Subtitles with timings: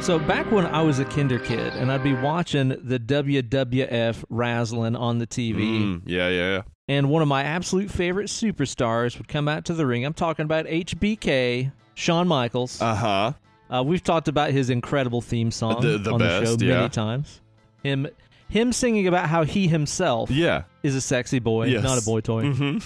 [0.00, 4.96] So back when I was a kinder kid and I'd be watching the WWF wrestling
[4.96, 6.62] on the TV, Mm, yeah, yeah, yeah.
[6.88, 10.04] and one of my absolute favorite superstars would come out to the ring.
[10.04, 12.80] I'm talking about HBK, Shawn Michaels.
[12.82, 13.32] Uh huh.
[13.72, 16.88] Uh, we've talked about his incredible theme song The- the on the show many yeah.
[16.88, 17.40] times.
[17.84, 18.08] Him,
[18.48, 20.62] him singing about how he himself Yeah.
[20.82, 21.84] is a sexy boy, Yes.
[21.84, 22.44] not a boy toy.
[22.44, 22.78] Mm-hmm.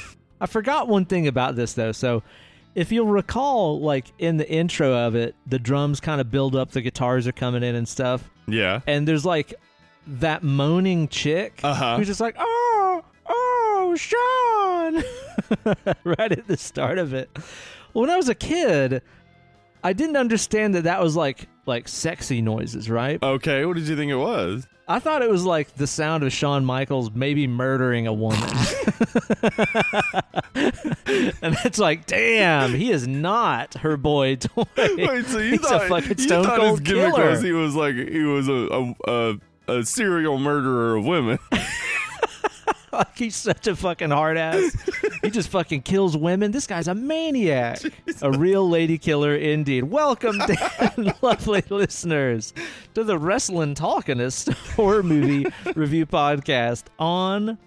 [0.42, 1.92] I forgot one thing about this though.
[1.92, 2.22] So,
[2.74, 6.70] if you'll recall, like in the intro of it, the drums kind of build up,
[6.72, 8.80] the guitars are coming in and stuff, Yeah.
[8.86, 9.54] and there's like
[10.06, 11.96] that moaning chick Uh-huh.
[11.96, 15.02] who's just like, "Oh, oh, Sean,"
[16.04, 17.30] right at the start of it.
[17.92, 19.02] When I was a kid,
[19.84, 23.22] I didn't understand that that was like like sexy noises, right?
[23.22, 23.64] Okay.
[23.66, 24.66] What did you think it was?
[24.88, 28.38] I thought it was like the sound of Shawn Michaels maybe murdering a woman.
[30.54, 34.64] and it's like, damn, he is not her boy toy.
[34.76, 37.30] Wait, so you He's thought a fucking you stone thought his cold gimmick killer.
[37.30, 39.38] was he was like he was a a, a,
[39.78, 41.38] a serial murderer of women.
[42.94, 44.76] Like, he's such a fucking hard ass.
[45.22, 46.52] he just fucking kills women.
[46.52, 47.80] This guy's a maniac.
[48.22, 49.84] A real lady killer indeed.
[49.84, 50.40] Welcome,
[51.22, 52.54] lovely listeners,
[52.94, 57.58] to the Wrestling Talkinist horror movie review podcast on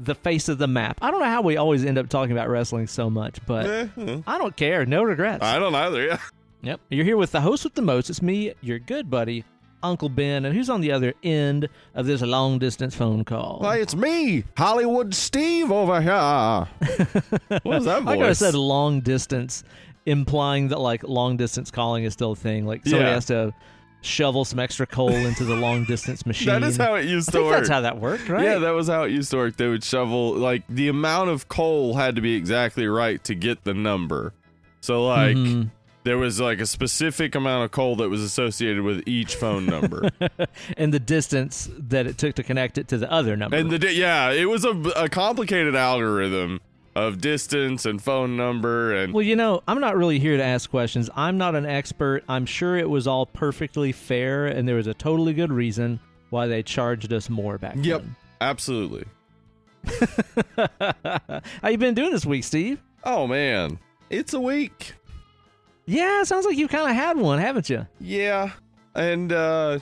[0.00, 0.98] the face of the map.
[1.02, 4.20] I don't know how we always end up talking about wrestling so much, but eh.
[4.26, 4.86] I don't care.
[4.86, 5.44] No regrets.
[5.44, 6.04] I don't either.
[6.04, 6.18] Yeah.
[6.62, 6.80] Yep.
[6.90, 8.10] You're here with the host with the most.
[8.10, 9.44] It's me, your good buddy,
[9.82, 10.44] Uncle Ben.
[10.44, 13.58] And who's on the other end of this long distance phone call?
[13.60, 16.08] Why, it's me, Hollywood Steve over here.
[17.48, 18.20] what was that voice?
[18.22, 19.64] I said, long distance,
[20.06, 22.66] implying that like long distance calling is still a thing.
[22.66, 23.14] Like somebody Yeah.
[23.14, 23.54] has to
[24.00, 26.46] shovel some extra coal into the long distance machine.
[26.48, 27.52] that is how it used to work.
[27.56, 28.44] that's how that worked, right?
[28.44, 29.56] Yeah, that was how it used to work.
[29.56, 33.64] They would shovel like the amount of coal had to be exactly right to get
[33.64, 34.32] the number.
[34.80, 35.70] So like Mhm.
[36.08, 40.08] There was like a specific amount of coal that was associated with each phone number.
[40.78, 43.54] and the distance that it took to connect it to the other number.
[43.56, 46.60] and the di- yeah, it was a, a complicated algorithm
[46.96, 50.68] of distance and phone number and Well, you know, I'm not really here to ask
[50.70, 51.10] questions.
[51.14, 52.24] I'm not an expert.
[52.26, 56.00] I'm sure it was all perfectly fair, and there was a totally good reason
[56.30, 58.02] why they charged us more back Yep.
[58.40, 59.04] absolutely.
[61.62, 62.80] How you been doing this week, Steve?
[63.04, 63.78] Oh man,
[64.10, 64.94] it's a week.
[65.90, 67.86] Yeah, sounds like you kind of had one, haven't you?
[67.98, 68.50] Yeah,
[68.94, 69.78] and uh,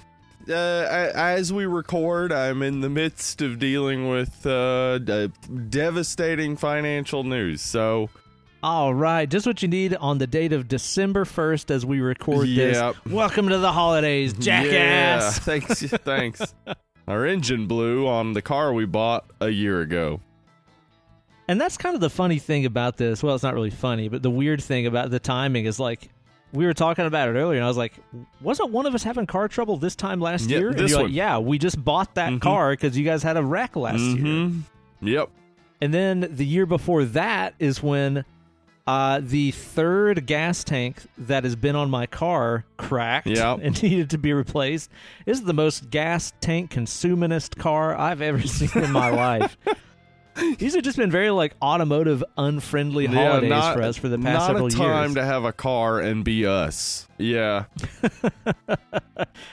[0.48, 5.32] uh, as we record, I'm in the midst of dealing with uh, d-
[5.68, 7.60] devastating financial news.
[7.60, 8.08] So
[8.62, 12.46] All right, just what you need on the date of December 1st as we record
[12.46, 12.94] Yep.
[13.04, 13.12] this.
[13.12, 14.72] Welcome to the holidays, jackass.
[14.72, 16.54] yeah, thanks, thanks.
[17.08, 20.20] Our engine blew on the car we bought a year ago.
[21.48, 23.22] And that's kind of the funny thing about this.
[23.22, 26.08] Well, it's not really funny, but the weird thing about the timing is like
[26.52, 27.92] we were talking about it earlier, and I was like,
[28.40, 30.68] wasn't one of us having car trouble this time last Yeah, year?
[30.70, 31.04] And this one.
[31.04, 32.40] like, yeah, we just bought that Mhm.
[32.40, 34.24] car because you guys had a wreck last year.
[34.24, 34.62] Mhm.
[35.02, 35.28] Yep.
[35.82, 38.24] And then the year before that is when
[38.88, 43.58] uh, the third gas tank that has been on my car cracked Yep.
[43.62, 44.90] and needed to be replaced.
[45.26, 49.58] This is the most gas tank consumingest car I've ever seen in my life.
[50.58, 54.38] These have just been very like automotive unfriendly holidays not, for us for the past
[54.40, 55.14] not several a time years.
[55.14, 57.08] to have a car and be us.
[57.18, 57.64] Yeah.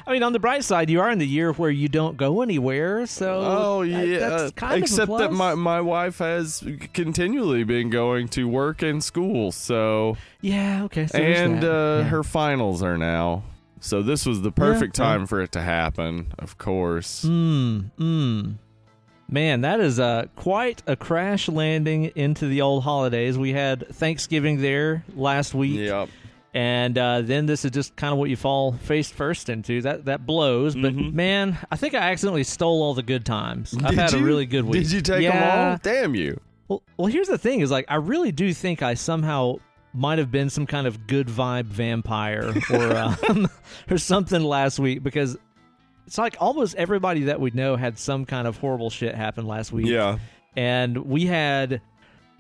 [0.06, 2.42] I mean, on the bright side, you are in the year where you don't go
[2.42, 7.90] anywhere, so Oh that- yeah, that's kind except that my my wife has continually been
[7.90, 11.72] going to work and school, so yeah okay, so and that.
[11.72, 12.04] uh, Yeah.
[12.10, 13.44] her finals are now.
[13.80, 15.08] So this was the perfect well.
[15.10, 17.26] time for it to happen, of course.
[17.26, 18.54] Mm, mm.
[19.30, 23.38] Man, that is uh, quite a crash landing into the old holidays.
[23.38, 26.10] We had Thanksgiving there last week, Yep.
[26.54, 29.82] and uh, then this is just kind of what you fall face first into.
[29.82, 31.14] That that blows, but Mhm.
[31.14, 33.74] man, I think I accidentally stole all the good times.
[33.84, 34.84] I've Did had a really good week.
[34.84, 35.32] Did you take yeah.
[35.58, 35.80] them all?
[35.82, 36.40] Damn you!
[36.68, 39.56] Well, well, here's the thing: is like I really do think I somehow
[39.96, 42.98] might have been some kind of good vibe vampire or
[43.30, 43.48] um,
[43.90, 45.38] or something last week because
[46.06, 49.72] it's like almost everybody that we know had some kind of horrible shit happen last
[49.72, 49.88] week.
[49.88, 50.18] Yeah.
[50.56, 51.82] and we had.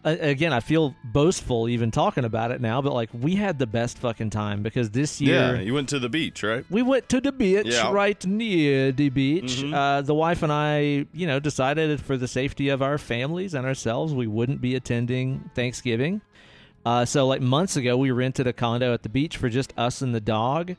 [0.05, 3.97] Again, I feel boastful even talking about it now, but like we had the best
[3.99, 5.61] fucking time because this year Yeah.
[5.61, 6.65] You went to the beach, right?
[6.69, 7.89] we went to the beach Yeah.
[7.89, 9.61] right near the beach.
[9.63, 9.73] Mhm.
[9.73, 13.65] Uh, the wife and I, you know, decided for the safety of our families and
[13.65, 16.19] ourselves, we wouldn't be attending Thanksgiving.
[16.85, 20.01] Uh, so, like months ago, we rented a condo at the beach for just us
[20.01, 20.75] and the dog.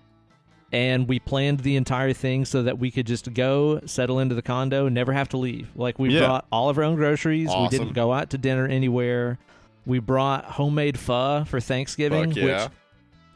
[0.75, 4.43] And we planned the entire thing so that we could just go settle into the
[4.43, 5.69] condo never have to leave.
[5.77, 6.27] Like, we Yeah.
[6.27, 7.49] brought all of our own groceries.
[7.49, 9.39] We didn't go out to dinner anywhere.
[9.87, 12.45] We brought homemade pho for Thanksgiving, yeah.
[12.65, 12.73] which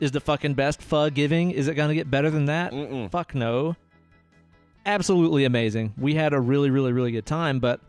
[0.00, 1.52] is the fucking best pho giving.
[1.52, 2.73] Is it going to get better than that?
[2.73, 3.08] Mm-mm.
[3.08, 3.76] Fuck no.
[4.85, 5.94] Absolutely amazing.
[5.96, 7.61] We had a really, really, really good time.
[7.61, 7.81] But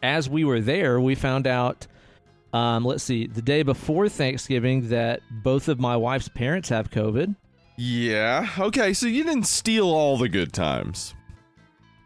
[0.00, 1.88] as we were there, we found out,
[2.52, 7.34] um, let's see, the day before Thanksgiving that both of my wife's parents have COVID.
[7.80, 8.46] Yeah.
[8.58, 11.14] Okay, so you didn't steal all the good times.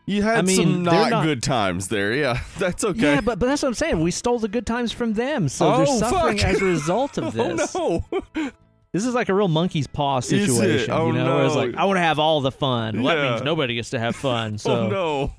[0.07, 2.13] You had I mean, some not, not- good times there.
[2.13, 3.15] Yeah, that's okay.
[3.15, 4.01] Yeah, but, but that's what I'm saying.
[4.01, 5.49] We stole the good times from them.
[5.49, 6.47] So Oh, they're suffering fuck.
[6.47, 7.75] as a result of oh, this.
[7.75, 8.51] oh no.
[8.93, 10.23] This is like a real monkey's paw it?
[10.23, 10.93] situation.
[10.93, 11.63] Oh, you know, where it's no.
[11.63, 13.03] like, I want to have all the fun.
[13.03, 14.53] Well, that means nobody gets to have fun.
[14.55, 15.33] Oh, so oh no.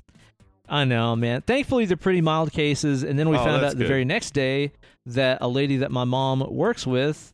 [0.68, 1.40] I know, man.
[1.42, 3.04] Thankfully, they're pretty mild cases.
[3.04, 4.72] And then we Oh, found out the very next day
[5.06, 7.32] that a lady that my mom works with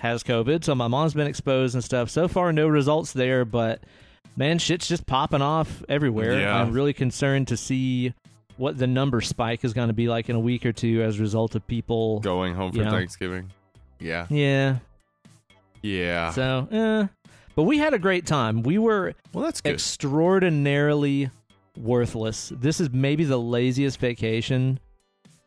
[0.00, 0.64] has COVID.
[0.64, 2.10] So my mom's been exposed and stuff.
[2.10, 3.80] So far, no results there, but
[4.36, 6.40] man, shit's just popping off everywhere.
[6.40, 6.56] Yeah.
[6.56, 8.12] I'm really concerned to see
[8.56, 11.18] what the number spike is going to be like in a week or two as
[11.18, 12.20] a result of people.
[12.20, 12.90] Going home for You know.
[12.90, 13.50] Thanksgiving.
[14.00, 14.26] Yeah.
[14.30, 14.78] Yeah.
[15.82, 16.30] Yeah.
[16.30, 17.06] So, eh.
[17.54, 18.62] But we had a great time.
[18.62, 19.72] We were well, that's good.
[19.72, 21.30] extraordinarily
[21.78, 22.52] worthless.
[22.54, 24.78] This is maybe the laziest vacation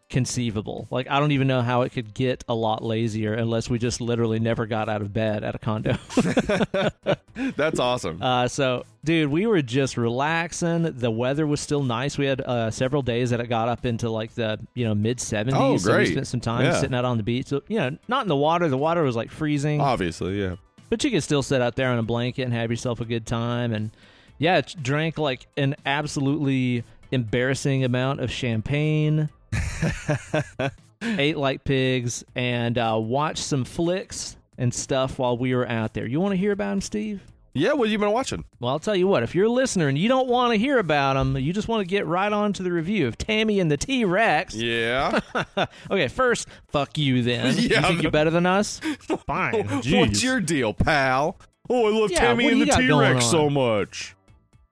[0.10, 0.88] conceivable.
[0.90, 4.02] Like I don't even know how it could get a lot lazier unless we just
[4.02, 5.98] literally never got out of bed at a condo.
[7.56, 8.22] that's awesome.
[8.22, 10.84] uh, so, dude, we were just relaxing.
[10.84, 12.18] The weather was still nice.
[12.18, 15.20] We had uh, several days that it got up into like the you know mid
[15.20, 15.60] seventies.
[15.62, 16.12] Oh, So we great.
[16.12, 16.80] spent some time Yeah.
[16.80, 17.48] sitting out on the beach.
[17.48, 18.68] So, you know, not in the water.
[18.68, 19.80] The water was like freezing.
[19.82, 20.56] Obviously, yeah.
[20.90, 23.28] But you could still sit out there on a blanket and have yourself a good
[23.28, 23.74] time.
[23.74, 23.92] And
[24.40, 29.30] yeah, drank like an absolutely embarrassing amount of champagne,
[31.02, 36.06] ate like pigs, and uh, watched some flicks and stuff while we were out there.
[36.06, 37.22] You want to hear about them, Steve?
[37.54, 38.46] Yeah, what have you been watching?
[38.60, 39.24] Well, I'll tell you what.
[39.24, 41.82] If you're a listener and you don't want to hear about them, you just want
[41.82, 44.54] to get right on to the review of Tammy and the T Rex.
[44.54, 45.20] Yeah.
[45.92, 47.58] okay, first, fuck you then.
[47.58, 48.80] you Yeah, think but- you're better than us?
[49.26, 49.68] Fine.
[49.68, 51.38] What's your deal, pal?
[51.72, 54.16] Oh, I love Yeah, Tammy and the T Rex so much.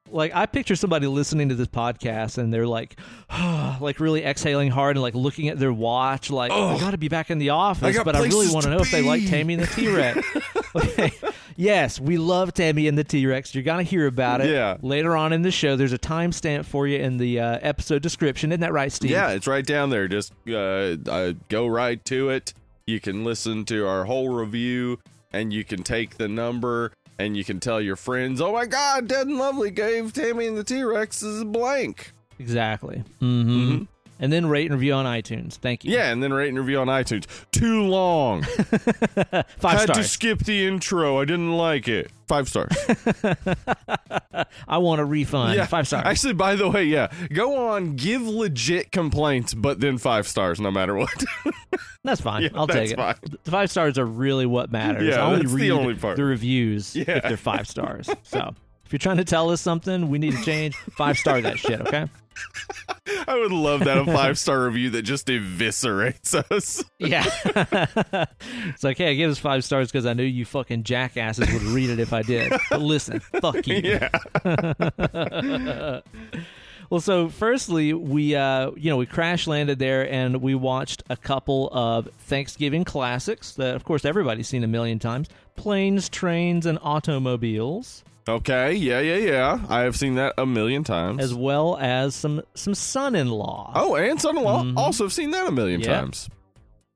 [0.09, 2.99] Like I picture somebody listening to this podcast and they're like,
[3.79, 7.07] like really exhaling hard and like looking at their watch, like I got to be
[7.09, 9.27] back in the office, got but I really want to know if they like.
[9.27, 10.25] Tammy and the T Rex.
[10.75, 11.11] okay,
[11.55, 13.53] yes, we love Tammy and the T Rex.
[13.55, 14.77] You're gonna hear about it Yeah.
[14.81, 15.75] later on in the show.
[15.75, 18.51] There's a timestamp for you in the uh, episode description.
[18.51, 19.11] Isn't that right, Steve?
[19.11, 20.07] Yeah, it's right down there.
[20.07, 22.53] Just uh, uh, go right to it.
[22.85, 24.99] You can listen to our whole review,
[25.33, 29.07] and you can take the number, and you can tell your friends, "Oh my God,
[29.07, 33.03] Dead and Lovely gave Tammy and the T Rex is a blank." exactly.
[33.21, 33.71] Mm-hmm.
[33.71, 33.87] Mhm.
[34.19, 35.53] And then rate and review on iTunes.
[35.55, 35.93] Thank you.
[35.93, 37.25] Yeah, and then rate and review on iTunes.
[37.51, 38.41] Too long.
[39.59, 40.11] five Had to stars.
[40.11, 41.19] skip the intro.
[41.21, 42.09] I didn't like it.
[42.27, 42.75] Five stars.
[44.67, 45.55] I want a refund.
[45.55, 46.03] yeah, Five stars.
[46.05, 50.71] Actually, by the way, yeah, go on, give legit complaints, but then five stars no
[50.71, 51.23] matter what.
[52.03, 52.43] That's fine.
[52.43, 53.31] Yeah, I'll take that's it.
[53.31, 53.39] fine.
[53.43, 55.03] The five stars are really what matters.
[55.07, 56.15] Yeah, I only that's the read only part.
[56.17, 57.03] the reviews Yeah.
[57.17, 58.09] if they're five stars.
[58.23, 58.53] So
[58.87, 60.73] if you're trying to tell us something, we need to change.
[60.91, 62.07] Five star that shit, okay?
[63.27, 66.85] I would love that a five star review that just eviscerates us.
[66.97, 67.25] Yeah.
[68.69, 71.63] it's like, hey, I gave us five stars because I knew you fucking jackasses would
[71.63, 72.53] read it if I did.
[72.69, 73.81] But listen, fuck you.
[73.83, 74.07] yeah.
[76.89, 81.17] Well, so firstly, we uh, you know we crash landed there and we watched a
[81.17, 86.79] couple of Thanksgiving classics that, of course, everybody's seen a million times: planes, trains, and
[86.81, 88.05] automobiles.
[88.27, 88.73] Okay.
[88.73, 88.99] Yeah.
[88.99, 89.15] Yeah.
[89.17, 89.59] Yeah.
[89.69, 91.21] I have seen that a million times.
[91.21, 93.71] as well as some some son-in-law.
[93.75, 94.77] oh, and son-in-law Mhm.
[94.77, 96.29] also have seen that a million times.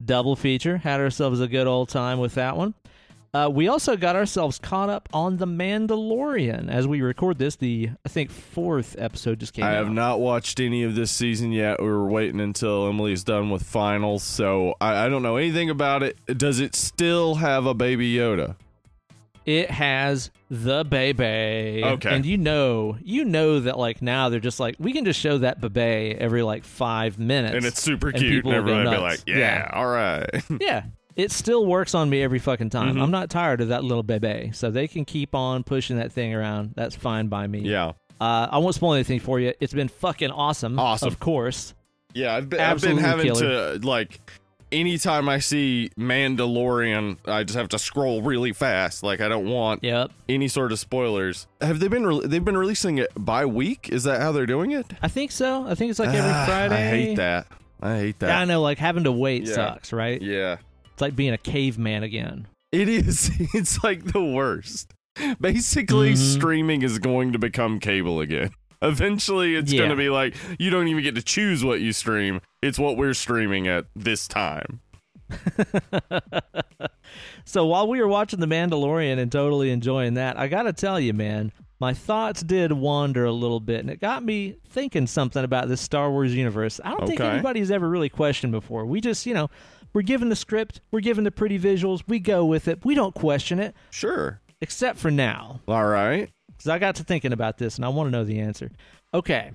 [0.03, 0.77] Double feature.
[0.77, 2.73] Had ourselves a good old time with that one.
[3.33, 6.69] Uh, we also got ourselves caught up on The Mandalorian.
[6.69, 9.85] As we record this, the I think fourth episode just came I out.
[9.85, 11.79] have not watched any of this season yet.
[11.81, 16.03] We were waiting until Emily's done with finals, so I, I don't know anything about
[16.03, 16.17] it.
[16.37, 18.57] Does it still have a baby Yoda?
[19.45, 21.81] It has the baby.
[21.83, 22.15] Okay.
[22.15, 25.39] And you know, you know that like now they're just like we can just show
[25.39, 27.55] that baby every like five minutes.
[27.55, 30.29] And it's super and cute, and go be like, "Yeah, all right."
[30.59, 30.83] yeah.
[31.15, 32.95] It still works on me every fucking time.
[32.95, 33.01] Mhm.
[33.01, 34.51] I'm not tired of that little baby.
[34.53, 36.71] So they can keep on pushing that thing around.
[36.75, 37.59] That's fine by me.
[37.59, 39.53] yeah, Uh, I won't spoil anything for you.
[39.59, 40.79] It's been fucking awesome.
[40.79, 41.07] Awesome.
[41.09, 41.73] Of course.
[42.13, 42.33] yeah.
[42.35, 43.77] I've been, I've been having killer.
[43.79, 44.21] to like.
[44.71, 49.03] Anytime I see Mandalorian, I just have to scroll really fast.
[49.03, 50.11] Like I don't want Yep.
[50.29, 51.47] any sort of spoilers.
[51.59, 52.05] Have they been?
[52.05, 53.89] Re- they've been releasing it by week.
[53.89, 54.85] Is that how they're doing it?
[55.01, 55.67] I think so.
[55.67, 56.75] I think it's like every Ah, Friday.
[56.75, 57.47] I hate that.
[57.81, 58.27] I hate that.
[58.27, 58.61] Yeah, I know.
[58.61, 59.53] Like having to wait Yeah.
[59.55, 60.21] sucks, right?
[60.21, 60.57] Yeah.
[60.93, 62.47] It's like being a caveman again.
[62.71, 63.29] It is.
[63.53, 64.93] It's like the worst.
[65.41, 66.17] Basically, Mhm.
[66.37, 68.51] streaming is going to become cable again.
[68.81, 69.79] Eventually, it's Yeah.
[69.79, 72.41] going to be like you don't even get to choose what you stream.
[72.61, 74.81] It's what we're streaming at this time.
[77.43, 80.99] So while we were watching The Mandalorian and totally enjoying that, I got to tell
[80.99, 85.43] you, man, my thoughts did wander a little bit, and it got me thinking something
[85.43, 86.79] about this Star Wars universe.
[86.83, 88.85] I don't think anybody's ever really questioned before.
[88.85, 89.49] We just, you know,
[89.93, 93.15] we're given the script, we're given the pretty visuals, we go with it, we don't
[93.15, 94.39] question it, Sure.
[94.61, 95.59] except for now.
[95.67, 96.29] All right.
[96.61, 98.69] Because I got to thinking about this, and I want to know the answer.
[99.15, 99.51] Okay.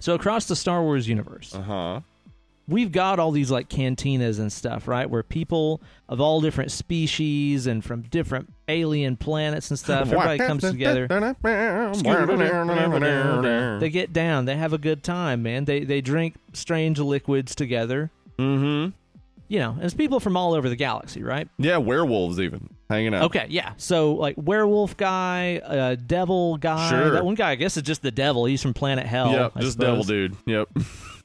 [0.00, 2.00] So across the Star Wars universe, Uh huh.
[2.66, 5.08] we've got all these like cantinas and stuff, right?
[5.08, 10.62] Where people of all different species and from different alien planets and stuff, everybody comes
[10.68, 11.06] together.
[13.78, 14.44] They get down.
[14.46, 15.64] They have a good time, man.
[15.64, 18.10] They they drink strange liquids together.
[18.38, 18.90] Mm-hmm.
[19.46, 21.48] You know, and it's people from all over the galaxy, right?
[21.58, 23.22] Yeah, werewolves even hanging out.
[23.24, 23.72] Okay, yeah.
[23.76, 26.90] So like werewolf guy, uh, devil guy.
[26.90, 27.10] Sure.
[27.10, 28.44] That one guy, I guess, is just the devil.
[28.44, 29.30] He's from planet Hell.
[29.32, 29.86] Yep, I just suppose.
[29.88, 30.36] devil dude.
[30.46, 30.68] Yep.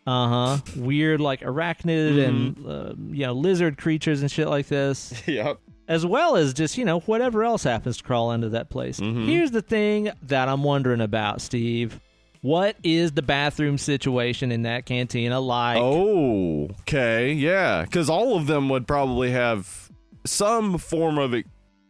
[0.07, 0.57] Uh huh.
[0.77, 2.69] Weird, like arachnid and Mm-hmm.
[2.69, 5.59] uh, you know lizard creatures and shit like this, yep.
[5.87, 8.99] as well as just you know whatever else happens to crawl into that place.
[8.99, 9.25] Mhm.
[9.27, 11.99] Here's the thing that I'm wondering about, Steve.
[12.41, 15.77] What is the bathroom situation in that cantina like?
[15.77, 17.33] Oh, okay.
[17.33, 19.88] Yeah, because all of them would probably have
[20.25, 21.35] some form of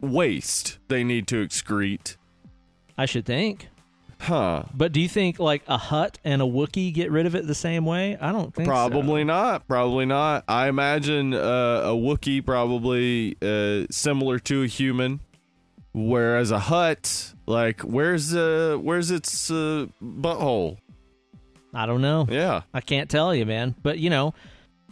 [0.01, 2.15] waste they need to excrete.
[2.97, 3.69] I should think.
[4.21, 4.63] Huh.
[4.73, 7.55] But do you think like a Hutt and a Wookiee get rid of it the
[7.55, 8.17] same way?
[8.19, 8.71] I don't think so.
[8.71, 9.65] Probably not.
[9.67, 10.43] Probably not.
[10.47, 11.37] I imagine uh,
[11.85, 15.21] a Wookiee probably uh, similar to a human,
[15.93, 20.77] whereas a Hutt, like, where's uh, where's its uh, butthole?
[21.73, 22.27] I don't know.
[22.29, 22.63] Yeah.
[22.73, 23.73] I can't tell you, man.
[23.81, 24.33] But you know,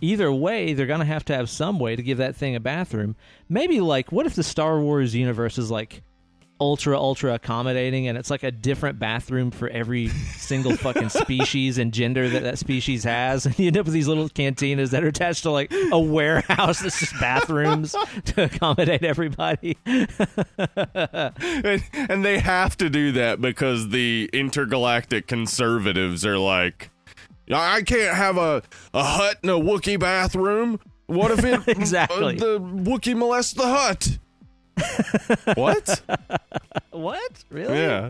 [0.01, 3.15] either way, they're gonna have to have some way to give that thing a bathroom.
[3.49, 6.01] Maybe like, what if the Star Wars universe is like
[6.59, 11.93] ultra ultra accommodating, and it's like a different bathroom for every single fucking species and
[11.93, 15.07] gender that that species has, and you end up with these little cantinas that are
[15.07, 19.77] attached to like a warehouse that's just bathrooms to accommodate everybody.
[19.85, 26.89] and, and they have to do that because the intergalactic conservatives are like,
[27.51, 28.61] I can't have a,
[28.93, 30.79] a Hutt and a Wookiee bathroom.
[31.07, 32.35] What if it Exactly.
[32.35, 34.17] uh, the Wookiee molests the Hutt?
[35.57, 36.01] what?
[36.91, 37.43] what?
[37.49, 37.77] Really?
[37.79, 38.09] Yeah,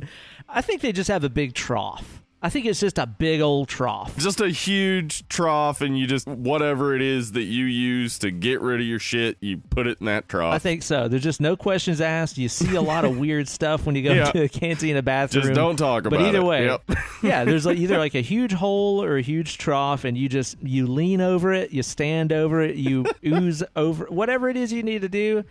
[0.50, 2.24] I think they just have a big trough.
[2.39, 4.15] I think it's just a big old trough.
[4.17, 8.62] just a huge trough, and you just whatever it is that you use to get
[8.62, 10.53] rid of your shit, you put it in that trough.
[10.53, 11.08] I think so.
[11.08, 12.38] There's just no questions asked.
[12.38, 14.32] You see a lot of weird stuff when you go Yeah.
[14.32, 15.46] to a cantina bathroom.
[15.46, 16.24] just don't talk about it.
[16.24, 16.44] But either it.
[16.46, 16.82] way, Yep.
[17.24, 20.58] yeah, there's like either like a huge hole or a huge trough, and you just
[20.62, 24.84] you lean over it, you stand over it, you ooze over whatever it is you
[24.84, 25.44] need to do.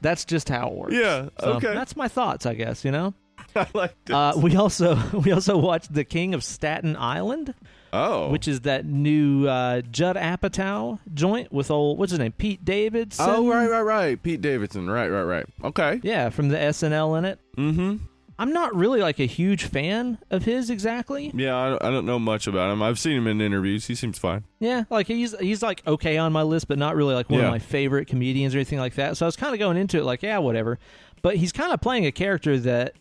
[0.00, 0.94] That's just how it works.
[0.94, 1.72] Yeah, So okay.
[1.72, 2.84] That's my thoughts, I guess.
[2.84, 3.14] You know.
[3.56, 4.14] I like this.
[4.14, 7.54] Uh, we also we also watched The King of Staten Island,
[7.92, 12.64] oh, which is that new uh, Judd Apatow joint with old what's his name Pete
[12.64, 13.26] Davidson.
[13.28, 14.22] oh, right, right, right.
[14.22, 14.88] Pete Davidson.
[14.90, 15.46] Right, right, right.
[15.62, 16.00] Okay.
[16.02, 17.38] Yeah, from the SNL in it.
[17.56, 17.96] Mm-hmm.
[18.36, 21.30] I'm not really like a huge fan of his exactly.
[21.32, 22.82] Yeah, I don't, I don't know much about him.
[22.82, 23.86] I've seen him in interviews.
[23.86, 24.42] He seems fine.
[24.58, 27.46] Yeah, like he's he's like okay on my list, but not really like one Yeah.
[27.46, 29.16] of my favorite comedians or anything like that.
[29.16, 30.80] So I was kind of going into it like, yeah, whatever.
[31.22, 32.94] But he's kind of playing a character that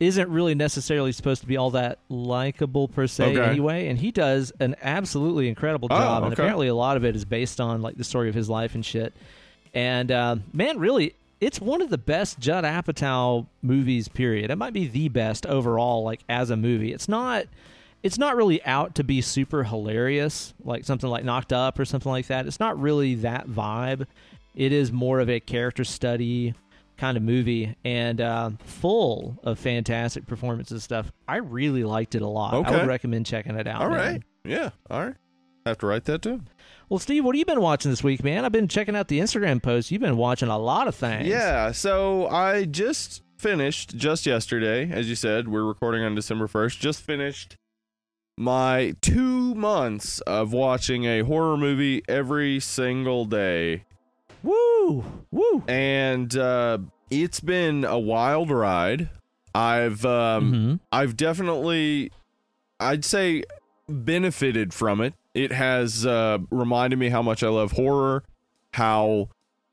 [0.00, 3.48] isn't really necessarily supposed to be all that likable per se Okay.
[3.50, 7.16] anyway and he does an absolutely incredible Oh, job and apparently a lot of it
[7.16, 9.12] is based on like the story of his life and shit.
[9.74, 14.50] And uh, man really it's one of the best judd apatow movies period.
[14.50, 16.92] It might be the best overall like as a movie.
[16.92, 17.46] It's not
[18.02, 22.10] it's not really out to be super hilarious like something like knocked up or something
[22.12, 22.46] like that.
[22.46, 24.06] It's not really that vibe.
[24.54, 26.54] It is more of a character study
[26.98, 31.10] kind of movie and uh, full of fantastic performances and stuff.
[31.26, 32.54] I really liked it a lot.
[32.66, 33.82] I would recommend checking it out.
[33.82, 33.98] All man.
[33.98, 34.22] right.
[34.44, 34.70] Yeah.
[34.90, 35.14] All right.
[35.64, 36.42] Have to write that too.
[36.88, 38.44] Well, Steve, what have you been watching this week, man?
[38.44, 39.90] I've been checking out the Instagram posts.
[39.90, 41.28] You've been watching a lot of things.
[41.28, 41.72] Yeah.
[41.72, 45.48] So I just finished just yesterday, as you said.
[45.48, 46.80] We're recording on December first.
[46.80, 47.56] Just finished
[48.38, 53.84] my two months of watching a horror movie every single day,
[54.42, 55.04] Woo!
[55.30, 55.64] Woo!
[55.68, 56.78] and uh,
[57.10, 59.10] it's been a wild ride.
[59.54, 62.12] I've um, hmm I've definitely,
[62.78, 63.42] I'd say,
[63.88, 65.14] benefited from it.
[65.34, 68.24] It has uh, reminded me how much I love horror,
[68.74, 69.28] how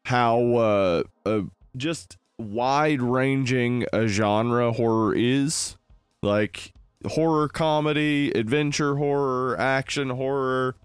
[0.05, 1.41] how uh, uh,
[1.75, 5.77] just wide ranging a genre horror is.
[6.22, 6.74] Like
[7.05, 10.75] horror comedy, adventure horror, action horror,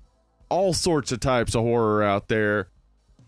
[0.50, 2.68] all sorts of types of horror out there.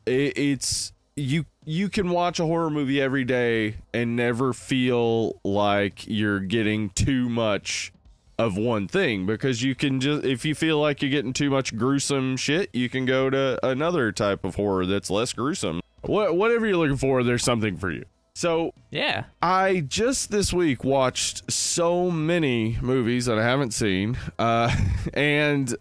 [0.07, 6.07] It, it's you you can watch a horror movie every day and never feel like
[6.07, 7.93] you're getting too much
[8.39, 11.77] of one thing because you can just if you feel like you're getting too much
[11.77, 16.67] gruesome shit you can go to another type of horror that's less gruesome What, whatever
[16.67, 18.05] you're looking for, there's something for you.
[18.35, 19.25] So Yeah.
[19.43, 24.75] I just this week watched so many movies that I haven't seen, uh,
[25.15, 25.73] and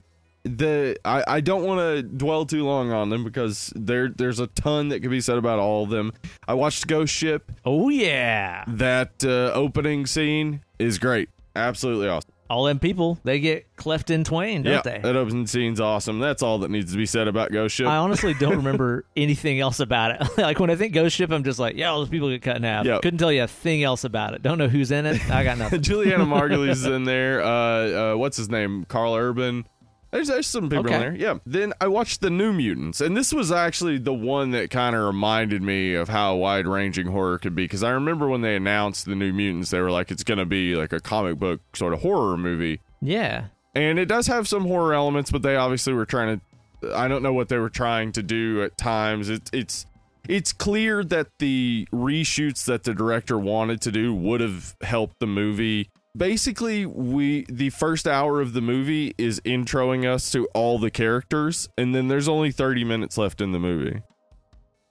[0.44, 4.48] the I, I don't want to dwell too long on them because there there's a
[4.48, 6.14] ton that could be said about all of them.
[6.48, 7.52] I watched Ghost Ship.
[7.66, 8.64] Oh yeah.
[8.68, 12.32] That uh, opening scene is great, absolutely awesome.
[12.50, 14.98] All them people, they get cleft in twain, don't yeah, they?
[14.98, 16.20] that opening scene's awesome.
[16.20, 17.88] That's all that needs to be said about Ghost Ship.
[17.88, 20.28] I honestly don't remember anything else about it.
[20.38, 22.58] like when I think Ghost Ship, I'm just like, yeah, all those people get cut
[22.58, 22.86] in half.
[22.86, 23.04] Yep.
[23.04, 24.42] Couldn't tell you a thing else about it.
[24.42, 25.32] Don't know who's in it.
[25.32, 25.82] I got nothing.
[25.82, 27.42] Julianna Margulies is in there.
[27.42, 28.84] Uh, uh, what's his name?
[28.84, 29.66] Karl Urban.
[30.12, 30.96] There's, there's some people Okay.
[30.96, 31.16] in there.
[31.16, 31.36] Yeah.
[31.46, 35.04] Then I watched the New Mutants, and this was actually the one that kind of
[35.04, 37.64] reminded me of how wide ranging horror could be.
[37.64, 40.46] Because I remember when they announced the New Mutants, they were like, it's going to
[40.46, 42.82] be like a comic book sort of horror movie.
[43.02, 43.46] yeah.
[43.74, 46.42] And it does have some horror elements, but they obviously were trying
[46.82, 46.94] to.
[46.94, 49.30] I don't know what they were trying to do at times.
[49.30, 49.86] It, it's
[50.28, 55.26] it's clear that the reshoots that the director wanted to do would have helped the
[55.28, 55.90] movie.
[56.16, 61.70] Basically, we the first hour of the movie is introing us to all the characters,
[61.78, 64.02] and then there's only 30 minutes left in the movie.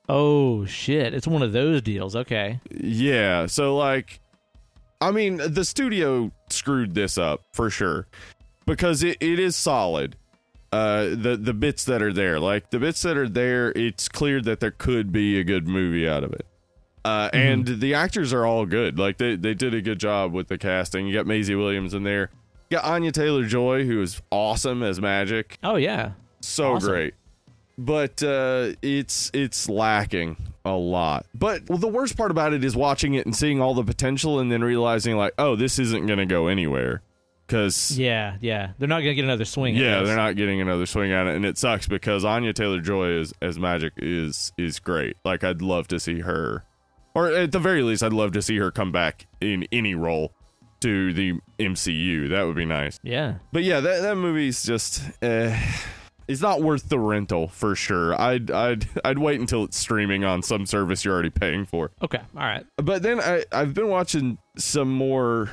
[0.09, 1.13] Oh shit!
[1.13, 2.17] It's one of those deals.
[2.17, 2.59] Okay.
[2.71, 4.21] Yeah, so like
[5.01, 8.07] I mean, the studio screwed this up for sure
[8.67, 10.17] because it, it is solid.
[10.73, 14.41] Uh the the bits that are there, like the bits that are there, it's clear
[14.41, 16.47] that there could be a good movie out of it.
[17.05, 18.99] Uh and the actors are all good.
[18.99, 21.07] Like they they did a good job with the casting.
[21.07, 22.31] You got Maisie Williams in there.
[22.71, 26.13] You got Anya Taylor-Joy who is awesome as Magik Oh yeah.
[26.41, 26.91] so Awesome.
[26.91, 27.15] great
[27.79, 32.77] but uh it's it's lacking a lot but well, the worst part about it is
[32.77, 36.27] watching it and seeing all the potential and then realizing like oh this isn't gonna
[36.27, 37.01] go anywhere
[37.47, 38.37] because Yeah.
[38.43, 38.73] Yeah.
[38.79, 39.75] They're not gonna get another swing.
[39.77, 43.33] yeah they're not getting another swing at it and it sucks because anya taylor-joy is
[43.41, 46.65] as Magik is is great like i'd love to see her
[47.15, 50.33] or at the very least i'd love to see her come back in any role
[50.81, 53.35] to the mcu that would be nice Yeah.
[53.53, 55.55] but yeah, that that movie's just uh,
[56.27, 58.19] it's not worth the rental for sure.
[58.19, 61.91] I'd I'd I'd wait until it's streaming on some service you're already paying for.
[62.03, 62.21] Okay.
[62.37, 62.65] All right.
[62.77, 65.51] But then I I've been watching some more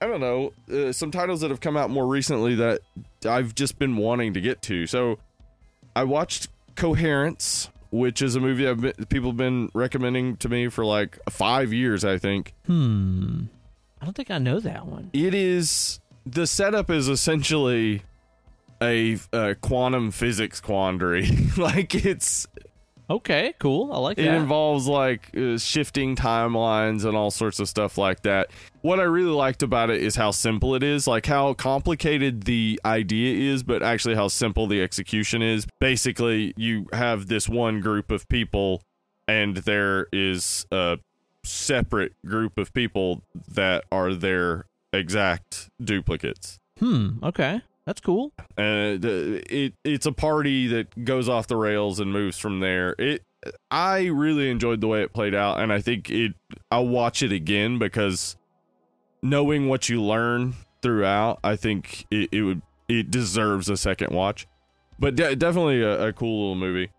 [0.00, 2.80] I don't know, uh, some titles that have come out more recently that
[3.26, 4.86] I've just been wanting to get to.
[4.86, 5.18] So
[5.94, 10.68] I watched Coherence, which is a movie I've been, people have been recommending to me
[10.68, 12.54] for like 5 years, I think.
[12.66, 13.44] Hmm.
[14.00, 15.10] I don't think I know that one.
[15.12, 18.02] it is the setup is essentially
[18.80, 22.46] a, a quantum physics quandary like it's
[23.10, 23.54] Okay.
[23.58, 23.90] Cool.
[23.92, 24.34] I like it that.
[24.34, 28.50] It involves like uh, shifting timelines and all sorts of stuff like that
[28.82, 32.80] what i really liked about it is how simple it is like how complicated the
[32.84, 38.10] idea is but actually how simple the execution is basically you have this one group
[38.10, 38.82] of people
[39.26, 40.98] and there is a
[41.44, 47.10] separate group of people that are their exact duplicates hmm.
[47.22, 47.60] Okay.
[47.88, 48.32] That's cool.
[48.58, 52.94] uh, it it's a party that goes off the rails and moves from there.
[52.98, 53.22] It
[53.70, 56.34] I really enjoyed the way it played out, and I think it.
[56.70, 58.36] I'll watch it again because
[59.22, 64.46] knowing what you learn throughout, I think it, it would it deserves a second watch.
[64.98, 66.90] But de- definitely a, a cool little movie.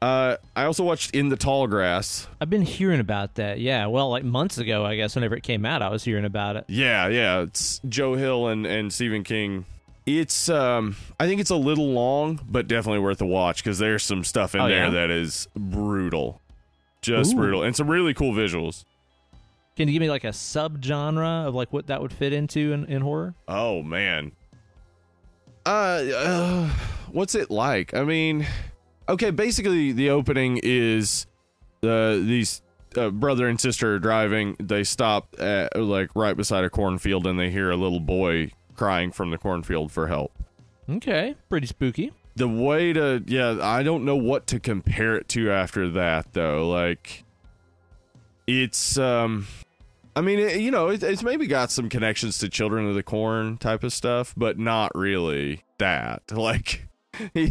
[0.00, 2.26] Uh, I also watched In the Tall Grass.
[2.40, 3.60] I've been hearing about that.
[3.60, 3.86] Yeah.
[3.86, 5.14] Well, like months ago, I guess.
[5.14, 6.64] Whenever it came out, I was hearing about it.
[6.68, 9.64] Yeah, yeah, it's Joe Hill and and Stephen King.
[10.04, 14.02] It's um I think it's a little long, but definitely worth a watch because there's
[14.02, 14.90] some stuff in Oh, there yeah?
[14.90, 16.40] that is brutal.
[17.00, 17.36] Just Ooh.
[17.36, 17.62] brutal.
[17.62, 18.84] And some really cool visuals.
[19.76, 22.84] Can you give me like a subgenre of like what that would fit into in,
[22.86, 23.34] in horror?
[23.48, 24.32] Oh man.
[25.64, 25.68] Uh,
[26.14, 26.68] uh
[27.10, 27.94] what's it like?
[27.94, 28.46] I mean,
[29.08, 31.26] okay, basically the opening is
[31.82, 32.62] uh these
[32.96, 34.56] uh, brother and sister are driving.
[34.60, 39.12] They stop at like right beside a cornfield and they hear a little boy crying
[39.12, 40.32] from the cornfield for help.
[40.90, 41.36] Okay.
[41.48, 42.12] Pretty spooky.
[42.36, 46.66] the way to yeah i don't know what to compare it to after that though
[46.68, 47.24] like
[48.60, 49.46] it's um
[50.16, 53.02] i mean it, you know it, it's maybe got some connections to children of the
[53.02, 56.86] corn type of stuff but not really that like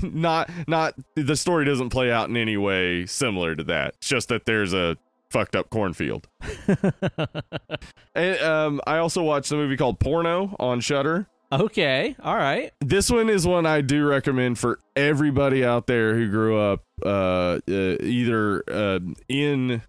[0.02, 4.30] not not the story doesn't play out in any way similar to that it's just
[4.30, 4.98] that there's a
[5.30, 6.28] fucked up cornfield
[8.16, 12.16] and um i also watched a movie called porno on shutter Okay.
[12.24, 12.72] All right.
[12.80, 17.60] this one is one I do recommend for everybody out there who grew up uh,
[17.68, 19.82] uh, either uh, in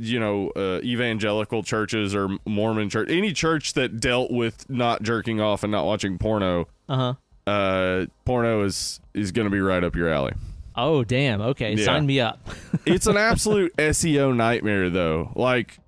[0.00, 5.40] you know uh, evangelical churches or Mormon church, any church that dealt with not jerking
[5.40, 6.66] off and not watching porno.
[6.88, 7.50] Uh huh.
[7.50, 10.32] Uh, porno is is going to be right up your alley.
[10.76, 11.40] Oh damn.
[11.40, 11.84] Okay, Yeah.
[11.84, 12.38] sign me up.
[12.86, 15.32] It's an absolute SEO nightmare though.
[15.34, 15.78] Like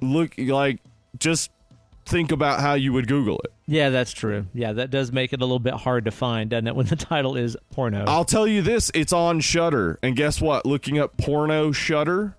[0.00, 0.78] look like
[1.18, 1.50] just
[2.06, 3.52] think about how you would Google it.
[3.66, 4.46] yeah, that's true.
[4.54, 6.74] Yeah, that does make it a little bit hard to find, doesn't it?
[6.74, 8.04] When the title is porno.
[8.06, 9.98] I'll tell you this, it's on Shutter.
[10.02, 10.64] And guess what?
[10.64, 12.34] Looking up porno Shutter,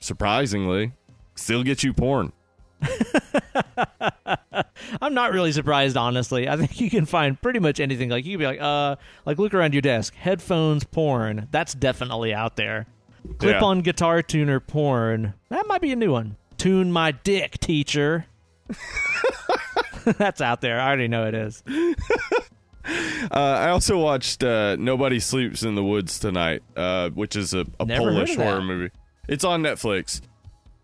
[0.00, 0.92] surprisingly,
[1.34, 2.32] still get you porn.
[5.00, 6.48] I'm not really surprised, honestly.
[6.48, 8.08] I think you can find pretty much anything.
[8.10, 11.48] Like you can be like, uh, like look around your desk, headphones porn.
[11.50, 12.86] That's definitely out there.
[13.38, 15.34] Clip-on guitar tuner porn.
[15.50, 16.36] That might be a new one.
[16.56, 18.26] Tune my dick, teacher.
[20.04, 20.80] That's out there.
[20.80, 21.62] I already know it is.
[23.30, 27.66] Uh, I also watched uh, Nobody Sleeps in the Woods tonight, uh, which is a,
[27.78, 28.90] a Polish horror movie.
[29.30, 30.20] It's on Netflix.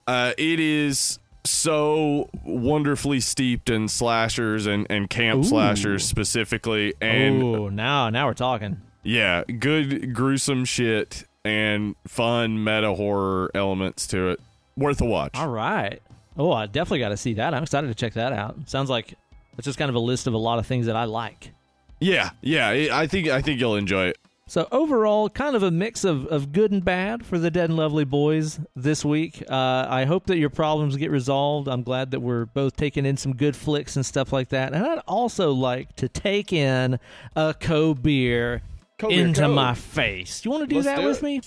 [0.06, 5.48] Uh, it is so wonderfully steeped in slashers and, and camp Ooh.
[5.48, 6.94] slashers specifically.
[7.00, 8.80] And oh, now now we're talking.
[9.02, 14.40] yeah, good gruesome shit and fun meta horror elements to it.
[14.76, 15.32] Worth a watch.
[15.34, 16.00] All right.
[16.38, 17.52] Oh, I definitely got to see that.
[17.52, 18.56] I'm excited to check that out.
[18.68, 19.14] Sounds like
[19.58, 21.50] it's just kind of a list of a lot of things that I like.
[21.98, 22.90] Yeah, yeah.
[22.92, 24.18] I think I think you'll enjoy it.
[24.48, 27.76] So overall, kind of a mix of, of good and bad for the Dead and
[27.76, 29.42] Lovely boys this week.
[29.50, 31.66] Uh, I hope that your problems get resolved.
[31.66, 34.72] I'm glad that we're both taking in some good flicks and stuff like that.
[34.72, 37.00] And I'd also like to take in
[37.34, 38.62] a co beer
[38.98, 39.52] Co into co.
[39.52, 40.44] my face.
[40.44, 41.22] You want to do Let's that do with it.
[41.24, 41.40] me?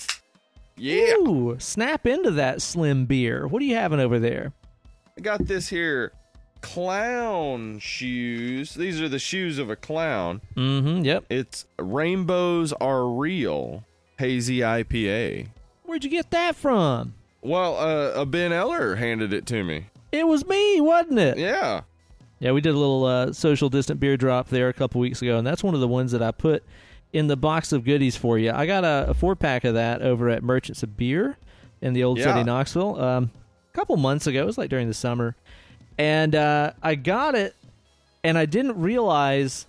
[0.76, 1.14] Yeah.
[1.20, 3.48] Ooh, snap into that slim beer.
[3.48, 4.52] What are you having over there?
[5.18, 6.12] I got this here
[6.62, 8.74] clown shoes.
[8.74, 10.42] These are the shoes of a clown.
[10.56, 11.04] Mm-hmm.
[11.06, 11.26] Yep.
[11.30, 13.84] It's Rainbows Are Real
[14.18, 15.48] Hazy IPA.
[15.84, 17.14] Where'd you get that from?
[17.42, 19.86] Well, uh, a Ben Eller handed it to me.
[20.12, 21.38] It was me, wasn't it?
[21.38, 21.82] Yeah.
[22.40, 25.38] Yeah, we did a little uh, social distant beer drop there a couple weeks ago,
[25.38, 26.64] and that's one of the ones that I put
[27.12, 28.52] in the box of goodies for you.
[28.52, 31.38] I got a, a four pack of that over at Merchants of Beer
[31.82, 32.34] in the old Yeah.
[32.34, 33.32] city, Knoxville, um,
[33.74, 34.42] a couple months ago.
[34.42, 35.36] It was like during the summer,
[36.00, 37.56] and uh, I got it,
[38.24, 39.68] and I didn't realize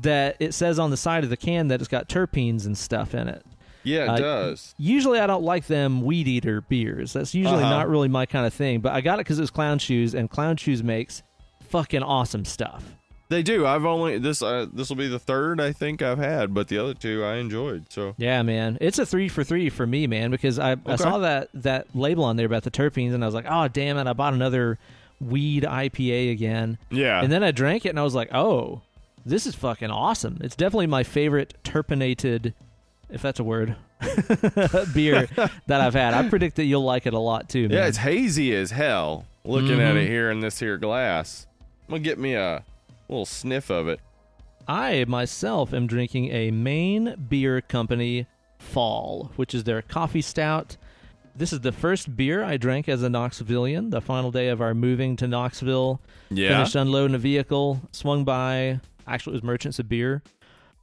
[0.00, 3.14] that it says on the side of the can that it's got terpenes and stuff
[3.14, 3.44] in it.
[3.84, 4.74] Yeah, it Uh, does.
[4.78, 7.12] Usually, I don't like them weed eater beers.
[7.12, 7.68] That's usually Uh-huh.
[7.68, 8.80] not really my kind of thing.
[8.80, 11.22] But I got it because it was Clown Shoes, and Clown Shoes makes
[11.68, 12.96] fucking awesome stuff.
[13.28, 13.66] They do.
[13.66, 16.78] I've only this uh, this will be the third I think I've had, but the
[16.78, 17.90] other two I enjoyed.
[17.90, 21.18] So Yeah, man, it's a three for three for me, man, because I, I saw
[21.18, 24.06] that that label on there about the terpenes, and I was like, oh damn it,
[24.06, 24.78] I bought another
[25.22, 28.82] weed IPA again, yeah, and then I drank it, and I was like, oh,
[29.24, 30.38] this is fucking awesome.
[30.42, 32.54] It's definitely my favorite terpenated,
[33.10, 33.76] if that's a word,
[34.94, 35.26] beer
[35.66, 36.14] that I've had.
[36.14, 37.78] I predict that you'll like it a lot too, man.
[37.78, 39.26] yeah, it's hazy as hell.
[39.44, 40.04] Looking at Mhm.
[40.04, 41.46] it here in this here glass,
[41.88, 42.62] I'm gonna get me a
[43.08, 44.00] little sniff of it.
[44.68, 48.26] I myself am drinking a Maine Beer Company
[48.60, 50.76] Fall, which is their coffee stout.
[51.34, 53.90] This is the first beer I drank as a Knoxvillian.
[53.90, 58.80] The final day of our moving to Knoxville, Yeah, finished unloading a vehicle, swung by.
[59.06, 60.22] Actually, it was Merchants of Beer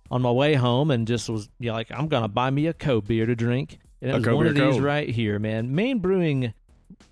[0.10, 2.74] on my way home, and just was you know, like, I'm gonna buy me a
[2.74, 3.80] co beer to drink.
[4.02, 5.74] And it A was one of these right here, man.
[5.76, 6.54] Maine Brewing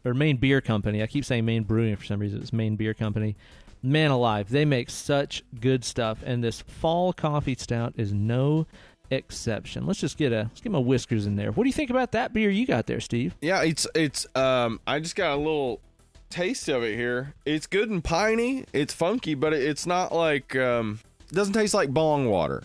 [0.04, 1.04] or Maine Beer Company.
[1.04, 2.42] I keep saying Maine Brewing for some reason.
[2.42, 3.36] It's Maine Beer Company.
[3.84, 8.66] Man alive, they make such good stuff, and this fall coffee stout is no
[9.10, 9.86] exception.
[9.86, 11.52] Let's just get a let's get my whiskers in there.
[11.52, 13.36] What do you think about that beer you got there, Steve?
[13.42, 13.64] yeah.
[13.64, 14.80] It's it's um.
[14.88, 15.82] I just got a little
[16.30, 17.34] taste of it here.
[17.46, 18.66] It's good and piney.
[18.74, 21.00] It's funky, but it's not like um.
[21.30, 22.64] It doesn't taste like bong water.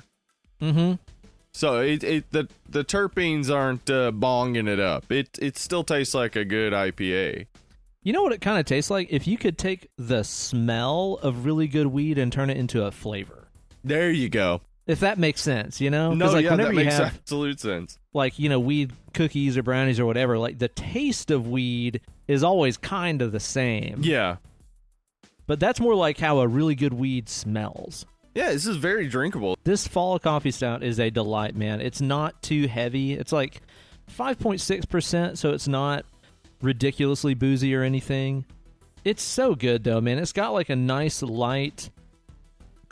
[0.60, 0.94] Mm-hmm.
[1.52, 5.10] So it, it the the terpenes aren't uh, bonging it up.
[5.10, 7.46] It it still tastes like a good IPA.
[8.04, 9.08] You know what it kind of tastes like?
[9.10, 12.90] If you could take the smell of really good weed and turn it into a
[12.90, 13.48] flavor.
[13.84, 14.60] There you go.
[14.86, 16.12] If that makes sense, you know?
[16.12, 17.98] No, like yeah, that makes have absolute sense.
[18.12, 22.42] like, you know, weed cookies or brownies or whatever, like the taste of weed is
[22.42, 24.00] always kind of the same.
[24.02, 24.36] Yeah,
[25.46, 28.06] But that's more like how a really good weed smells.
[28.34, 28.50] yeah.
[28.52, 29.56] This is very drinkable.
[29.64, 31.80] This fall coffee stout is a delight, man.
[31.80, 33.12] It's not too heavy.
[33.12, 33.60] It's like
[34.10, 36.04] 5.6%, so it's not
[36.60, 38.44] ridiculously boozy or anything.
[39.04, 40.18] It's so good though, man.
[40.18, 41.90] It's got like a nice light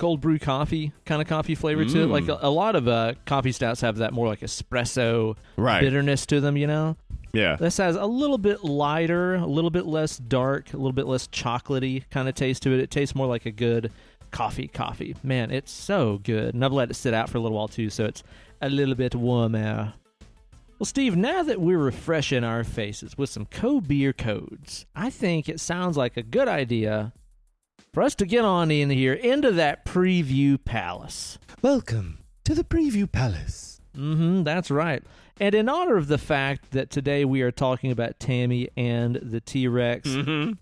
[0.00, 2.06] cold brew coffee kind of coffee flavor to it.
[2.06, 2.10] Mm.
[2.10, 5.80] Like a, a lot of uh, coffee stouts have that more like espresso Right.
[5.82, 6.96] bitterness to them, you know.
[7.34, 7.56] Yeah.
[7.56, 11.28] This has a little bit lighter, a little bit less dark, a little bit less
[11.28, 12.80] chocolatey kind of taste to it.
[12.80, 13.92] It tastes more like a good
[14.30, 15.14] coffee coffee.
[15.22, 16.54] Man, it's so good.
[16.54, 18.22] And I've let it sit out for a little while too, so it's
[18.62, 19.92] a little bit warmer.
[20.78, 25.46] Well, Steve, now that we're refreshing our faces with some co beer codes, I think
[25.46, 27.12] it sounds like a good idea
[27.92, 31.38] for us to get on in here into that preview palace.
[31.62, 33.80] Welcome to the Preview Palace.
[33.96, 35.02] Mm-hmm, that's right.
[35.40, 39.40] And in honor of the fact that today we are talking about Tammy and the
[39.40, 40.52] T Rex, Mm-hmm.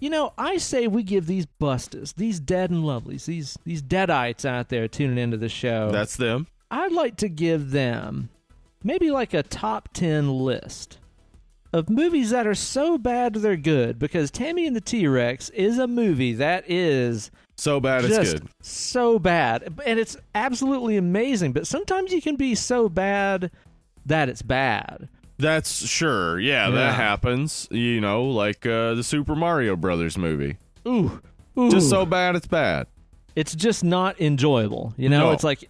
[0.00, 4.44] you know, I say we give these bustas, these dead and lovelies, these these deadites
[4.44, 5.90] out there tuning into the show.
[5.92, 6.48] That's them.
[6.70, 8.30] I'd like to give them
[8.82, 10.98] maybe like a top 10 list
[11.72, 15.78] of movies that are so bad they're good because Tammy and the T Rex is
[15.78, 18.48] a movie that is So bad it's good.
[18.60, 19.72] so bad.
[19.86, 23.50] And it's absolutely amazing, but sometimes you can be so bad
[24.06, 25.08] that it's bad.
[25.38, 26.38] That's sure.
[26.38, 26.74] Yeah, Yeah.
[26.74, 27.68] that happens.
[27.70, 30.58] You know, like uh, the Super Mario Brothers movie.
[30.86, 31.20] Ooh.
[31.58, 31.70] Ooh.
[31.70, 32.86] Just so bad it's bad.
[33.34, 34.92] it's just not enjoyable.
[34.98, 35.30] You know, No.
[35.32, 35.68] it's like,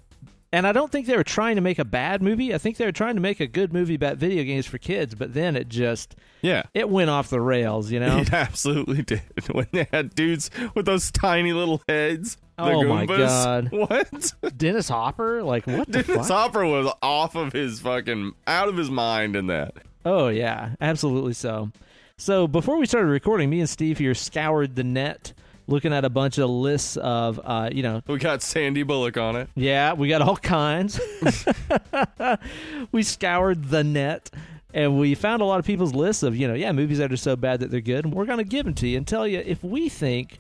[0.53, 2.55] and I don't think they were trying to make a bad movie.
[2.55, 5.15] I think they were trying to make a good movie about video games for kids.
[5.15, 6.63] But then it just Yeah.
[6.75, 7.91] it went off the rails.
[7.91, 9.23] You know, It absolutely did.
[9.53, 12.37] When they had dudes with those tiny little heads.
[12.59, 13.69] the Oh my God.
[13.73, 14.33] What?
[14.57, 16.37] Dennis Hopper, like what the Dennis fuck?
[16.37, 19.75] Hopper was off of his fucking out of his mind in that.
[20.05, 21.71] Oh yeah, absolutely so.
[22.19, 25.33] So before we started recording, me and Steve here scoured the net,
[25.67, 29.37] looking at a bunch of lists of, uh, you know, We got Sandy Bullock on
[29.37, 29.49] it.
[29.55, 31.01] Yeah, we got all kinds.
[32.93, 34.31] we scoured the net
[34.75, 37.17] and we found a lot of people's lists of, you know, yeah, movies that are
[37.17, 38.05] so bad that they're good.
[38.05, 40.39] And we're going to give them to you and tell you if we think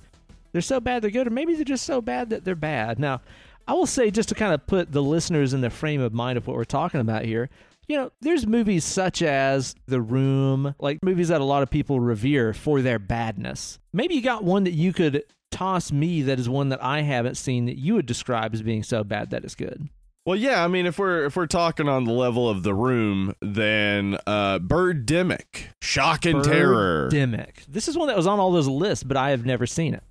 [0.52, 2.98] they're so bad they're good or maybe they're just so bad that they're bad.
[2.98, 3.20] Now,
[3.66, 6.36] I will say, just to kind of put the listeners in the frame of mind
[6.36, 7.48] of what we're talking about here,
[7.92, 12.00] you know, there's movies such as The Room, like movies that a lot of people
[12.00, 13.78] revere for their badness.
[13.92, 17.34] Maybe you got one that you could toss me that is one that I haven't
[17.34, 19.90] seen that you would describe as being so bad that it's good.
[20.24, 23.34] Well, yeah, I mean, if we're if we're talking on the level of the room,
[23.42, 27.10] then uh, Birdemic, Shock and Terror.
[27.12, 27.66] Birdemic.
[27.68, 30.02] This is one that was on all those lists, but I have never seen it.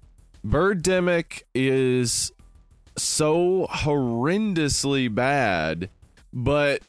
[0.46, 2.32] Birdemic is
[2.96, 5.90] so horrendously bad,
[6.32, 6.84] but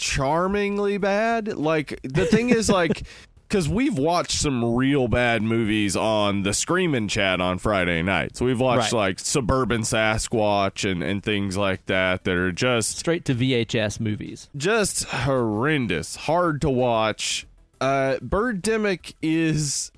[0.00, 1.48] charmingly bad.
[1.56, 3.02] Like the thing is, like,
[3.48, 8.40] because we've watched some real bad movies on the Screaming Chat on Friday nights.
[8.40, 8.98] We've watched Right.
[9.10, 14.48] like Suburban Sasquatch and and things like that that are just Straight to VHS movies.
[14.56, 17.46] just horrendous, hard to watch.
[17.80, 19.90] Uh, Birdemic is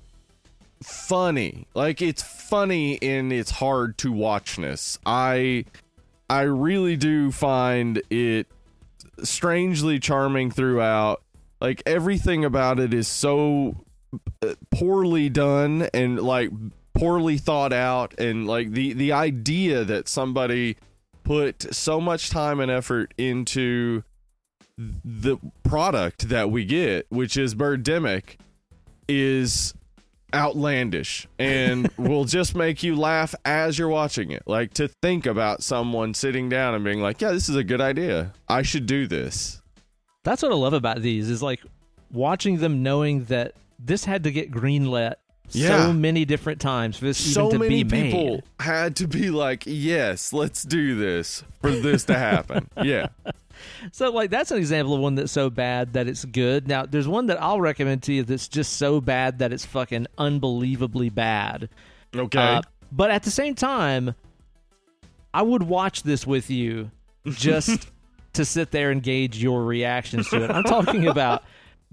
[0.81, 4.99] funny, like it's funny in its hard to watchness.
[5.05, 5.65] I
[6.29, 8.47] I really do find it
[9.21, 11.21] strangely charming throughout.
[11.61, 13.85] Like everything about it is so
[14.41, 16.51] uh, poorly done and like
[16.93, 20.77] poorly thought out and like the the idea that somebody
[21.23, 24.03] put so much time and effort into
[24.77, 28.37] the product that we get, which is Birdemic,
[29.07, 29.73] is
[30.33, 34.43] outlandish and will just make you laugh as you're watching it.
[34.47, 37.81] Like to think about someone sitting down and being like, "Yeah, this is a good
[37.81, 38.33] idea.
[38.47, 39.61] I should do this."
[40.23, 41.61] That's what I love about these is like
[42.11, 45.15] watching them knowing that this had to get greenlit
[45.51, 45.85] Yeah.
[45.87, 48.43] so many different times for this so many be people made.
[48.59, 53.07] had to be like, "Yes, let's do this for this to happen." yeah.
[53.91, 56.67] So like that's an example of one that's so bad that it's good.
[56.67, 60.07] Now there's one that I'll recommend to you that's just so bad that it's fucking
[60.17, 61.69] unbelievably bad.
[62.15, 62.39] Okay.
[62.39, 64.15] Uh, but at the same time,
[65.33, 66.91] I would watch this with you
[67.25, 67.89] just
[68.33, 70.51] to sit there and gauge your reactions to it.
[70.51, 71.43] I'm talking about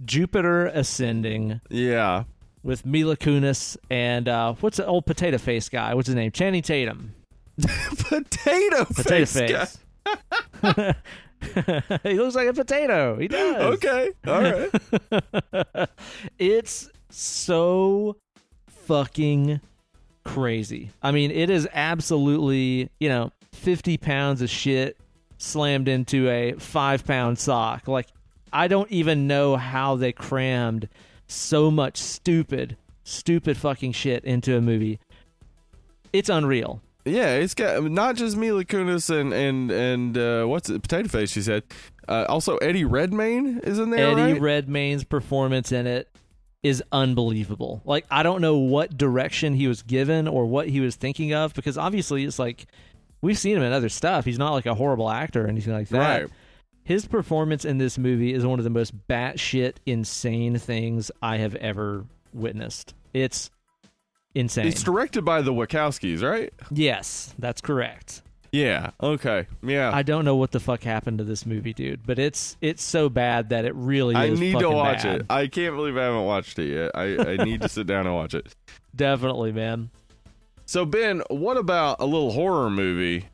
[0.04, 2.24] Jupiter Ascending yeah.
[2.62, 5.94] with Mila Kunis and uh, what's the old potato face guy?
[5.94, 6.32] What's his name?
[6.32, 7.14] Channing Tatum.
[7.60, 9.32] Potato, Potato face.
[9.32, 9.78] face.
[12.02, 13.18] he looks like a potato.
[13.18, 13.74] He does.
[13.74, 14.10] Okay.
[14.26, 15.88] All right.
[16.38, 18.16] It's so
[18.68, 19.60] fucking
[20.24, 20.90] crazy.
[21.02, 24.96] I mean, it is absolutely, you know, 50 pounds of shit
[25.38, 27.88] slammed into a five pound sock.
[27.88, 28.08] Like,
[28.52, 30.88] I don't even know how they crammed
[31.26, 34.98] so much stupid, stupid fucking shit into a movie.
[36.12, 36.82] It's unreal.
[37.04, 40.82] Yeah, it's got not just Mila Kunis and and and uh, what's it?
[40.82, 41.30] Potato Face.
[41.30, 41.64] She said.
[42.08, 44.10] Uh, also, Eddie Redmayne is in there.
[44.10, 44.40] Eddie right?
[44.40, 46.08] Redmayne's performance in it
[46.62, 47.80] is unbelievable.
[47.84, 51.54] Like I don't know what direction he was given or what he was thinking of
[51.54, 52.66] because obviously it's like
[53.22, 54.24] we've seen him in other stuff.
[54.24, 56.22] He's not like a horrible actor or anything like that.
[56.22, 56.30] Right.
[56.82, 61.54] His performance in this movie is one of the most batshit insane things I have
[61.56, 62.94] ever witnessed.
[63.12, 63.50] It's
[64.34, 64.66] insane.
[64.66, 66.52] It's directed by the Wachowskis, right?
[66.70, 68.22] yes, that's correct.
[68.52, 68.90] Yeah.
[69.00, 69.46] Okay.
[69.62, 69.92] Yeah.
[69.94, 73.08] I don't know what the fuck happened to this movie, dude, but it's it's so
[73.08, 75.20] bad that it really I need to watch bad.
[75.20, 75.26] it.
[75.30, 76.90] I can't believe I haven't watched it yet.
[76.94, 78.54] I, I need to sit down and watch it.
[78.96, 79.90] Definitely, man.
[80.66, 83.26] So Ben, what about a little horror movie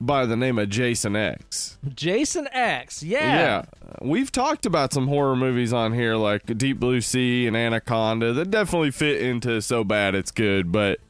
[0.00, 1.78] by the name of Jason X.
[1.94, 3.02] Jason X.
[3.02, 3.18] Yeah.
[3.38, 3.62] Yeah.
[4.02, 8.50] We've talked about some horror movies on here like Deep Blue Sea and Anaconda that
[8.50, 11.00] definitely fit into so bad it's good, but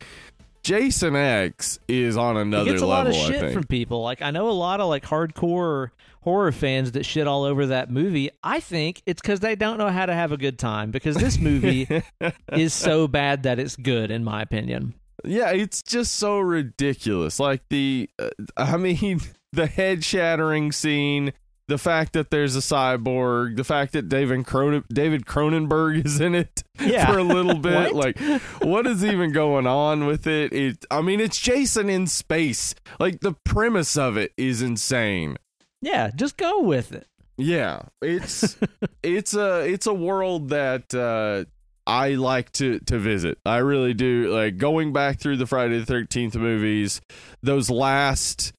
[0.63, 3.53] Jason X is on He another gets a level, lot of I shit think.
[3.55, 4.03] from people.
[4.03, 5.91] Like I know a lot of like hardcore
[6.23, 8.31] horror fans that shit all over that movie.
[8.43, 10.91] I think it's because they don't know how to have a good time.
[10.91, 11.87] Because this movie
[12.53, 14.95] is so bad that it's good, in my opinion.
[15.25, 17.41] Yeah, it's just so ridiculous.
[17.41, 19.21] Like the, uh, I mean,
[19.53, 21.33] the head shattering scene,
[21.67, 26.35] the fact that there's a cyborg, the fact that David Cronen- David Cronenberg is in
[26.35, 27.07] it Yeah.
[27.13, 27.95] for a little bit.
[27.95, 28.17] What?
[28.17, 28.19] like,
[28.63, 30.53] what is even going on with it?
[30.53, 32.75] It, I mean, it's Jason in space.
[33.01, 35.37] Like the premise of it is insane.
[35.83, 37.07] Yeah, just go with it.
[37.37, 38.57] Yeah, it's
[39.03, 41.45] it's a it's a world that uh,
[41.89, 43.39] I like to to visit.
[43.45, 44.33] I really do.
[44.33, 47.01] Like going back through the Friday the Thirteenth movies,
[47.43, 48.53] those last.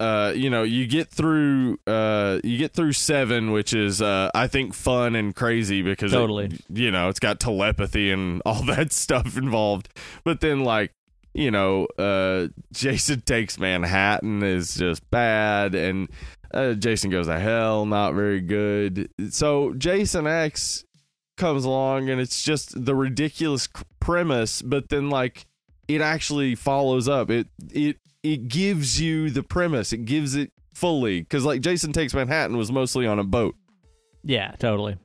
[0.00, 4.48] Uh, you know, you get through uh you get through seven, which is uh I
[4.48, 6.58] think fun and crazy because it- Totally.
[6.70, 9.88] you know, it's got telepathy and all that stuff involved.
[10.24, 10.90] But then like
[11.34, 16.08] you know, uh, Jason Takes Manhattan is just bad, and
[16.52, 19.08] uh, Jason Goes to Hell, not very good.
[19.30, 20.84] So Jason X
[21.36, 23.68] comes along, and it's just the ridiculous
[24.00, 25.46] premise, but then like
[25.88, 27.30] it actually follows up.
[27.30, 29.92] It it it gives you the premise.
[29.92, 33.54] It gives it fully because like Jason Takes Manhattan was mostly on a boat.
[34.24, 34.96] Yeah, totally.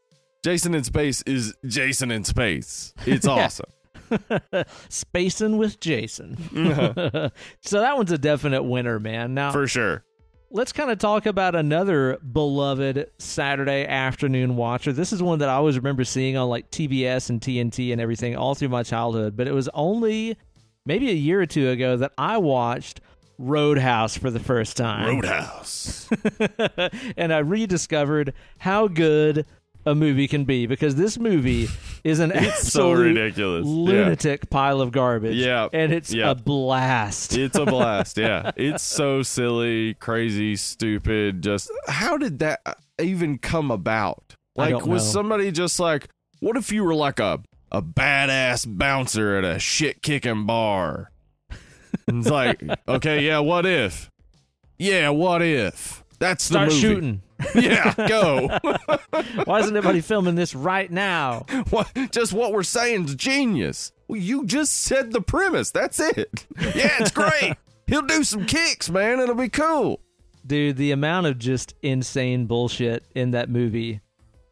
[0.44, 2.94] Jason in space is Jason in space.
[3.06, 3.66] It's awesome.
[4.90, 6.38] Spacing with Jason.
[6.38, 7.28] Mm-hmm.
[7.62, 9.34] so that one's a definite winner, man.
[9.34, 10.04] Now For sure.
[10.50, 14.94] Let's kind of talk about another beloved Saturday afternoon watcher.
[14.94, 18.36] This is one that I always remember seeing on like TBS and TNT and everything
[18.36, 20.38] all through my childhood, but it was only
[20.86, 23.02] maybe a year or two ago that I watched
[23.38, 25.16] Roadhouse for the first time.
[25.16, 26.10] Roadhouse.
[27.18, 29.46] and I rediscovered how good
[29.88, 31.68] a movie can be because this movie
[32.04, 33.66] is an It's so ridiculous.
[33.66, 33.72] Yeah.
[33.74, 35.36] lunatic pile of garbage.
[35.36, 35.70] Yeah.
[35.72, 36.32] And it's Yeah.
[36.32, 37.38] a blast.
[37.38, 38.18] It's a blast.
[38.28, 38.52] Yeah.
[38.56, 41.42] It's so silly, crazy, stupid.
[41.42, 42.60] Just how did that
[43.00, 44.36] even come about?
[44.56, 45.12] Like, was know.
[45.22, 47.40] somebody just like, what if you were like a,
[47.72, 51.12] a badass bouncer at a shit kicking bar?
[52.08, 54.10] And it's like, okay, yeah, what if?
[54.78, 56.04] Yeah, what if?
[56.20, 56.82] That's the Start movie.
[56.82, 57.22] shooting.
[57.56, 58.48] Yeah, go.
[59.46, 61.46] Why isn't anybody filming this right now?
[61.70, 63.92] what, just what we're saying is genius.
[64.08, 65.72] Well, you just said the premise.
[65.72, 66.46] That's it.
[66.60, 67.54] Yeah, it's great.
[67.88, 69.20] He'll do some kicks, man.
[69.20, 70.00] It'll be cool.
[70.46, 74.02] Dude, the amount of just insane bullshit in that movie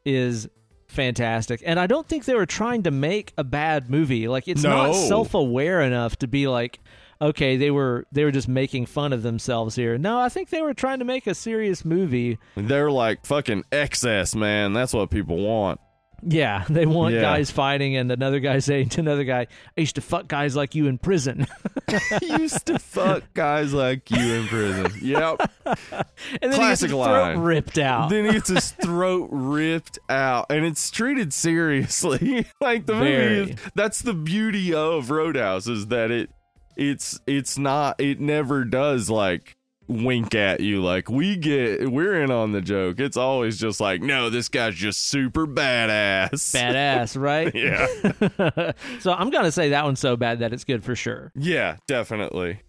[0.05, 0.47] is
[0.87, 1.61] fantastic.
[1.65, 4.27] And I don't think they were trying to make a bad movie.
[4.27, 4.87] Like it's No.
[4.87, 6.79] not self-aware enough to be like
[7.21, 9.97] okay, they were they were just making fun of themselves here.
[9.97, 12.37] No, I think they were trying to make a serious movie.
[12.55, 14.73] They're like fucking excess, man.
[14.73, 15.79] That's what people want.
[16.27, 17.21] Yeah, they want Yeah.
[17.21, 19.47] guys fighting and another guy saying to another guy,
[19.77, 21.45] "I used to fuck guys like you in prison."
[21.89, 24.91] I used to fuck guys like you in prison.
[25.01, 25.51] Yep.
[25.65, 27.39] and then Classic he gets his throat line.
[27.39, 28.09] ripped out.
[28.09, 32.45] then he gets his throat ripped out, and it's treated seriously.
[32.61, 33.35] like the Very.
[33.39, 33.59] movie is.
[33.75, 36.29] That's the beauty of Roadhouse is that it,
[36.75, 37.99] it's it's not.
[37.99, 39.57] It never does like
[39.87, 44.01] wink at you like we get we're in on the joke it's always just like
[44.01, 47.53] no this guy's just super badass Badass, right?
[47.53, 51.31] yeah so I'm gonna say that one's so bad that it's good for sure.
[51.35, 52.61] yeah definitely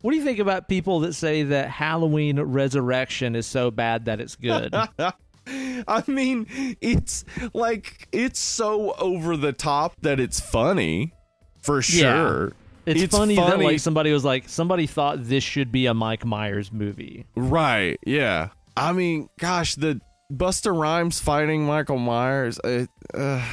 [0.00, 4.20] What do you think about people that say that Halloween Resurrection is so bad that
[4.20, 4.74] it's good?
[5.46, 6.46] I mean,
[6.80, 7.24] it's
[7.54, 11.12] like it's so over the top that it's funny,
[11.62, 12.52] for sure.
[12.86, 16.72] It's, funny, that like somebody was like somebody thought this should be a Mike Myers
[16.72, 17.26] movie.
[17.34, 17.98] right?
[18.06, 18.50] Yeah.
[18.76, 20.00] I mean, gosh, the
[20.32, 22.60] Busta Rhymes fighting Michael Myers.
[22.62, 23.44] It, uh,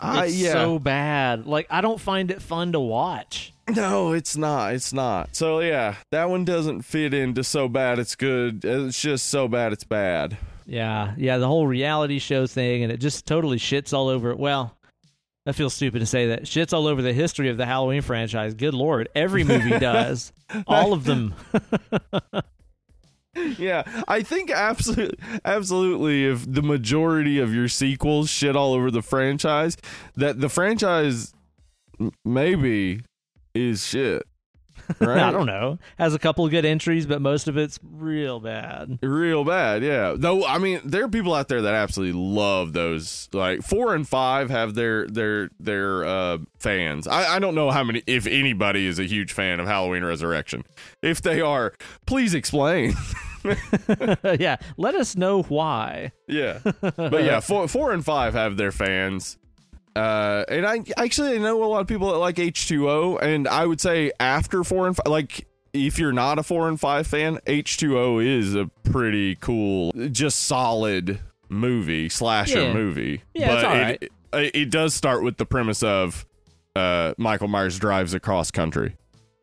[0.00, 0.52] I, It's yeah.
[0.52, 1.46] so bad.
[1.46, 3.52] Like I don't find it fun to watch.
[3.68, 4.74] no, it's not.
[4.74, 5.34] It's not.
[5.34, 8.64] So yeah, that one doesn't fit into so bad it's good.
[8.64, 10.36] It's just so bad it's bad.
[10.66, 14.30] Yeah, yeah, the whole reality show thing, and it just totally shits all over.
[14.30, 14.38] It.
[14.38, 14.76] Well,
[15.48, 18.52] I feel stupid to say that shits all over the history of the Halloween franchise.
[18.52, 20.32] Good lord, every movie does.
[20.66, 21.34] All of them.
[23.56, 26.26] Yeah, I think absolutely, absolutely.
[26.26, 29.76] If the majority of your sequels shit all over the franchise,
[30.16, 31.32] that the franchise
[32.24, 33.02] maybe
[33.54, 34.24] is shit.
[35.00, 35.18] right?
[35.18, 35.78] I don't know.
[35.98, 38.98] Has a couple of good entries, but most of it's real bad.
[39.02, 40.14] Real bad, yeah.
[40.16, 43.28] Though I mean, there are people out there that absolutely love those.
[43.32, 47.06] Like four and five have their their their uh, fans.
[47.06, 50.64] I, I don't know how many, if anybody is a huge fan of Halloween Resurrection.
[51.02, 51.74] If they are,
[52.06, 52.94] please explain.
[54.38, 56.12] yeah, let us know why.
[56.26, 59.38] yeah, but yeah, four four and five have their fans.
[59.98, 63.16] Uh, and I actually I know a lot of people that like H two O,
[63.16, 66.78] and I would say after four and five, like if you're not a four and
[66.80, 72.72] five fan, H two O is a pretty cool, just solid movie slasher Yeah.
[72.74, 73.22] movie.
[73.34, 73.98] Yeah, but it's all right.
[74.02, 76.24] it, it it does start with the premise of
[76.76, 78.96] uh, Michael Myers drives across country.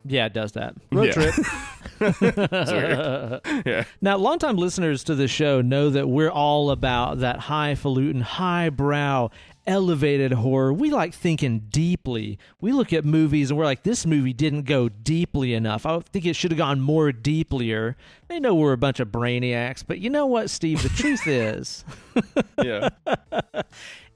[0.08, 0.76] Yeah, it does that.
[0.92, 1.12] Road Yeah.
[1.14, 1.36] trip.
[3.66, 9.30] Yeah, Now, longtime listeners to the show know that we're all about that highfalutin, highbrow,
[9.68, 10.72] elevated horror.
[10.74, 12.38] We like thinking deeply.
[12.62, 15.86] We look at movies and we're like, this movie didn't go deeply enough.
[15.86, 17.96] I think it should have gone more deeplier.
[18.28, 20.82] They know we're a bunch of brainiacs, but you know what, Steve?
[20.84, 21.84] The truth is,
[22.64, 22.90] yeah,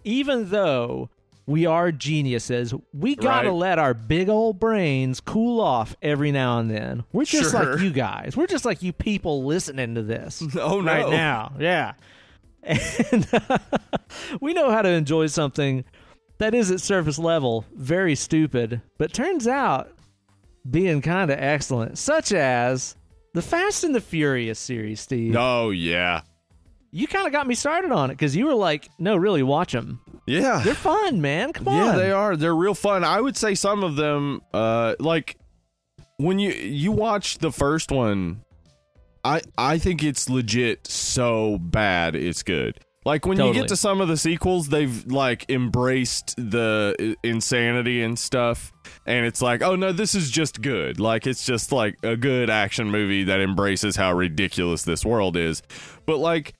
[0.03, 1.09] even though
[1.45, 3.57] we are geniuses, we gotta Right.
[3.57, 7.03] let our big old brains cool off every now and then.
[7.11, 7.73] We're just Sure.
[7.73, 8.37] like you guys.
[8.37, 10.91] We're just like you people listening to this Oh, no.
[10.91, 11.53] right now.
[11.59, 11.93] Yeah.
[12.63, 13.27] And
[14.41, 15.85] we know how to enjoy something
[16.39, 19.91] that is at surface level very stupid, but turns out
[20.69, 22.95] being kind of excellent, such as
[23.33, 25.35] the Fast and the Furious series, Steve.
[25.37, 26.21] oh yeah,
[26.91, 29.71] You kind of got me started on it because you were like, no, really, watch
[29.71, 30.01] them.
[30.27, 30.61] yeah.
[30.63, 31.53] They're fun, man.
[31.53, 31.85] Come on.
[31.85, 32.35] Yeah, they are.
[32.35, 33.03] They're real fun.
[33.03, 35.37] I would say some of them, uh, like
[36.17, 38.43] when you you watch the first one,
[39.23, 42.79] I I think it's legit so bad it's good.
[43.05, 48.19] Like when you get to some of the sequels, they've like embraced the insanity and
[48.19, 48.73] stuff,
[49.05, 50.99] and it's like, oh no, this is just good.
[50.99, 55.63] Like it's just like a good action movie that embraces how ridiculous this world is.
[56.05, 56.53] But like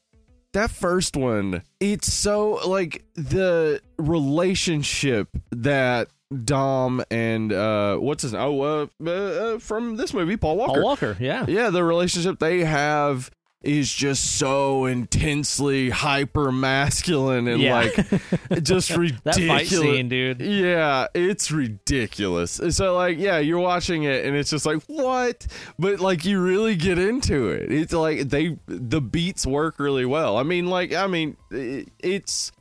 [0.54, 6.08] that first one, it's so like the relationship that
[6.46, 8.42] Dom and uh what's his name?
[8.44, 10.74] oh uh, uh, uh from this movie Paul Walker.
[10.74, 11.46] Paul Walker, yeah.
[11.48, 17.74] Yeah, the relationship they have is just so intensely hyper masculine and Yeah.
[17.74, 19.36] like just ridiculous.
[19.38, 20.40] That fight scene, dude.
[20.40, 22.62] Yeah, it's ridiculous.
[22.70, 25.46] So like, yeah, you're watching it and it's just like, what?
[25.78, 27.72] But like you really get into it.
[27.72, 30.38] It's like they the beats work really well.
[30.38, 32.52] I mean, like I mean, it's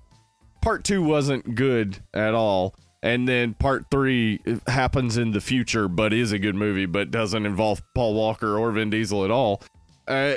[0.63, 2.75] part 2 wasn't good at all.
[3.03, 7.47] And then part 3 happens in the future but is a good movie but doesn't
[7.47, 9.63] involve Paul Walker or Vin Diesel at all.
[10.07, 10.35] Uh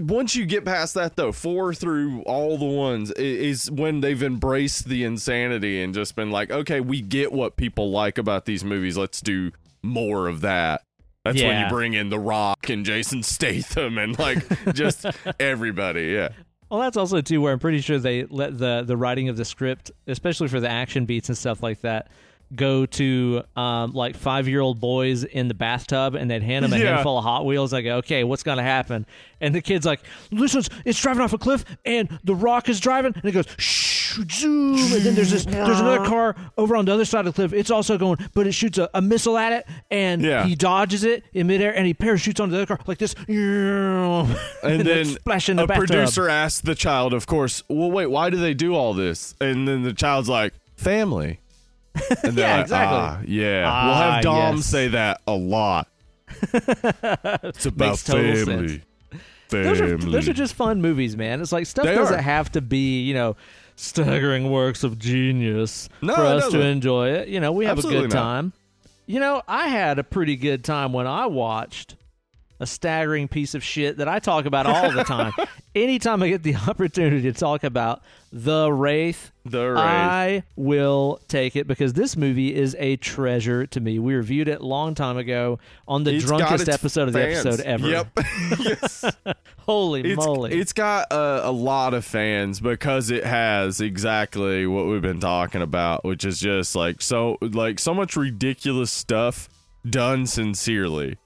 [0.00, 4.86] once you get past that though four through all the ones is when they've embraced
[4.86, 8.96] the insanity and just been like okay we get what people like about these movies.
[8.96, 9.52] Let's do
[9.82, 10.82] more of that.
[11.24, 14.38] That's when you bring in the rock and jason statham and like
[14.72, 15.04] just
[15.40, 16.30] everybody yeah
[16.70, 19.44] Well, that's also too where I'm pretty sure they let the the writing of the
[19.44, 22.08] script, especially for the action beats and stuff like that,
[22.54, 26.72] go to um, like five year old boys in the bathtub, and they'd hand them
[26.72, 26.92] a Yeah.
[26.94, 27.72] handful of Hot Wheels.
[27.72, 29.06] Like, okay, what's gonna happen?
[29.40, 30.00] And the kid's like,
[30.30, 33.97] "Listen, it's driving off a cliff, and the Rock is driving," and it goes shh,
[34.16, 37.52] and then there's this there's another car over on the other side of the cliff.
[37.52, 40.44] It's also going, but it shoots a, a missile at it, and Yeah.
[40.44, 44.28] he dodges it in midair, and he parachutes onto the other car like this, and
[44.62, 45.86] then then splash in the a bathtub.
[45.88, 49.66] producer asks the child of course well wait why do they do all this and
[49.68, 51.40] then the child's like family
[52.22, 52.98] and they're Yeah, like, exactly.
[52.98, 54.66] "Ah, yeah Ah, we'll have dom yes.
[54.66, 55.88] say that a lot
[56.52, 58.82] it's about Makes total family
[59.50, 61.40] Those are, family those are just fun movies, man.
[61.40, 62.22] It's like stuff They doesn't are.
[62.22, 63.36] have to be, you know,
[63.78, 67.28] staggering works of genius No, for us to enjoy it.
[67.28, 68.22] You know, we have Absolutely a good not.
[68.22, 68.52] time.
[69.06, 71.96] You know, I had a pretty good time when I watched
[72.60, 75.32] a staggering piece of shit that I talk about all the time.
[75.82, 78.02] Anytime I get the opportunity to talk about
[78.32, 79.78] The Wraith, the Wraith.
[79.78, 83.98] I will take it because this movie is a treasure to me.
[83.98, 87.60] We reviewed it a long time ago on the It's drunkest episode of the episode
[87.60, 87.88] ever.
[87.88, 88.08] Yep.
[88.60, 89.04] yes.
[89.60, 90.58] Holy It's, moly.
[90.58, 95.62] it's got a, a lot of fans because it has exactly what we've been talking
[95.62, 99.48] about, which is just like so like so much ridiculous stuff
[99.88, 101.18] done sincerely.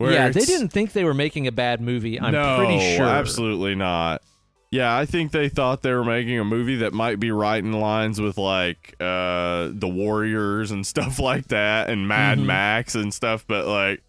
[0.00, 2.20] Yeah, they didn't think they were making a bad movie.
[2.20, 3.06] I'm no, pretty sure.
[3.06, 4.22] No, absolutely not.
[4.70, 7.72] Yeah, I think they thought they were making a movie that might be right in
[7.72, 12.46] lines with like uh the Warriors and stuff like that and Mad Mm-hmm.
[12.48, 14.02] Max and stuff, but like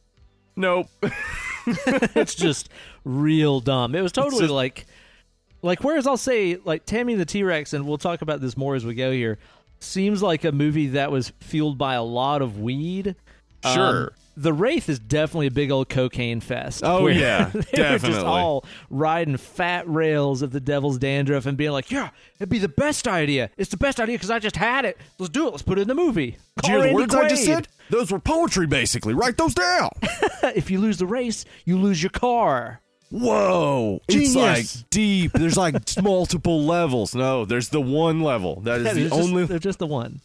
[0.56, 0.88] nope.
[1.66, 2.70] it's just
[3.04, 3.96] real dumb.
[3.96, 4.86] It was totally just- like,
[5.62, 8.76] like whereas I'll say like Tammy the T Rex, and we'll talk about this more
[8.76, 9.38] as we go here.
[9.80, 13.16] Seems like a movie that was fueled by a lot of weed.
[13.64, 14.14] Um, Sure.
[14.38, 16.82] The Wraith is definitely a big old cocaine fest.
[16.84, 18.10] Oh, yeah, they were definitely.
[18.10, 22.60] just all riding fat rails of the devil's dandruff and being like, "Yeah, it'd be
[22.60, 23.50] the best idea.
[23.58, 24.98] It's the best idea because I just had it.
[25.20, 25.52] Let's do it.
[25.52, 27.68] Let's put it in the movie." Do Call you hear the words I just said?
[27.90, 29.14] Those were poetry, basically.
[29.14, 29.90] Write those down.
[30.56, 32.82] if you lose the race, you lose your car.
[33.12, 34.02] Whoa.
[34.10, 35.32] It's like deep.
[35.34, 37.14] There's like multiple levels.
[37.16, 38.62] No, there's the one level.
[38.62, 39.46] That is Yeah, the there's just- only.
[39.46, 40.20] there's just the one.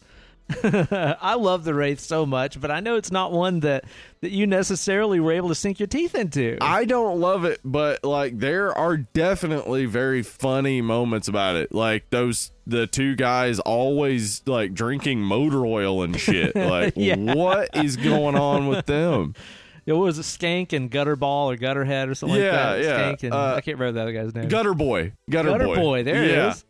[0.63, 3.85] I love the Wraith so much, but I know it's not one that
[4.21, 6.57] that you necessarily were able to sink your teeth into.
[6.61, 11.73] I don't love it, but like there are definitely very funny moments about it.
[11.73, 16.55] Like those the two guys always like drinking motor oil and shit.
[16.71, 17.15] Like Yeah.
[17.17, 19.35] what is going on with them?
[19.83, 22.83] It was a skank and gutterball or gutterhead or something Yeah, like that.
[22.83, 22.99] yeah.
[23.13, 24.47] Skank and Uh, I can't remember the other guy's name.
[24.47, 25.13] Gutter boy.
[25.27, 25.75] Gutter, Gutter boy.
[25.75, 26.51] boy, there it yeah.
[26.51, 26.63] is.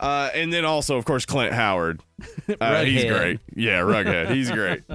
[0.00, 2.00] Uh, and then also, of course, Clint Howard.
[2.60, 3.38] Uh, he's great.
[3.54, 4.34] Yeah, Rughead.
[4.34, 4.82] He's great.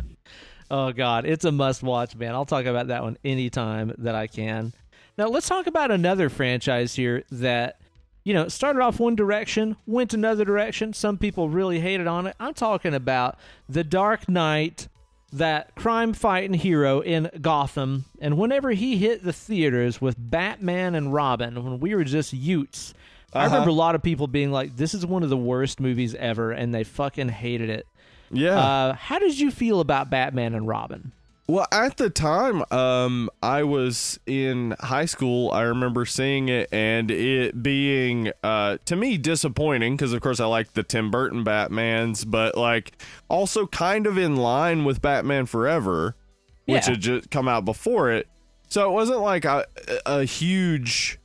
[0.69, 2.33] Oh God, it's a must watch, man.
[2.33, 4.73] I'll talk about that one anytime that I can.
[5.15, 7.79] Now let's talk about another franchise here that
[8.23, 10.91] you know started off one direction, went another direction.
[10.93, 12.35] Some people really hated on it.
[12.39, 13.37] I'm talking about
[13.69, 14.87] the Dark Knight,
[15.31, 18.05] that crime fighting hero in Gotham.
[18.19, 22.95] And whenever he hit the theaters with Batman and Robin, when we were just Utes.
[23.35, 23.53] I Uh-huh.
[23.53, 26.51] remember a lot of people being like, "This is one of the worst movies ever,"
[26.51, 27.85] and they fucking hated it.
[28.31, 28.57] Yeah.
[28.59, 31.11] Uh, how did you feel about Batman and Robin?
[31.47, 35.51] Well, at the time, um, I was in high school.
[35.51, 40.45] I remember seeing it and it being, uh, to me, disappointing because, of course, I
[40.47, 42.93] like the Tim Burton Batmans, but like
[43.29, 46.15] also kind of in line with Batman Forever,
[46.65, 46.89] which Yeah.
[46.93, 48.27] had just come out before it.
[48.67, 49.65] So it wasn't like a,
[50.07, 51.19] a huge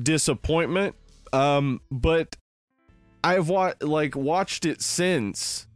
[0.00, 0.94] disappointment.
[1.32, 2.36] Um, but
[3.24, 5.66] I've wa- like watched it since,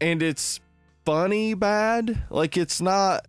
[0.00, 0.60] and it's
[1.04, 2.24] funny bad.
[2.30, 3.26] Like it's not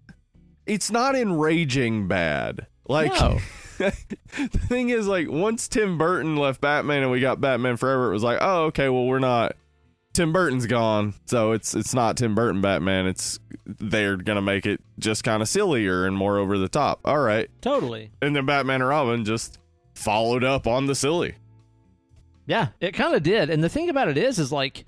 [0.66, 2.68] it's not enraging bad.
[2.88, 3.40] Like No.
[3.80, 8.14] the thing is like once Tim Burton left Batman and we got Batman Forever, it
[8.14, 9.56] was like, "Oh, okay, well we're not
[10.14, 13.08] Tim Burton's gone, so it's it's not Tim Burton Batman.
[13.08, 17.02] It's they're going to make it just kind of sillier and more over the top."
[17.04, 17.50] All right.
[17.62, 18.12] Totally.
[18.22, 19.58] And then Batman and Robin just
[19.96, 21.36] followed up on the silly.
[22.46, 23.50] Yeah, it kind of did.
[23.50, 24.86] And the thing about it is, is like,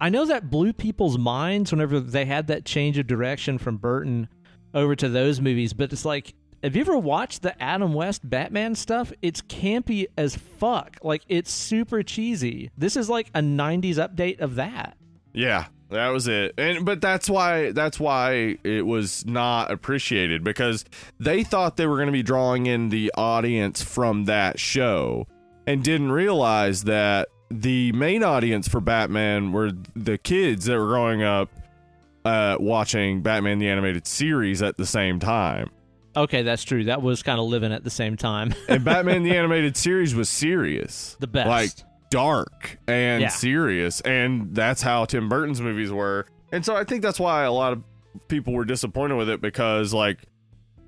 [0.00, 4.28] I know that blew people's minds whenever they had that change of direction from Burton
[4.74, 5.72] over to those movies.
[5.72, 9.12] But it's like, have you ever watched the Adam West Batman stuff?
[9.22, 10.98] It's campy as fuck.
[11.02, 12.70] Like, it's super cheesy.
[12.76, 14.96] This is like a 90s update of that.
[15.32, 16.54] Yeah, that was it.
[16.58, 20.84] And but that's why that's why it was not appreciated because
[21.20, 25.26] they thought they were going to be drawing in the audience from that show
[25.66, 31.22] and didn't realize that the main audience for Batman were the kids that were growing
[31.22, 31.48] up
[32.24, 35.70] uh, watching Batman the animated series at the same time.
[36.16, 36.84] Okay, that's true.
[36.84, 38.54] That was kind of living at the same time.
[38.68, 41.16] And Batman the animated series was serious.
[41.20, 41.48] the best.
[41.48, 41.70] Like
[42.10, 43.28] dark and Yeah.
[43.28, 46.26] serious and that's how Tim Burton's movies were.
[46.52, 47.82] And so I think that's why a lot of
[48.28, 50.18] people were disappointed with it because like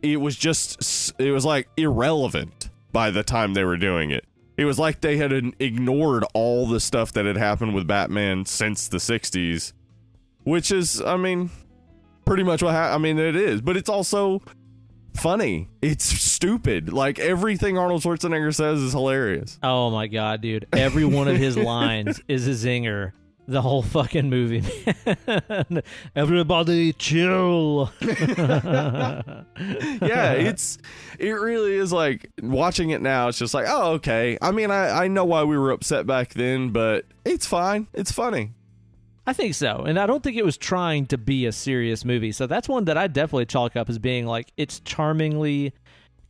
[0.00, 4.24] it was just it was like irrelevant by the time they were doing it.
[4.58, 8.88] It was like they had ignored all the stuff that had happened with Batman since
[8.88, 9.72] the 60s,
[10.42, 11.50] which is I mean
[12.24, 14.42] pretty much what ha- I mean it is, but it's also
[15.14, 15.68] funny.
[15.80, 16.92] It's stupid.
[16.92, 19.60] Like everything Arnold Schwarzenegger says is hilarious.
[19.62, 20.66] Oh my god, dude!
[20.72, 23.12] Every one of his lines is a zinger.
[23.50, 24.62] The whole fucking movie,
[25.26, 25.82] man.
[26.14, 27.90] Everybody chill.
[28.02, 29.32] yeah,
[30.32, 30.76] it's
[31.18, 33.28] it really is like watching it now.
[33.28, 34.36] It's just like, oh, okay.
[34.42, 37.86] I mean, I I know why we were upset back then, but it's fine.
[37.94, 38.52] It's funny.
[39.26, 42.32] I think so, and I don't think it was trying to be a serious movie.
[42.32, 45.72] So that's one that I definitely chalk up as being like it's charmingly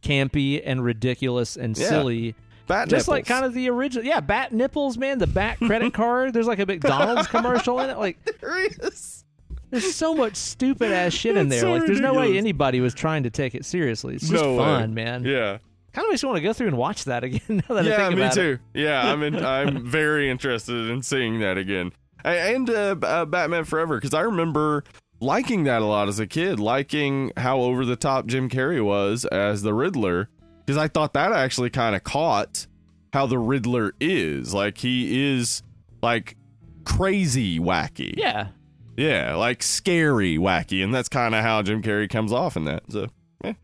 [0.02, 1.88] campy and ridiculous and Yeah.
[1.88, 2.36] silly.
[2.68, 5.18] Bat Just like kind of the original, yeah, bat nipples, man.
[5.18, 6.32] The bat credit card.
[6.34, 7.98] There's like a McDonald's commercial in it.
[7.98, 9.24] Like, There is.
[9.70, 11.60] there's so much stupid ass shit in there.
[11.60, 14.14] so like, there's no way anybody was trying to take it seriously.
[14.14, 14.58] It's just No way.
[14.58, 15.24] fun, man.
[15.24, 15.58] Yeah.
[15.94, 17.40] Kind of makes me want to go through and watch that again.
[17.68, 18.40] Now that I yeah, think me about it.
[18.40, 18.58] too.
[18.74, 21.92] Yeah, I'm in, I'm very interested in seeing that again.
[22.24, 24.84] A- And uh, uh, Batman Forever because I remember
[25.20, 29.24] liking that a lot as a kid, liking how over the top Jim Carrey was
[29.24, 30.28] as the Riddler
[30.68, 32.66] because I thought that actually kind of caught
[33.14, 34.52] how the Riddler is.
[34.52, 35.62] Like he is
[36.02, 36.36] like
[36.84, 38.12] crazy wacky.
[38.18, 38.48] Yeah,
[38.94, 42.82] Yeah, like scary wacky, and that's kind of how Jim Carrey comes off in that.
[42.90, 43.06] So,
[43.42, 43.54] yeah.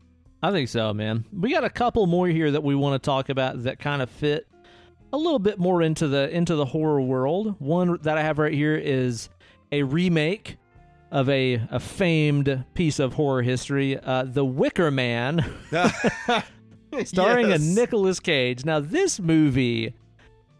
[0.41, 1.25] I think so, man.
[1.31, 4.09] We got a couple more here that we want to talk about that kind of
[4.09, 4.47] fit
[5.13, 7.53] a little bit more into the into the horror world.
[7.59, 9.29] One that I have right here is
[9.71, 10.57] a remake
[11.11, 15.45] of a, a famed piece of horror history, uh, The Wicker Man,
[17.05, 17.61] starring Yes.
[17.61, 18.65] a Nicolas Cage.
[18.65, 19.93] Now, this movie,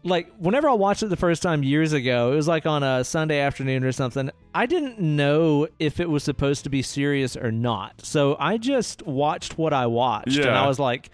[0.02, 3.02] like, whenever I watched it the first time years ago, it was like on a
[3.04, 4.30] Sunday afternoon or something.
[4.54, 8.00] I didn't know if it was supposed to be serious or not.
[8.04, 10.38] So I just watched what I watched.
[10.38, 11.10] And I was like,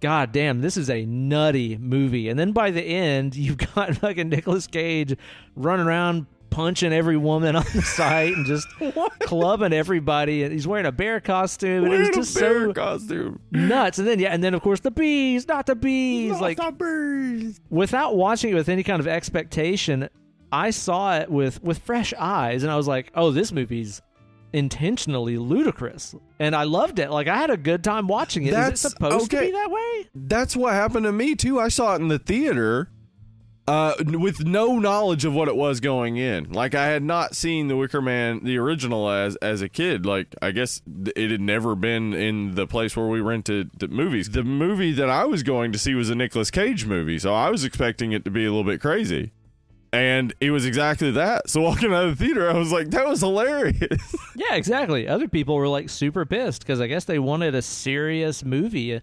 [0.00, 2.28] God damn, this is a nutty movie.
[2.30, 5.14] And then by the end, you've got fucking Nicolas Cage
[5.56, 8.68] running around punching every woman on the site and just
[9.20, 10.42] clubbing everybody.
[10.42, 11.84] And he's wearing a bear costume.
[11.84, 13.40] And it was Wearing a bear so costume.
[13.52, 13.98] nuts.
[13.98, 16.32] And then yeah, and then of course the bees, not the bees.
[16.32, 16.58] not like
[17.70, 20.08] without watching it with any kind of expectation,
[20.52, 24.02] I saw it with with fresh eyes, and I was like, "Oh, this movie's
[24.52, 27.10] intentionally ludicrous," and I loved it.
[27.10, 28.50] Like I had a good time watching it.
[28.52, 30.08] That's- Is it supposed to be that way?
[30.14, 31.60] That's what happened to me too.
[31.60, 32.90] I saw it in the theater
[33.70, 36.50] uh, with no knowledge of what it was going in.
[36.50, 40.04] Like I had not seen The Wicker Man, the original, as as a kid.
[40.04, 40.82] Like I guess
[41.14, 44.30] it had never been in the place where we rented the movies.
[44.30, 47.48] The movie that I was going to see was a Nicolas Cage movie, so I
[47.48, 49.30] was expecting it to be a little bit crazy.
[49.92, 51.48] And it was exactly that.
[51.48, 55.06] So walking out of the theater, I was like, "That was hilarious." Yeah, exactly.
[55.06, 59.00] Other people were like super pissed because I guess they wanted a serious movie,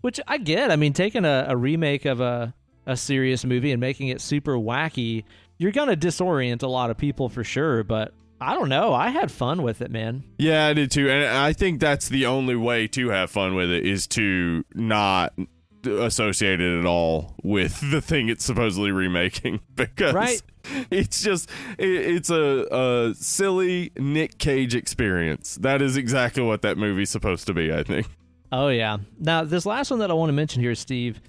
[0.00, 0.70] which I get.
[0.70, 2.52] I mean, taking a, a remake of a
[2.90, 5.24] a serious movie and making it super wacky,
[5.58, 7.84] you're gonna disorient a lot of people for sure.
[7.84, 8.92] But I don't know.
[8.94, 10.24] I had fun with it, man.
[10.38, 13.70] Yeah, I did too, and I think that's the only way to have fun with
[13.70, 15.32] it is to not
[15.84, 20.42] associate it at all with the thing it's supposedly remaking because Right.
[20.90, 25.56] it's just it, it's a, a silly Nick Cage experience.
[25.60, 27.72] That is exactly what that movie's supposed to be.
[27.72, 28.06] I think.
[28.52, 28.98] Oh yeah.
[29.18, 31.20] Now this last one that I want to mention here, Steve,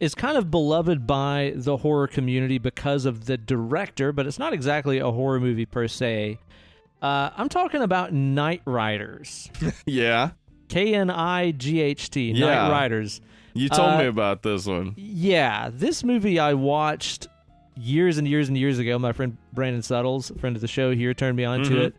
[0.00, 4.52] is kind of beloved by the horror community because of the director, but it's not
[4.52, 6.38] exactly a horror movie per se.
[7.02, 9.50] Uh, I'm talking about Knightriders.
[9.86, 10.30] Yeah,
[10.68, 12.32] K N I G H T.
[12.32, 12.46] Yeah.
[12.68, 13.20] Knightriders.
[13.54, 14.94] you told Uh, me about this one.
[14.96, 17.26] Yeah, this movie I watched
[17.76, 18.98] years and years and years ago.
[18.98, 21.84] My friend Brandon Suttles, friend of the show here, turned me on to Mhm.
[21.86, 21.96] it.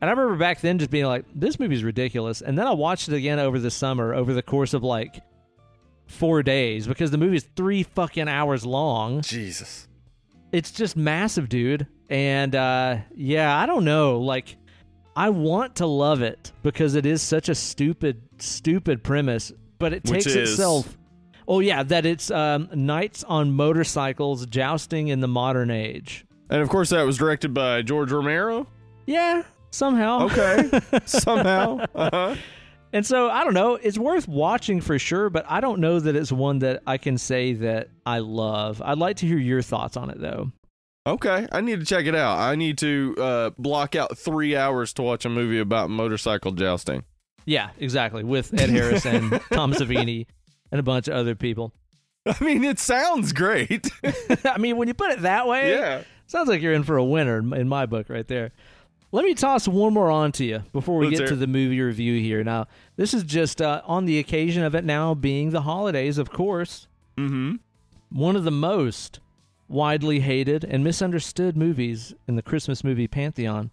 [0.00, 2.40] And I remember back then just being like, this movie's ridiculous.
[2.42, 5.20] And then I watched it again over the summer, over the course of like
[6.12, 9.22] four days, because the movie is three fucking hours long.
[9.22, 9.88] Jesus.
[10.52, 11.86] It's just massive, dude.
[12.10, 14.20] And uh, yeah, I don't know.
[14.20, 14.56] Like,
[15.16, 20.04] I want to love it because it is such a stupid, stupid premise, but it
[20.04, 20.50] Which takes is?
[20.50, 20.96] itself.
[21.48, 26.24] Oh yeah, that it's um, knights on motorcycles jousting in the modern age.
[26.50, 28.66] And of course, that was directed by George Romero.
[29.06, 30.26] Yeah, somehow.
[30.26, 30.70] Okay,
[31.04, 31.84] somehow.
[31.94, 32.36] Uh-huh.
[32.92, 33.74] And so I don't know.
[33.76, 37.16] It's worth watching for sure, but I don't know that it's one that I can
[37.16, 38.82] say that I love.
[38.84, 40.52] I'd like to hear your thoughts on it though.
[41.06, 42.38] Okay, I need to check it out.
[42.38, 47.02] I need to uh, block out three hours to watch a movie about motorcycle jousting.
[47.44, 48.22] Yeah, exactly.
[48.22, 50.26] With Ed Harris and Tom Savini
[50.70, 51.72] and a bunch of other people.
[52.24, 53.90] I mean, it sounds great.
[54.44, 56.02] I mean, when you put it that way, yeah.
[56.28, 58.52] sounds like you're in for a winner in- in my book right there.
[59.14, 61.80] Let me toss one more on to you before we Let's get to the movie
[61.82, 62.42] review here.
[62.42, 66.30] Now, this is just uh, on the occasion of it now being the holidays, of
[66.30, 66.86] course.
[67.18, 67.56] Mm-hmm.
[68.10, 69.20] One of the most
[69.68, 73.70] widely hated and misunderstood movies in the Christmas movie pantheon.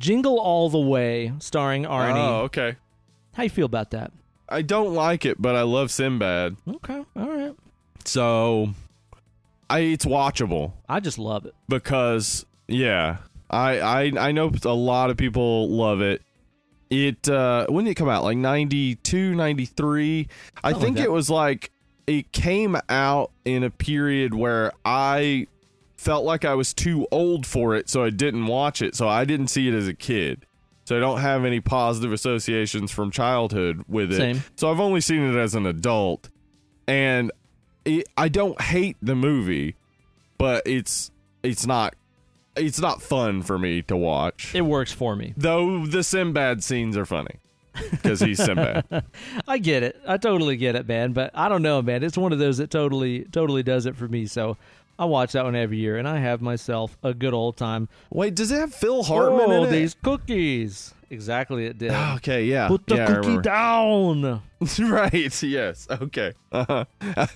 [0.00, 2.16] Jingle All the Way, starring Arnie.
[2.16, 2.74] Oh, okay.
[3.34, 4.10] How you feel about that?
[4.48, 7.54] I don't like it, but I love Sinbad, Okay, all right.
[8.04, 8.70] so
[9.70, 11.54] I it's watchable I just love it.
[11.68, 13.18] because yeah,
[13.52, 16.22] I I I know a lot of people love it.
[16.90, 18.24] It uh when did it come out?
[18.24, 20.28] Like 92, 93.
[20.62, 21.04] I Something like think that.
[21.04, 21.70] it was like
[22.06, 25.46] it came out in a period where I
[25.96, 28.96] felt like I was too old for it, so I didn't watch it.
[28.96, 30.44] So I didn't see it as a kid.
[30.84, 34.16] So I don't have any positive associations from childhood with it.
[34.16, 34.42] Same.
[34.56, 36.28] So I've only seen it as an adult.
[36.88, 37.30] And
[37.84, 39.76] it, I don't hate the movie,
[40.38, 41.12] but it's
[41.44, 41.94] it's not
[42.56, 44.54] it's not fun for me to watch.
[44.54, 45.34] It works for me.
[45.36, 47.40] Though the Sinbad scenes are funny
[47.90, 49.04] because he's Sinbad.
[49.48, 50.00] I get it.
[50.06, 51.12] I totally get it, man.
[51.12, 52.02] But I don't know, man.
[52.02, 54.26] It's one of those that totally, totally does it for me.
[54.26, 54.56] So
[54.98, 57.88] I watch that one every year, and I have myself a good old time.
[58.10, 59.70] Wait, does it have Phil Hartman oh, in it?
[59.70, 60.94] these cookies.
[61.12, 61.90] Exactly, it did.
[61.92, 62.68] Okay, yeah.
[62.68, 64.42] Put the yeah, cookie down.
[64.78, 65.86] right, yes.
[65.90, 66.32] Okay.
[66.50, 66.86] Uh-huh.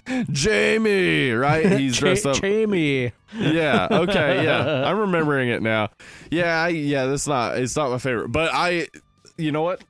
[0.32, 1.70] Jamie, right?
[1.78, 2.40] He's dressed up.
[2.40, 3.12] Jamie.
[3.34, 3.86] yeah.
[3.90, 4.44] Okay.
[4.44, 4.88] Yeah.
[4.88, 5.90] I'm remembering it now.
[6.30, 6.62] Yeah.
[6.62, 7.04] I, yeah.
[7.04, 7.58] That's not.
[7.58, 8.28] It's not my favorite.
[8.28, 8.88] But I.
[9.36, 9.84] You know what?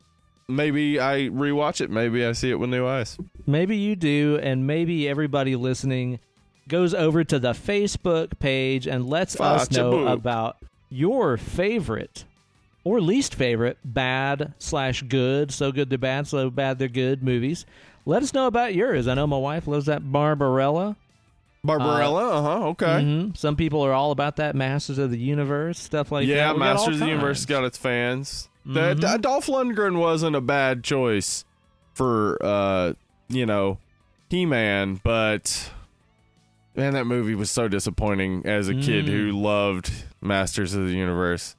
[0.49, 1.89] Maybe I rewatch it.
[1.89, 3.16] Maybe I see it with new eyes.
[3.47, 6.18] Maybe you do, and maybe everybody listening
[6.66, 10.12] goes over to the Facebook page and lets us know Facebook.
[10.12, 10.57] about
[10.89, 12.24] your favorite
[12.87, 17.66] or least favorite bad slash good, so good they're bad, so bad they're good movies.
[18.05, 19.09] Let us know about yours.
[19.09, 20.97] I know my wife loves that Barbarella.
[21.64, 22.87] Barbarella, uh huh, okay.
[23.03, 23.37] Mhm.
[23.37, 26.53] Some people are all about that Masters of the Universe stuff like yeah, that.
[26.53, 28.49] All Masters of the Universe got its fans.
[28.64, 29.01] Mhm.
[29.01, 31.45] D- Dolph Lundgren wasn't a bad choice
[31.93, 32.93] for, uh,
[33.28, 33.78] you know,
[34.30, 35.72] He Man, but
[36.76, 39.09] man, that movie was so disappointing as a kid Mm.
[39.09, 41.57] who loved Masters of the Universe.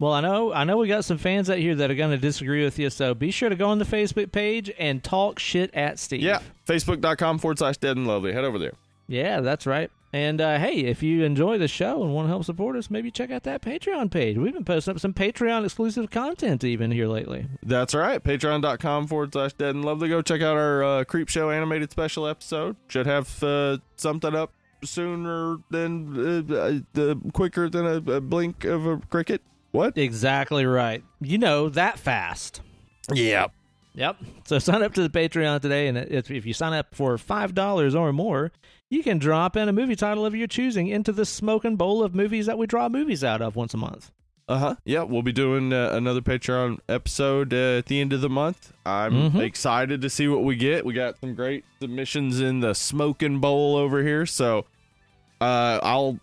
[0.00, 2.18] Well, I know, I know, we got some fans out here that are going to
[2.18, 2.88] disagree with you.
[2.88, 6.22] So be sure to go on the Facebook page and talk shit at Steve.
[6.22, 8.32] Yeah, facebook.com forward slash dead and lovely.
[8.32, 8.74] Head over there.
[9.08, 9.90] Yeah, that's right.
[10.12, 13.10] And uh, hey, if you enjoy the show and want to help support us, maybe
[13.10, 14.38] check out that Patreon page.
[14.38, 17.46] We've been posting up some Patreon exclusive content even here lately.
[17.62, 18.22] That's right.
[18.22, 20.08] Patreon.com forward slash dead and lovely.
[20.08, 22.76] Go check out our uh, Creepshow animated special episode.
[22.88, 28.64] Should have uh, something up sooner than uh, uh, the quicker than a, a blink
[28.64, 29.42] of a cricket.
[29.72, 29.96] What?
[29.98, 31.02] Exactly right.
[31.20, 32.60] You know that fast.
[33.12, 33.46] Yeah.
[33.94, 34.16] Yep.
[34.44, 37.54] So sign up to the Patreon today, and if, if you sign up for five
[37.54, 38.52] dollars or more,
[38.90, 42.14] you can drop in a movie title of your choosing into the smoking bowl of
[42.14, 44.10] movies that we draw movies out of once a month.
[44.46, 44.74] Uh huh.
[44.86, 48.72] Yeah, we'll be doing uh, another Patreon episode uh, at the end of the month.
[48.86, 49.40] I'm Mhm.
[49.40, 50.86] excited to see what we get.
[50.86, 54.64] We got some great submissions in the smoking bowl over here, so
[55.40, 56.18] uh, I'll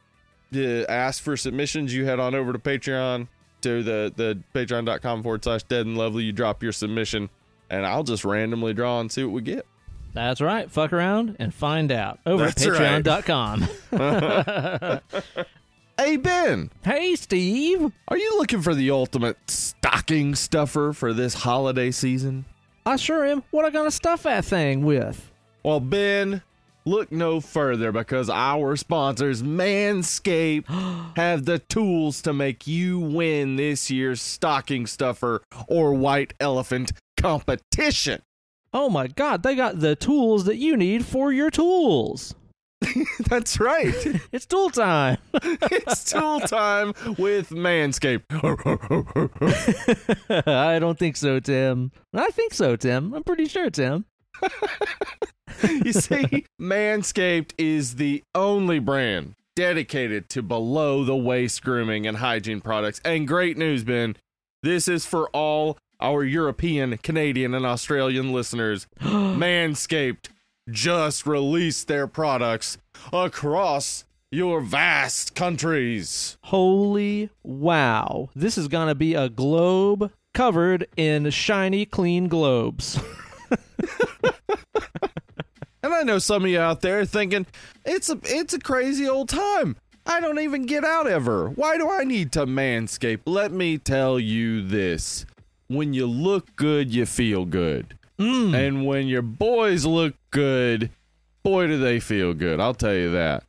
[0.55, 1.93] uh, ask for submissions.
[1.93, 3.27] You head on over to Patreon
[3.65, 6.23] to the the patreon.com forward slash dead and lovely.
[6.23, 7.29] You drop your submission,
[7.69, 9.65] and I'll just randomly draw and see what we get.
[10.13, 10.71] That's right.
[10.71, 13.03] Fuck around and find out over That's at right.
[13.03, 15.01] patreon.com.
[15.97, 17.89] Hey Ben, hey, Steve.
[18.09, 22.43] are you looking for the ultimate stocking stuffer for this holiday season?
[22.85, 23.43] I sure am.
[23.51, 25.31] What I gonna stuff that thing with?
[25.63, 26.41] Well, Ben,
[26.85, 30.65] look no further because our sponsors, Manscaped,
[31.17, 38.21] have the tools to make you win this year's stocking stuffer or white elephant competition.
[38.73, 42.35] Oh my god, they got the tools that you need for your tools.
[43.29, 43.93] That's right.
[44.31, 45.17] It's tool time.
[45.33, 48.25] it's tool time with Manscaped.
[50.45, 51.91] I don't think so, Tim.
[52.13, 53.13] I think so, Tim.
[53.13, 54.05] I'm pretty sure, Tim.
[55.83, 62.61] you see, Manscaped is the only brand dedicated to below the waist grooming and hygiene
[62.61, 63.01] products.
[63.05, 64.15] And great news, Ben.
[64.61, 68.87] This is for all our European, Canadian, and Australian listeners.
[68.99, 70.29] Manscaped
[70.69, 72.77] just released their products
[73.13, 76.37] across your vast countries.
[76.45, 78.29] Holy wow.
[78.35, 82.99] This is going to be a globe covered in shiny, clean globes.
[85.85, 87.45] And I know some of you out there thinking
[87.85, 89.77] it's a it's a crazy old time.
[90.03, 91.49] I don't even get out ever.
[91.49, 93.19] Why do I need to manscape?
[93.25, 95.27] Let me tell you this.
[95.67, 97.99] When you look good, you feel good.
[98.17, 98.55] Mm.
[98.55, 100.89] And when your boys look good,
[101.43, 102.59] boy do they feel good.
[102.59, 103.43] I'll tell you that.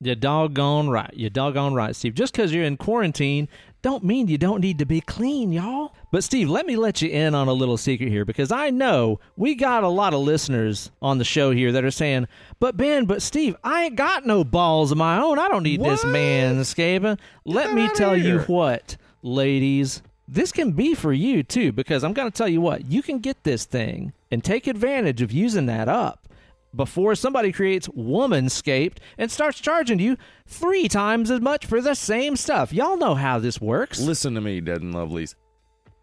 [0.00, 1.12] You doggone right.
[1.14, 2.14] You doggone right, Steve.
[2.14, 3.48] Just because you're in quarantine
[3.80, 5.94] don't mean you don't need to be clean, y'all.
[6.10, 9.20] But Steve, let me let you in on a little secret here because I know
[9.36, 12.26] we got a lot of listeners on the show here that are saying,
[12.58, 15.38] "But Ben, but Steve, I ain't got no balls of my own.
[15.38, 16.12] I don't need this What?
[16.12, 22.12] manscaping." Let me tell you what, ladies, this can be for you too because I'm
[22.12, 25.66] going to tell you what, you can get this thing and take advantage of using
[25.66, 26.27] that up
[26.74, 30.16] before somebody creates Womanscaped and starts charging you
[30.46, 32.72] three times as much for the same stuff.
[32.72, 34.00] Y'all know how this works.
[34.00, 35.34] Listen to me, Dead and Lovelies.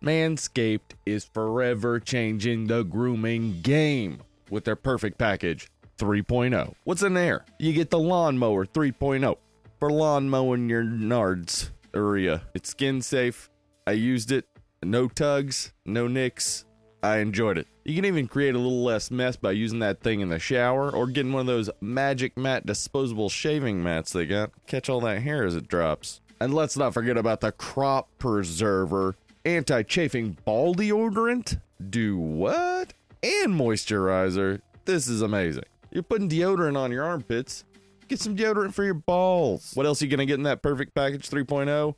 [0.03, 6.73] Manscaped is forever changing the grooming game with their perfect package 3.0.
[6.83, 7.45] What's in there?
[7.59, 9.35] You get the lawnmower 3.0
[9.79, 12.43] for lawn mowing your nards area.
[12.53, 13.49] It's skin safe.
[13.87, 14.45] I used it.
[14.83, 16.65] No tugs, no nicks.
[17.03, 17.67] I enjoyed it.
[17.83, 20.89] You can even create a little less mess by using that thing in the shower
[20.89, 24.51] or getting one of those magic mat disposable shaving mats they got.
[24.65, 26.21] Catch all that hair as it drops.
[26.39, 29.15] And let's not forget about the crop preserver
[29.45, 31.61] anti chafing ball deodorant.
[31.89, 32.93] Do what?
[33.21, 34.61] And moisturizer.
[34.85, 35.63] This is amazing.
[35.91, 37.63] You're putting deodorant on your armpits.
[38.07, 39.71] Get some deodorant for your balls.
[39.73, 41.95] What else are you going to get in that perfect package 3.0?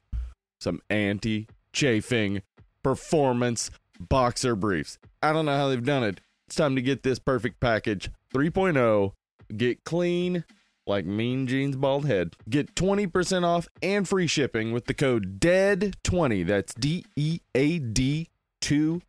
[0.60, 2.42] Some anti chafing
[2.84, 3.70] performance
[4.00, 4.98] boxer briefs.
[5.22, 6.22] I don't know how they've done it.
[6.48, 9.12] It's time to get this perfect package 3.0.
[9.56, 10.44] Get clean
[10.86, 12.36] like Mean Gene's bald head.
[12.50, 16.48] Get 20% off and free shipping with the code DEAD20.
[16.48, 18.30] That's D E A D
[18.62, 19.02] 20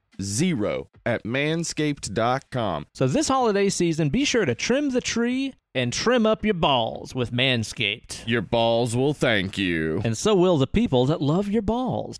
[1.07, 2.86] at manscaped.com.
[2.93, 7.14] So this holiday season, be sure to trim the tree and trim up your balls
[7.14, 8.26] with Manscaped.
[8.26, 10.01] Your balls will thank you.
[10.05, 12.18] And so will the people that love your balls.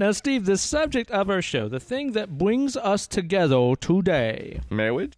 [0.00, 5.12] Now, Steve, the subject of our show, the thing that brings us together today, Marriage?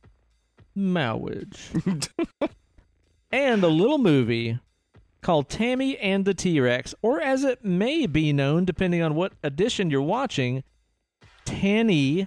[0.75, 1.71] marriage,
[3.31, 4.59] and a little movie
[5.21, 9.35] called Tammy and the T Rex, or as it may be known, depending on what
[9.45, 10.65] edition you're watching,
[11.45, 12.27] Tanny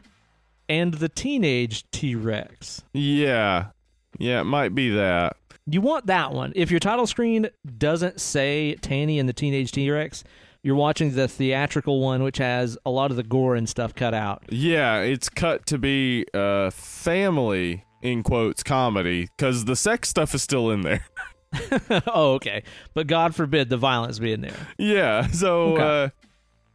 [0.69, 2.83] and the Teenage T Rex.
[2.93, 3.65] Yeah.
[4.17, 5.35] Yeah, it might be that.
[5.65, 6.53] You want that one.
[6.55, 10.23] If your title screen doesn't say Tanny and the Teenage T Rex,
[10.65, 14.15] you're watching the theatrical one, which has a lot of the gore and stuff cut
[14.15, 14.43] out.
[14.49, 20.41] Yeah, it's cut to be uh family in quotes comedy because the sex stuff is
[20.41, 21.05] still in there.
[22.07, 22.63] oh, okay.
[22.95, 24.55] But God forbid the violence be in there.
[24.79, 25.27] Yeah.
[25.27, 25.83] So Okay.
[26.05, 26.09] uh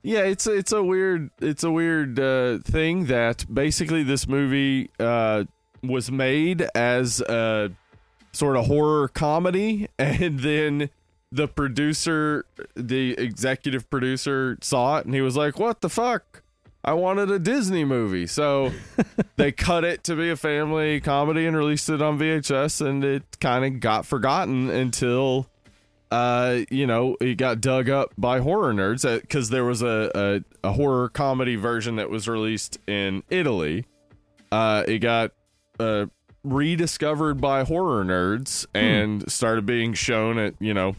[0.03, 5.45] yeah, it's it's a weird it's a weird uh thing that basically this movie uh
[5.83, 7.73] was made as a
[8.33, 10.91] sort of horror comedy and then
[11.33, 16.43] the producer the executive producer saw it and he was like, "What the fuck?
[16.83, 18.73] I wanted a Disney movie." So
[19.37, 23.39] they cut it to be a family comedy and released it on VHS and it
[23.41, 25.47] kind of got forgotten until
[26.11, 30.69] uh, you know, it got dug up by horror nerds because there was a, a,
[30.69, 33.85] a horror comedy version that was released in Italy.
[34.51, 35.31] Uh, it got
[35.79, 36.07] uh,
[36.43, 40.97] rediscovered by horror nerds and started being shown at, you know,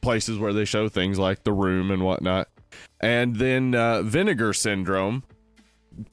[0.00, 2.48] places where they show things like The Room and whatnot.
[3.00, 5.22] And then uh, Vinegar Syndrome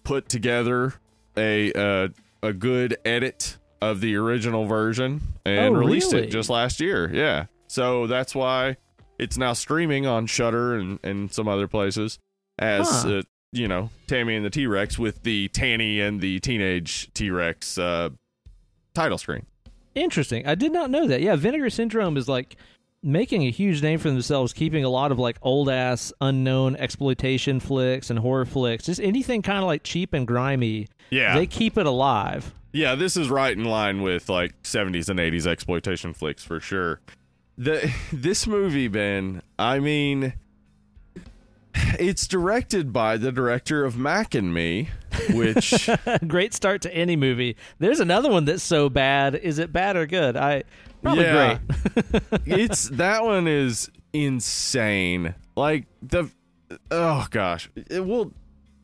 [0.03, 0.93] put together
[1.35, 2.07] a uh,
[2.43, 6.27] a good edit of the original version and Oh, released really?
[6.27, 7.09] it just last year.
[7.13, 7.45] Yeah.
[7.67, 8.77] So that's why
[9.19, 12.17] it's now streaming on Shudder and, and some other places
[12.57, 13.09] as Huh.
[13.17, 17.29] uh, you know Tammy and the T Rex with the Tanny and the teenage T
[17.29, 18.09] Rex uh,
[18.93, 19.45] title screen.
[19.95, 20.45] Interesting.
[20.47, 21.21] I did not know that.
[21.21, 22.55] Yeah, Vinegar Syndrome is like
[23.07, 27.59] making a huge name for themselves, keeping a lot of like old ass, unknown exploitation
[27.59, 28.85] flicks and horror flicks.
[28.85, 30.87] Just anything kind of like cheap and grimy.
[31.09, 32.53] Yeah, They keep it alive.
[32.73, 32.95] yeah.
[32.95, 36.99] This is right in line with like '70s and '80s exploitation flicks for sure.
[37.57, 39.41] The this movie, Ben.
[39.57, 40.33] I mean,
[41.99, 44.89] it's directed by the director of Mac and Me,
[45.31, 45.89] which
[46.27, 47.55] great start to any movie.
[47.79, 49.35] There's another one that's so bad.
[49.35, 50.35] Is it bad or good?
[50.35, 50.63] I
[51.03, 51.59] probably Yeah.
[51.59, 52.23] great.
[52.45, 55.35] it's that one is insane.
[55.55, 56.29] Like the
[56.91, 58.31] oh gosh, it, we'll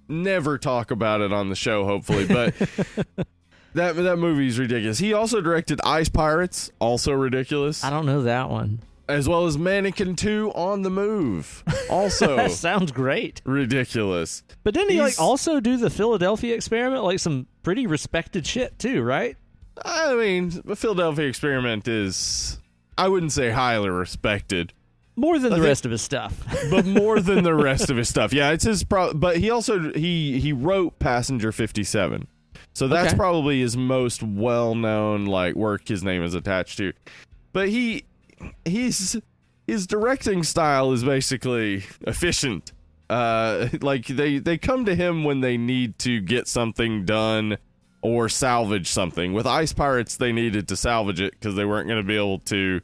[0.08, 2.54] never talk about it on the show, hopefully, but
[3.74, 5.00] that that movie is ridiculous.
[5.00, 8.80] He also directed Ice Pirates, also ridiculous, I don't know that one.
[9.10, 13.42] as well as Mannequin Two on the Move, also That sounds great.
[13.46, 14.44] ridiculous.
[14.64, 17.04] But didn't he like also do the Philadelphia experiment?
[17.04, 19.38] Like some pretty respected shit too, right?
[19.84, 22.60] I mean, the Philadelphia Experiment is.
[22.98, 24.72] I wouldn't say highly respected,
[25.16, 26.46] More than the think- rest of his stuff.
[26.70, 28.32] but more than the rest of his stuff.
[28.34, 32.28] Yeah, it's his pro but he also he he wrote Passenger 57.
[32.76, 33.18] So that's Okay.
[33.18, 36.94] probably his most well-known like work his name is attached to.
[37.52, 38.06] But he
[38.66, 39.16] he's
[39.66, 42.72] his directing style is basically efficient.
[43.10, 47.58] Uh like they they come to him when they need to get something done
[48.04, 49.34] or salvage something.
[49.34, 52.40] With Ice Pirates they needed to salvage it cuz they weren't going to be able
[52.40, 52.82] to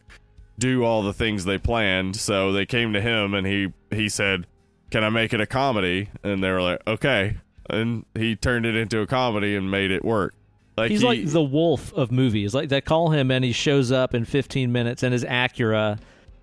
[0.57, 2.15] do all the things they planned.
[2.15, 4.47] So they came to him and he he said,
[4.91, 7.37] "Can I make it a comedy?" And they were like, "Okay."
[7.69, 10.33] And he turned it into a comedy and made it work.
[10.75, 12.53] Like He's he- like the wolf of movies.
[12.55, 15.99] Like they call him and he shows up in 15 minutes and is Acura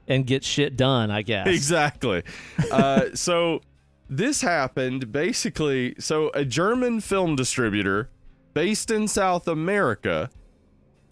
[0.07, 1.49] and gets shit done, I guess.
[1.49, 2.23] exactly.
[2.71, 3.61] uh, so
[4.09, 5.95] this happened basically.
[5.99, 8.09] So a German film distributor
[8.57, 10.31] based in South America.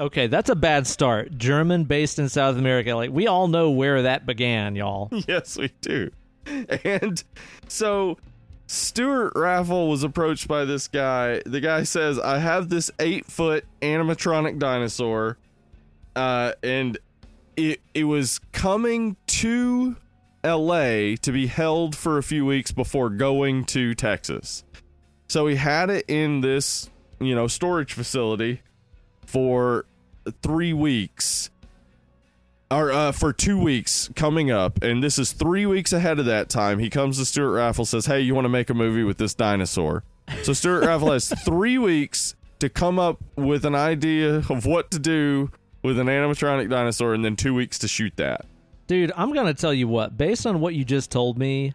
[0.01, 1.37] Okay, that's a bad start.
[1.37, 2.95] German based in South America.
[2.95, 5.11] Like we all know where that began, y'all.
[5.29, 6.11] yes, we do.
[6.47, 7.23] And
[7.69, 8.17] so
[8.67, 11.43] Stewart Raffill was approached by this guy.
[11.45, 15.37] The guy says, I have this eight foot animatronic dinosaur,
[16.17, 16.97] uh, and
[17.59, 19.97] it it was coming to
[20.43, 24.65] LA to be held for a few weeks before going to Texas.
[25.29, 26.89] So he had it in this,
[27.27, 28.61] you know, storage facility
[29.27, 29.87] for
[30.43, 31.51] three weeks
[32.71, 36.49] or uh, for two weeks coming up, and this is three weeks ahead of that
[36.49, 36.79] time.
[36.79, 39.35] He comes to Stewart Raffill, says, "Hey, you want to make a movie with this
[39.35, 40.03] dinosaur?"
[40.43, 44.99] So Stewart Raffill has three weeks to come up with an idea of what to
[44.99, 45.51] do
[45.83, 48.47] with an animatronic dinosaur, and then two weeks to shoot that.
[48.87, 51.75] Dude, I'm going to tell you what, based on what you just told me,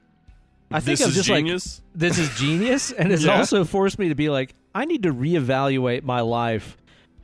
[0.72, 1.82] I think this I'm is just genius.
[1.94, 3.38] like this is genius and it's Yeah.
[3.38, 6.78] also forced me to be like I need to reevaluate my life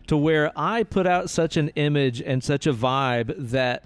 [0.08, 3.86] to where I put out such an image and such a vibe that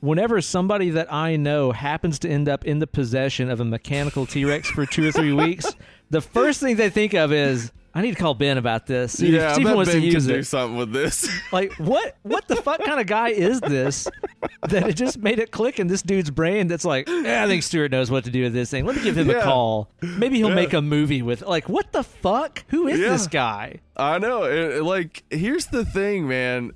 [0.00, 4.26] whenever somebody that I know happens to end up in the possession of a mechanical
[4.26, 5.74] T Rex for two or three weeks,
[6.10, 9.16] the first thing they think of is, I need to call Ben about this.
[9.18, 10.44] See, yeah, see if I he bet wants Ben to use do it.
[10.44, 11.28] something with this.
[11.52, 12.16] Like what?
[12.24, 14.06] What the fuck kind of guy is this
[14.68, 16.66] that it just made it click in this dude's brain?
[16.68, 18.84] That's like, "Eh, I think Stewart knows what to do with this thing.
[18.84, 19.90] Let me give him a call.
[20.02, 20.54] Maybe he'll Yeah.
[20.56, 21.40] make a movie with.
[21.40, 22.64] Like, what the fuck?
[22.68, 23.08] Who is Yeah.
[23.08, 23.80] this guy?
[23.96, 24.42] I know.
[24.44, 26.72] It, like, here's the thing, man.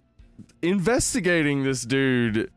[0.63, 2.51] Investigating this dude.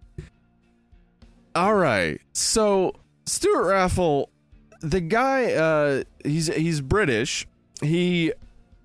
[1.55, 2.19] All right.
[2.31, 2.93] So
[3.25, 4.29] Stewart Raffill,
[4.79, 7.45] the guy, uh, he's he's British.
[7.81, 8.31] He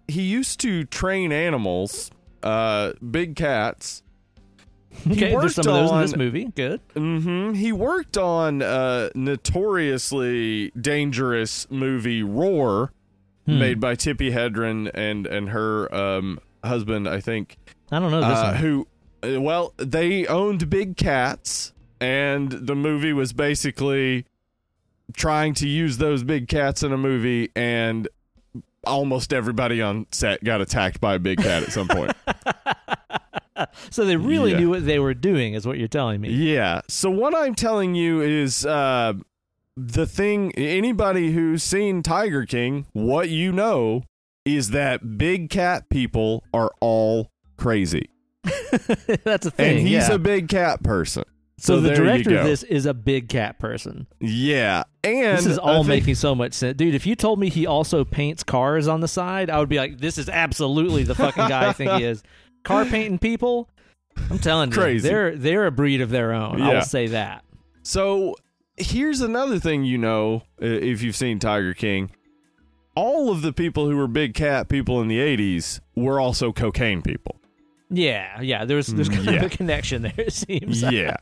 [0.09, 2.11] he used to train animals,
[2.43, 4.03] uh, big cats.
[5.05, 6.45] He Okay, there's some of those in this movie.
[6.57, 6.81] Good.
[6.95, 12.93] hmm He worked on uh, notoriously dangerous movie Roar,
[13.47, 13.59] Hmm.
[13.61, 17.57] made by Tippi Hedren and and her um, husband, I think.
[17.91, 18.87] I don't know this Uh, who?
[19.23, 24.27] uh, Well, they owned big cats, and the movie was basically
[25.15, 28.07] trying to use those big cats in a movie, and
[28.87, 32.13] almost everybody on set got attacked by a big cat at some point.
[33.91, 34.59] So they really Yeah.
[34.61, 36.31] knew what they were doing, is what you're telling me.
[36.31, 36.83] Yeah.
[36.87, 39.15] So what I'm telling you is uh
[39.77, 44.05] the thing anybody who's seen Tiger King, what you know
[44.45, 48.11] is that big cat people are all crazy.
[49.25, 49.79] That's a thing.
[49.79, 50.15] and he's yeah.
[50.15, 51.25] a big cat person.
[51.59, 54.07] So, So, the director of this is a big cat person.
[54.21, 54.85] Yeah.
[55.05, 56.95] And This is all think- making so much sense, dude.
[56.95, 59.99] If you told me he also paints cars on the side, I would be like,
[59.99, 62.23] "This is absolutely the fucking guy I think he is."
[62.65, 63.69] Car painting people,
[64.31, 65.09] I'm telling you, Crazy.
[65.09, 66.61] they're they're a breed of their own.
[66.61, 67.45] I'll say that.
[67.83, 68.35] So
[68.77, 72.11] here's another thing you know if you've seen Tiger King.
[72.95, 77.01] All of the people who were big cat people in the 80s were also cocaine
[77.01, 77.38] people.
[77.91, 78.65] Yeah, yeah.
[78.65, 79.45] There's there's mm, kind Yeah.
[79.45, 80.13] of a connection there.
[80.19, 80.83] It seems.
[80.83, 81.17] Yeah.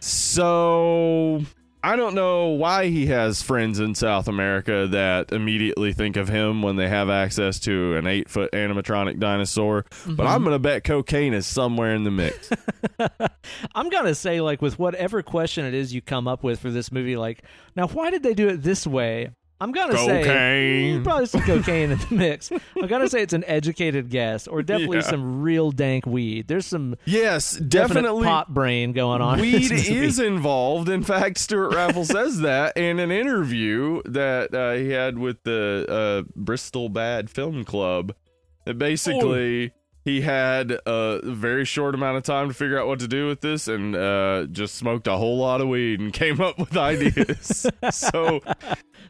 [0.00, 1.42] so
[1.82, 6.60] I don't know why he has friends in South America that immediately think of him
[6.60, 9.84] when they have access to an eight foot animatronic dinosaur.
[9.88, 10.20] But mm-hmm.
[10.20, 12.50] I'm going to bet cocaine is somewhere in the mix.
[13.74, 16.92] I'm gonna say, like, with whatever question it is you come up with for this
[16.92, 17.44] movie, like,
[17.76, 19.30] now why did they do it this way?
[19.60, 21.00] I'm gonna say Cocaine.
[21.00, 22.50] mm, probably some cocaine in the mix.
[22.50, 25.02] I'm gonna say it's an educated guess, or definitely Yeah.
[25.02, 26.48] some real dank weed.
[26.48, 28.24] There's some yes, definitely.
[28.24, 29.40] pot brain going on.
[29.40, 30.88] Weed is involved.
[30.88, 35.86] In fact, Stewart Raffill says that in an interview that uh, he had with the
[36.26, 38.14] uh, Bristol Bad Film Club.
[38.66, 39.72] That basically
[40.04, 43.40] he had a very short amount of time to figure out what to do with
[43.40, 47.66] this, and uh, just smoked a whole lot of weed and came up with ideas.
[47.90, 48.40] so.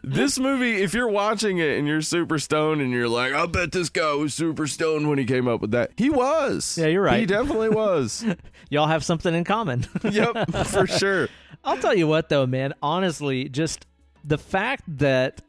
[0.02, 3.72] This movie, if you're watching it and you're super stoned and you're like, I bet
[3.72, 5.90] this guy was super stoned when he came up with that.
[5.96, 6.78] He was.
[6.78, 7.20] Yeah, you're right.
[7.20, 8.24] He definitely was.
[8.70, 9.86] Y'all have something in common.
[10.10, 11.28] yep, for sure.
[11.64, 12.72] I'll tell you what, though, man.
[12.82, 13.86] Honestly, just
[14.24, 15.42] the fact that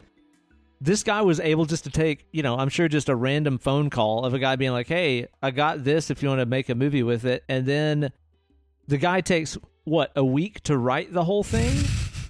[0.81, 3.89] this guy was able just to take, you know, I'm sure just a random phone
[3.89, 6.09] call of a guy being like, "Hey, I got this.
[6.09, 8.11] If you want to make a movie with it," and then
[8.87, 11.71] the guy takes what a week to write the whole thing,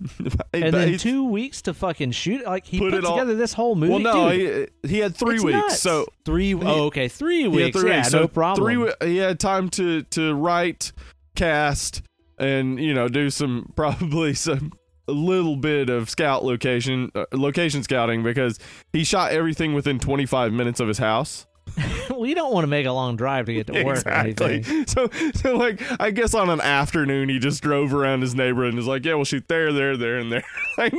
[0.53, 2.45] and then two weeks to fucking shoot.
[2.45, 3.91] Like he Put put, it all- together this whole movie.
[3.91, 5.57] Well, no, he, he had three it's weeks.
[5.57, 5.81] nuts.
[5.81, 6.53] So three.
[6.55, 7.79] oh, okay, three weeks.
[7.79, 8.13] three yeah, weeks.
[8.13, 8.65] no problem.
[8.65, 9.07] Three.
[9.07, 10.91] He had time to to write,
[11.35, 12.01] cast,
[12.37, 14.71] and you know do some probably some
[15.07, 18.59] a little bit of scout location uh, location scouting because
[18.93, 21.45] he shot everything within 25 minutes of his house.
[22.09, 24.85] well, you don't want to make a long drive to get to work or anything.
[24.87, 28.77] So, so like, I guess on an afternoon, he just drove around his neighborhood and
[28.77, 30.43] was like, "Yeah, we'll shoot there, there, there, and there."
[30.77, 30.93] like,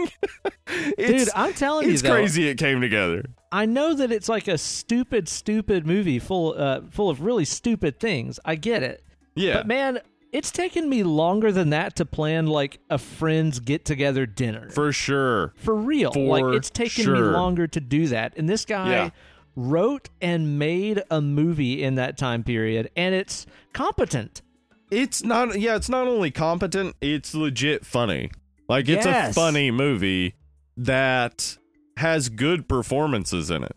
[0.96, 2.48] Dude, I'm telling it's you, though, crazy.
[2.48, 3.24] It came together.
[3.50, 8.00] I know that it's like a stupid, stupid movie full, uh, full of really stupid
[8.00, 8.40] things.
[8.44, 9.04] I get it,
[9.34, 10.00] Yeah, but man,
[10.32, 14.90] it's taken me longer than that to plan like a friends get together dinner for
[14.92, 15.52] sure.
[15.56, 16.12] For real.
[16.12, 19.10] For like it's taken me longer to do that, and this guy Yeah.
[19.56, 24.42] Wrote and made a movie in that time period, and it's competent.
[24.90, 25.58] It's not.
[25.58, 26.96] Yeah, it's not only competent.
[27.00, 28.30] It's legit funny.
[28.68, 29.30] Like it's Yes.
[29.30, 30.34] a funny movie
[30.76, 31.56] that
[31.96, 33.76] has good performances in it,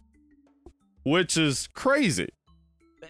[1.04, 2.30] which is crazy.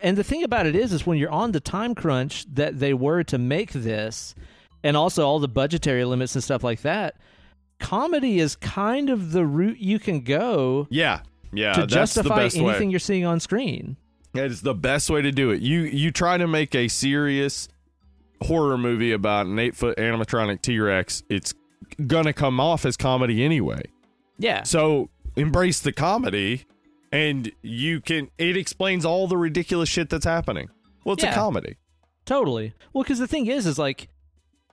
[0.04, 2.94] and the thing about it is is when you're on the time crunch that they
[2.94, 4.36] were to make this
[4.84, 7.16] and also all the budgetary limits and stuff like that
[7.80, 11.22] comedy is kind of the route you can go Yeah,
[11.56, 11.74] yeah.
[11.74, 12.92] to that's the justify best anything way.
[12.92, 13.98] you're seeing on screen
[14.34, 15.62] It is the best way to do it.
[15.62, 17.68] You you try to make a serious
[18.42, 21.24] horror movie about an eight foot animatronic T Rex.
[21.30, 21.54] It's
[22.06, 23.82] gonna come off as comedy anyway.
[24.38, 26.66] yeah So embrace the comedy,
[27.12, 28.30] and you can.
[28.38, 30.70] It explains all the ridiculous shit that's happening.
[31.04, 31.32] Well, it's Yeah.
[31.32, 31.78] a comedy.
[32.26, 34.08] totally well because the thing is is like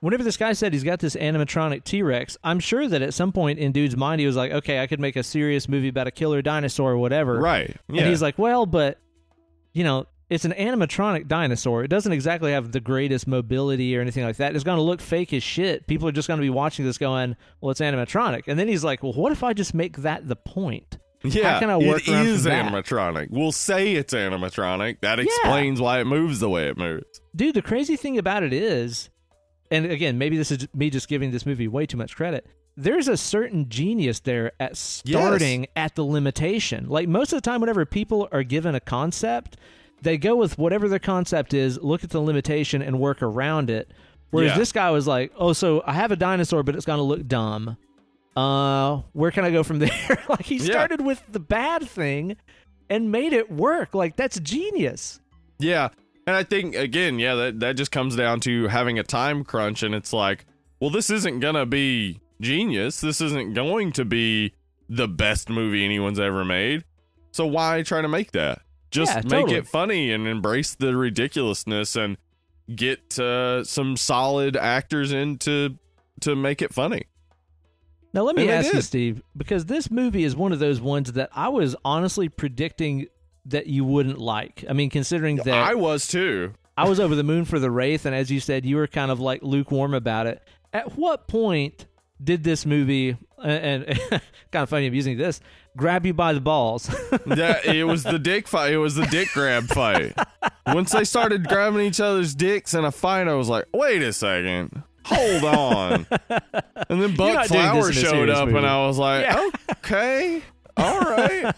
[0.03, 3.31] whenever this guy said he's got this animatronic T Rex, I'm sure that at some
[3.31, 6.07] point in dude's mind he was like, okay, I could make a serious movie about
[6.07, 7.39] a killer dinosaur or whatever.
[7.39, 7.73] Right.
[7.87, 8.01] Yeah.
[8.01, 8.99] And he's like, well, but
[9.71, 11.85] you know, it's an animatronic dinosaur.
[11.85, 14.55] It doesn't exactly have the greatest mobility or anything like that.
[14.55, 15.87] It's going to look fake as shit.
[15.87, 18.43] People are just going to be watching this going, well, it's animatronic.
[18.47, 20.97] And then he's like, well, what if I just make that the point?
[21.23, 22.65] yeah, how can I work it around is from that?
[22.65, 23.27] animatronic.
[23.29, 24.99] We'll say it's animatronic.
[25.01, 27.21] That explains why it moves the way it moves.
[27.33, 29.09] Dude, the crazy thing about it is,
[29.73, 32.45] and again, maybe this is me just giving this movie way too much credit.
[32.77, 36.87] There's a certain genius there at starting at the limitation.
[36.89, 39.57] Like most of the time, whenever people are given a concept,
[40.01, 43.91] they go with whatever their concept is, look at the limitation, and work around it.
[44.31, 44.57] Whereas Yeah.
[44.57, 47.77] this guy was like, "Oh, so I have a dinosaur, but it's to look dumb.
[48.35, 49.91] Uh, where can I go from there?"
[50.29, 50.65] like he Yeah.
[50.65, 52.37] started with the bad thing
[52.89, 53.93] and made it work.
[53.93, 55.19] Like that's genius.
[55.59, 55.89] Yeah.
[56.25, 59.83] And I think again, yeah, that that just comes down to having a time crunch
[59.83, 60.45] and it's like,
[60.79, 63.01] well, this isn't going to be genius.
[63.01, 64.53] This isn't going to be
[64.89, 66.83] the best movie anyone's ever made.
[67.31, 68.61] So why try to make that?
[68.91, 69.55] Just Yeah, make totally.
[69.57, 72.17] it funny and embrace the ridiculousness and
[72.73, 75.77] get uh, some solid actors in to
[76.21, 77.03] to make it funny.
[78.13, 78.81] Now let me And ask you.
[78.81, 83.07] Steve, because this movie is one of those ones that I was honestly predicting
[83.45, 84.63] that you wouldn't like.
[84.69, 86.53] I mean, considering that I was too.
[86.77, 89.11] I was over the moon for the Wraith, and as you said, you were kind
[89.11, 90.41] of like lukewarm about it.
[90.71, 91.85] At what point
[92.23, 93.99] did this movie, and, and
[94.51, 95.39] kind of funny I'm using this,
[95.77, 96.89] grab you by the balls?
[97.27, 98.73] Yeah, it was the dick fight.
[98.73, 100.13] It was the dick grab fight.
[100.67, 104.11] Once they started grabbing each other's dicks in a fight, I was like, wait a
[104.13, 104.83] second.
[105.05, 106.07] Hold on.
[106.89, 108.57] And then Buck Flower showed up, movie.
[108.57, 109.49] and I was like, Yeah.
[109.71, 110.41] okay.
[110.77, 111.53] All right.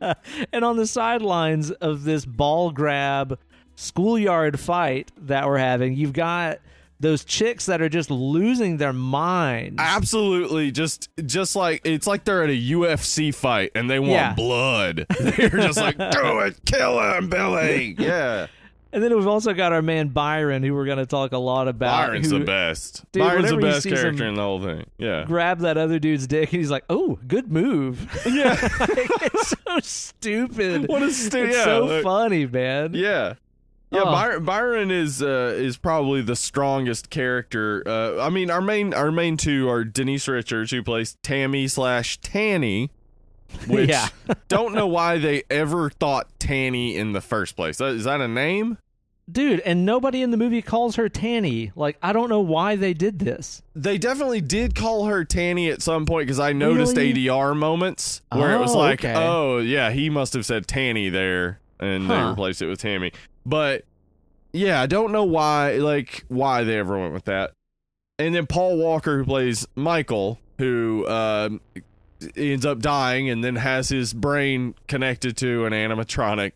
[0.52, 3.38] and on the sidelines of this ball grab
[3.76, 6.58] schoolyard fight that we're having, you've got
[7.00, 9.76] those chicks that are just losing their minds.
[9.78, 10.72] Absolutely.
[10.72, 14.34] Just just like it's like they're at a UFC fight and they want Yeah.
[14.34, 15.06] blood.
[15.20, 17.94] They're just like, do it, kill him, Billy.
[17.98, 18.48] Yeah.
[18.92, 21.68] And then we've also got our man Byron, who we're going to talk a lot
[21.68, 22.08] about.
[22.08, 23.04] Byron's who the best.
[23.12, 24.86] Dude, Byron's the best character some- in the whole thing.
[24.96, 25.24] Yeah.
[25.26, 28.56] Grab that other dude's dick, and he's like, "Oh, good move." Yeah.
[28.80, 30.88] it's so stupid.
[30.88, 32.92] What a stu- It's yeah, so like- funny, man.
[32.94, 33.34] Yeah.
[33.90, 34.12] Yeah, Oh.
[34.12, 37.82] Byron, Byron is uh, is probably the strongest character.
[37.86, 42.18] Uh, I mean, our main our main two are Denise Richards, who plays Tammy slash
[42.20, 42.90] Tanny,
[43.66, 44.08] which Yeah.
[44.48, 47.80] don't know why they ever thought Tanny in the first place.
[47.80, 48.78] Is that a name?
[49.30, 51.70] Dude, and nobody in the movie calls her Tanny.
[51.76, 53.62] Like, I don't know why they did this.
[53.74, 57.12] They definitely did call her Tanny at some point because I noticed Really?
[57.12, 59.14] ADR moments where it was Oh, like, okay.
[59.14, 63.12] oh yeah, he must have said Tanny there, and they replaced it with Tammy.
[63.44, 63.84] But
[64.54, 67.50] yeah, I don't know why, like why they ever went with that.
[68.18, 71.60] And then Paul Walker, who plays Michael, who um,
[72.36, 76.52] ends up dying and then has his brain connected to an animatronic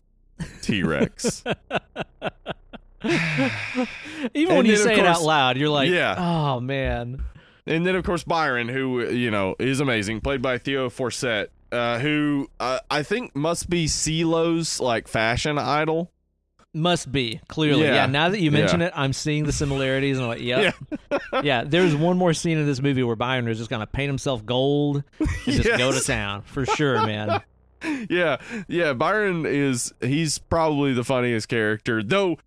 [0.61, 1.43] T Rex.
[4.33, 6.15] Even when you say it out loud, you're like, Yeah.
[6.17, 7.23] oh, man.
[7.65, 11.99] And then, of course, Byron, who you know is amazing, played by Theo Forsett, uh,
[11.99, 16.11] who uh, I think must be CeeLo's like fashion idol.
[16.73, 17.83] Must be, clearly.
[17.83, 18.05] Yeah, Yeah.
[18.07, 18.87] now that you mention Yeah.
[18.87, 20.17] it, I'm seeing the similarities.
[20.17, 20.73] And I'm like, yep.
[21.43, 21.63] Yeah.
[21.65, 25.03] there's one more scene in this movie where Byron is just to paint himself gold
[25.19, 26.41] and just go to town.
[26.43, 27.41] For sure, man.
[28.09, 28.37] Yeah,
[28.69, 28.93] yeah.
[28.93, 32.37] Byron is he's probably the funniest character, though.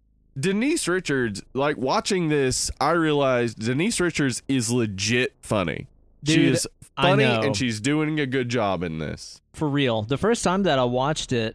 [0.40, 5.88] Denise Richards, like watching this, I realized Denise Richards is legit funny.
[6.24, 6.66] she is
[6.96, 9.42] funny, and she's doing a good job in this.
[9.52, 10.00] For real.
[10.04, 11.54] The first time that I watched it,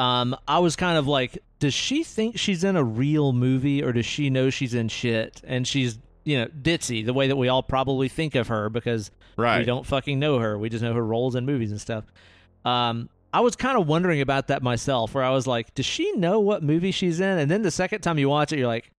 [0.00, 3.92] um, I was kind of like, does she think she's in a real movie or
[3.92, 5.42] does she know she's in shit?
[5.44, 9.10] And she's, you know, ditzy, the way that we all probably think of her because
[9.36, 9.58] Right.
[9.58, 10.58] we don't fucking know her.
[10.58, 12.04] We just know her roles in movies and stuff.
[12.64, 16.12] Um, I was kind of wondering about that myself, where I was like, does she
[16.12, 17.38] know what movie she's in?
[17.38, 18.90] And then the second time you watch it, you're like,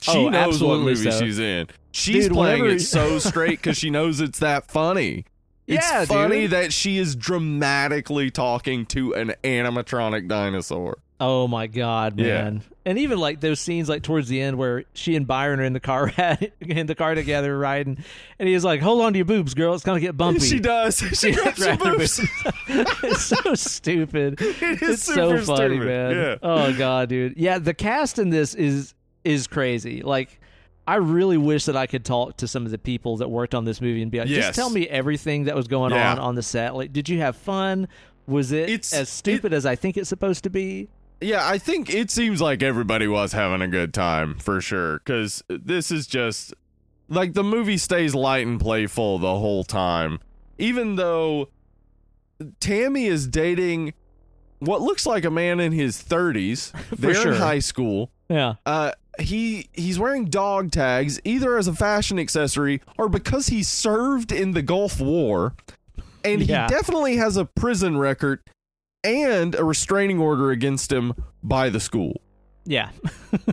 [0.00, 1.18] She Oh, knows what movie so.
[1.18, 1.66] she's in.
[1.92, 5.24] She's Dude, playing whenever- it so straight because she knows it's that funny.
[5.68, 6.50] It's Yeah, funny dude.
[6.52, 10.98] that she is dramatically talking to an animatronic dinosaur.
[11.20, 12.42] Oh my god, Yeah.
[12.44, 12.62] man!
[12.86, 15.72] And even like those scenes, like towards the end, where she and Byron are in
[15.72, 16.12] the car,
[16.60, 17.98] in the car together, riding,
[18.38, 19.74] and he's like, "Hold on to your boobs, girl.
[19.74, 20.96] It's gonna get bumpy." She does.
[21.18, 22.20] She grabs her boobs.
[22.68, 24.40] it's so stupid.
[24.40, 25.42] It is it's so funny,
[25.76, 25.86] stupid.
[25.86, 26.10] man.
[26.12, 26.34] Yeah.
[26.42, 27.34] Oh god, dude.
[27.36, 30.02] Yeah, the cast in this is is crazy.
[30.02, 30.40] Like,
[30.88, 33.64] I really wish that I could talk to some of the people that worked on
[33.64, 34.46] this movie and be like, Yes.
[34.46, 36.12] just tell me everything that was going Yeah.
[36.12, 36.74] on on the set.
[36.74, 37.88] Like, did you have fun?
[38.26, 40.88] Was it It's- as stupid as I think it's supposed to be?
[41.20, 44.98] Yeah, I think it seems like everybody was having a good time for sure.
[44.98, 46.54] Because this is just
[47.10, 50.20] Like the movie stays light and playful the whole time,
[50.58, 51.48] even though
[52.60, 53.94] Tammy is dating
[54.58, 56.72] what looks like a man in his 30s.
[56.96, 57.32] They're sure.
[57.32, 58.10] in high school.
[58.28, 58.54] Yeah.
[58.66, 64.30] Uh, he he's wearing dog tags either as a fashion accessory or because he served
[64.32, 65.54] in the Gulf War,
[66.24, 66.68] and Yeah.
[66.68, 68.40] he definitely has a prison record
[69.02, 72.20] and a restraining order against him by the school.
[72.64, 72.90] Yeah.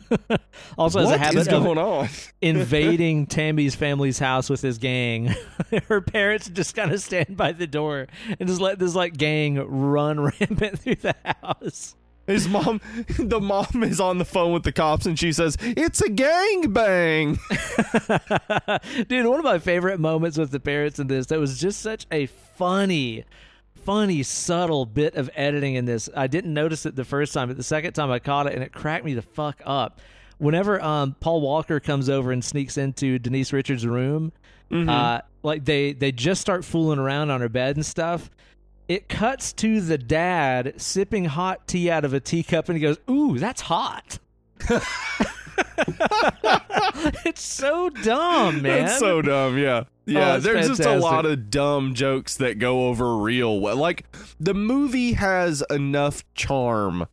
[0.77, 2.09] also has a habit is of going on?
[2.41, 5.33] invading Tammy's family's house with his gang.
[5.87, 8.07] Her parents just kind of stand by the door
[8.39, 11.95] and just let this like gang run rampant through the house.
[12.27, 12.81] His mom,
[13.19, 16.73] the mom is on the phone with the cops, and she says, "It's a gang
[16.73, 17.37] bang."
[19.07, 22.07] Dude, one of my favorite moments with the parents in this that was just such
[22.11, 23.25] a funny,
[23.85, 26.09] funny, subtle bit of editing in this.
[26.15, 28.63] I didn't notice it the first time, but the second time I caught it and
[28.63, 30.01] it cracked me the fuck up.
[30.37, 34.33] Whenever um, Paul Walker comes over and sneaks into Denise Richards' room,
[34.89, 38.31] uh, like they they just start fooling around on her bed and stuff.
[38.87, 42.97] It cuts to the dad sipping hot tea out of a teacup, and he goes,
[43.09, 44.19] "Ooh, that's hot."
[47.25, 48.85] it's so dumb, man.
[48.85, 49.57] That's so dumb.
[49.57, 49.85] Yeah.
[50.05, 50.33] Yeah.
[50.33, 53.75] Oh, it's there's just a lot of dumb jokes that go over real well.
[53.75, 54.05] Like
[54.39, 57.07] the movie has enough charm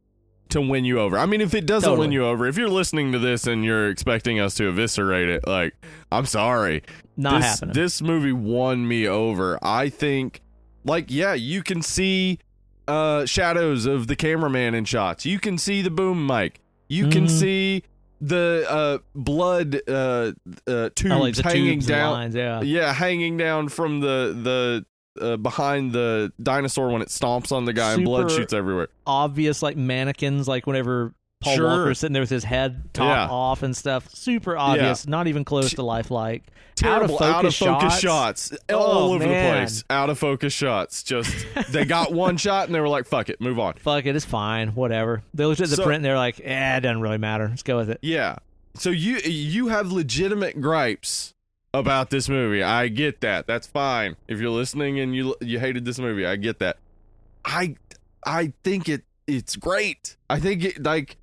[0.50, 1.18] to win you over.
[1.18, 2.08] I mean, if it doesn't Totally.
[2.08, 5.46] win you over, if you're listening to this and you're expecting us to eviscerate it,
[5.46, 5.74] like,
[6.10, 6.82] I'm sorry.
[7.16, 7.72] Not this, happening.
[7.74, 9.58] This movie won me over.
[9.62, 10.42] I think,
[10.84, 12.38] like, yeah, you can see
[12.88, 15.24] uh, shadows of the cameraman in shots.
[15.24, 16.60] You can see the boom mic.
[16.88, 17.30] You can Mhm.
[17.30, 17.82] see
[18.20, 20.32] the uh, blood uh,
[20.66, 22.12] uh, tubes Oh, like the hanging tubes down.
[22.12, 22.60] lines, yeah.
[22.60, 24.84] Yeah, hanging down from the
[25.18, 28.88] the uh, behind the dinosaur when it stomps on the guy and blood shoots everywhere.
[29.06, 31.66] Obvious like mannequins, like whenever Paul Sure.
[31.68, 33.34] Walker's sitting there with his head top Yeah.
[33.34, 34.08] off and stuff.
[34.14, 36.44] Super obvious, not even close to lifelike.
[36.84, 38.48] out of focus, out of focus shots.
[38.50, 39.28] shots, all Oh, over man.
[39.54, 39.84] the place.
[39.90, 41.02] Out of focus shots.
[41.02, 41.34] Just
[41.68, 44.24] they got one shot and they were like, "Fuck it, move on." Fuck it, it's
[44.24, 44.68] fine.
[44.70, 45.22] Whatever.
[45.34, 47.46] They looked at the So- print and they're like, eh, it doesn't really matter.
[47.48, 47.98] Let's go with it.
[48.02, 48.36] Yeah.
[48.74, 51.34] So you you have legitimate gripes
[51.74, 52.62] about this movie.
[52.62, 53.46] I get that.
[53.46, 54.16] That's fine.
[54.26, 56.78] If you're listening and you you hated this movie, I get that.
[57.44, 57.76] I
[58.24, 60.16] I think it it's great.
[60.30, 61.16] I think it like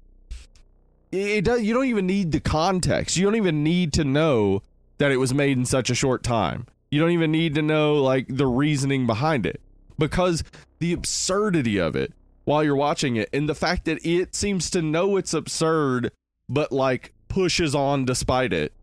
[1.11, 3.17] it, does you don't even need the context.
[3.17, 4.61] You don't even need to know
[4.97, 6.67] that it was made in such a short time.
[6.91, 9.61] You don't even need to know like the reasoning behind it
[9.97, 10.43] because
[10.79, 12.13] the absurdity of it
[12.45, 16.11] while you're watching it and the fact that it seems to know it's absurd
[16.47, 18.73] but like pushes on despite it.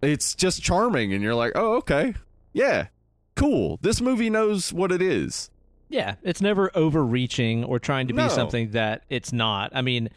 [0.00, 2.14] It's just charming and you're like, "Oh, okay.
[2.52, 2.86] Yeah.
[3.34, 3.78] Cool.
[3.82, 5.50] This movie knows what it is."
[5.90, 8.28] Yeah, it's never overreaching or trying to be No.
[8.28, 9.70] something that it's not.
[9.74, 10.08] I mean,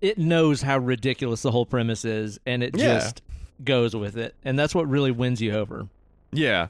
[0.00, 2.94] it knows how ridiculous the whole premise is, and it Yeah.
[2.98, 3.22] just
[3.64, 5.86] goes with it, and that's what really wins you over.
[6.32, 6.68] Yeah.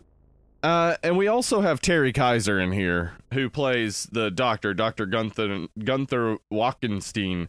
[0.62, 5.66] Uh, and we also have Terry Kiser in here, who plays the doctor, Doctor Gunther
[5.84, 7.46] Gunther Walkenstein.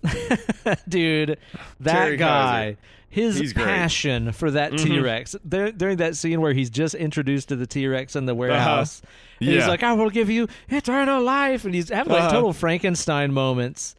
[0.89, 1.37] Dude,
[1.79, 2.77] that Terry guy, Kiser.
[3.09, 4.83] his He's passion for that Mhm.
[4.83, 8.25] T Rex there, during that scene where he's just introduced to the T Rex in
[8.25, 9.01] the warehouse.
[9.39, 9.57] he's Uh-huh.
[9.59, 9.67] Yeah.
[9.67, 11.65] like, I will give you eternal life.
[11.65, 12.31] And he's having like Uh-huh.
[12.33, 13.95] total Frankenstein moments.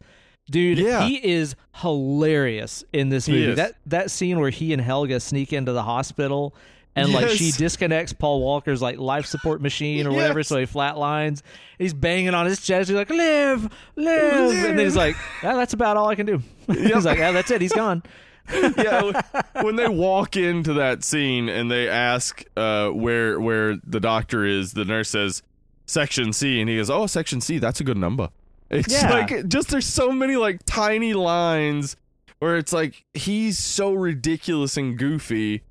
[0.49, 1.05] Dude, Yeah.
[1.05, 3.53] he is hilarious in this movie.
[3.53, 6.55] That that scene where he and Helga sneak into the hospital
[6.95, 11.41] and like she disconnects Paul Walker's like life support machine or whatever, so he flatlines.
[11.77, 12.89] He's banging on his chest.
[12.89, 16.41] He's like, "Live, live," and then he's like, "Ah, "That's about all I can do."
[16.67, 17.61] he's like, "Yeah, that's it.
[17.61, 18.03] He's gone."
[18.77, 19.21] yeah,
[19.61, 24.73] when they walk into that scene and they ask uh, where where the doctor is,
[24.73, 25.43] the nurse says
[25.85, 28.29] section C, and he goes, "Oh, section C, that's a good number."
[28.69, 29.09] It's Yeah.
[29.11, 31.95] like just there's so many like tiny lines
[32.39, 35.63] where it's like he's so ridiculous and goofy.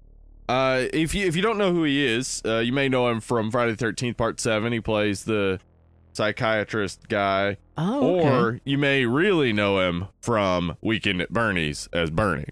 [0.49, 3.20] Uh, if you if you don't know who he is, uh, you may know him
[3.20, 4.73] from Friday the Thirteenth Part Seven.
[4.73, 5.61] He plays the
[6.15, 8.29] psychiatrist guy, Oh, okay.
[8.29, 12.47] or you may really know him from Weekend at Bernie's as Bernie.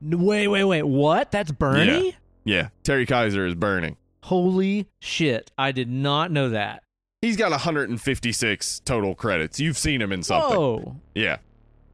[0.00, 0.82] wait, wait, wait.
[0.84, 1.32] What?
[1.32, 2.14] That's Bernie?
[2.44, 3.96] Yeah, Terry Kiser is Bernie.
[4.22, 5.50] Holy shit!
[5.58, 6.83] I did not know that.
[7.24, 9.58] He's got 156 total credits.
[9.58, 10.58] You've seen him in something.
[10.58, 11.38] Whoa, Yeah,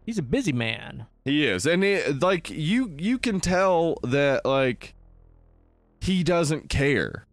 [0.05, 1.07] he's a busy man.
[1.24, 4.94] he is, and it, like you, you can tell that like
[6.01, 7.27] he doesn't care.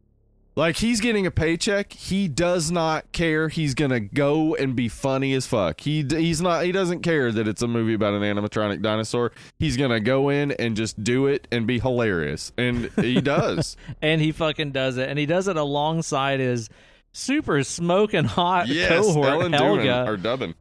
[0.56, 3.48] Like he's getting a paycheck, he does not care.
[3.48, 5.82] He's gonna go and be funny as fuck.
[5.82, 6.66] He he's not.
[6.66, 9.32] He doesn't care that it's a movie about an animatronic dinosaur.
[9.60, 13.78] He's gonna go in and just do it and be hilarious, and he does.
[14.02, 16.70] and he fucking does it, and he does it alongside his
[17.14, 20.06] super smoking hot yes, cohort Ellen Helga.
[20.08, 20.54] Or Dubin.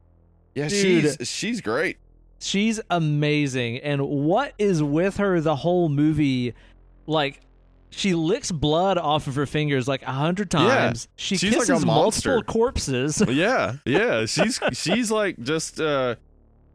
[0.55, 1.19] Yeah, Dude.
[1.19, 1.99] she's she's great.
[2.39, 6.55] She's amazing, and what is with her the whole movie?
[7.07, 7.41] Like,
[7.91, 11.09] She licks blood off of her fingers like a hundred times.
[11.17, 12.31] she she's like a kisses monster.
[12.31, 13.23] multiple corpses.
[13.29, 14.27] yeah, yeah.
[14.27, 16.17] She's she's like just uh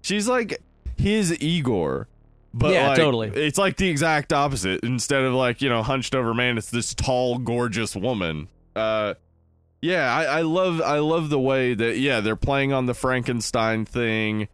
[0.02, 0.62] she's like
[0.98, 2.08] his Igor.
[2.54, 3.28] But Yeah, like, totally.
[3.30, 4.84] It's like the exact opposite.
[4.84, 8.48] Instead of like, you know, hunched over man, it's this tall, gorgeous woman.
[8.76, 9.14] Uh
[9.82, 13.86] yeah, I, I love I love the way that yeah, they're playing on the Frankenstein
[13.86, 14.48] thing.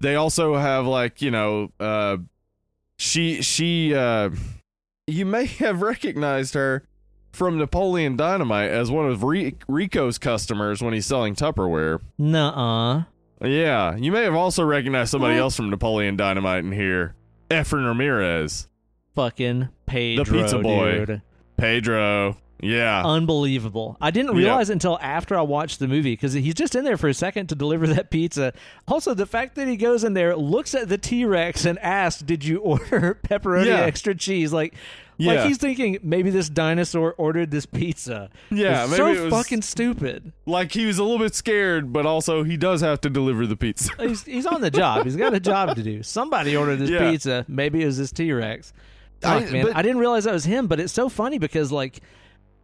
[0.00, 2.18] They also have like, you know, uh
[2.98, 4.30] she she uh
[5.06, 6.84] you may have recognized her
[7.32, 12.00] from Napoleon Dynamite as one of Ri- Rico's customers when he's selling Tupperware.
[12.18, 13.04] Nuh-uh.
[13.42, 15.40] Yeah, you may have also recognized somebody What?
[15.42, 17.14] else from Napoleon Dynamite in here.
[17.50, 18.68] Efren Ramirez,
[19.14, 21.04] Fucking Pedro, the pizza boy.
[21.06, 21.22] dude.
[21.56, 22.36] Pedro.
[22.62, 23.96] Yeah, Unbelievable.
[24.00, 27.08] I didn't realize until after I watched the movie because he's just in there for
[27.08, 28.52] a second to deliver that pizza.
[28.88, 32.22] Also, the fact that he goes in there, looks at the T Rex, and asks,
[32.22, 33.80] "Did you order pepperoni Yeah.
[33.80, 34.74] extra cheese?" Like,
[35.18, 35.34] Yeah.
[35.34, 38.30] like he's thinking maybe this dinosaur ordered this pizza.
[38.50, 40.32] Yeah, It's maybe so fucking stupid.
[40.46, 43.56] like he was a little bit scared, but also he does have to deliver the
[43.56, 43.90] pizza.
[44.00, 45.04] He's he's on the job.
[45.04, 46.02] He's got a job to do.
[46.02, 47.10] Somebody ordered this Yeah.
[47.10, 47.44] pizza.
[47.48, 48.72] Maybe it was this T Rex.
[49.22, 49.66] I- man.
[49.66, 52.00] but- I didn't realize that was him, but it's so funny because like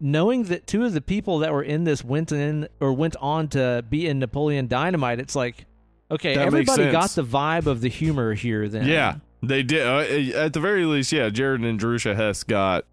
[0.01, 3.48] knowing that two of the people that were in this went in or went on
[3.48, 5.66] to be in Napoleon Dynamite, it's like
[6.10, 8.68] okay, That everybody got the vibe of the humor here.
[8.68, 9.86] Then Yeah, they did.
[9.86, 12.85] Uh, at the very least, yeah, Jared and Jerusha Hess got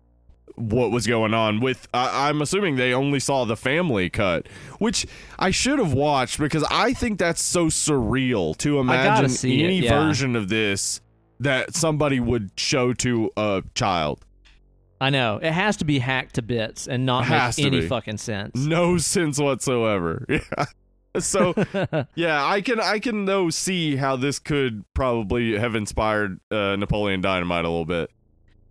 [0.56, 4.48] what was going on with I I'm assuming they only saw the family cut
[4.78, 5.08] which
[5.40, 9.80] I should have watched because I think that's so surreal to imagine see it, any
[9.80, 10.00] yeah.
[10.00, 11.02] version of this
[11.40, 14.24] that somebody would show to a child
[15.02, 17.88] I know it has to be hacked to bits and not make any be.
[17.88, 18.56] fucking sense.
[18.56, 20.66] no sense whatsoever yeah
[21.20, 21.54] so
[22.16, 27.22] yeah I can I can though see how this could probably have inspired uh, Napoleon
[27.22, 28.10] Dynamite a little bit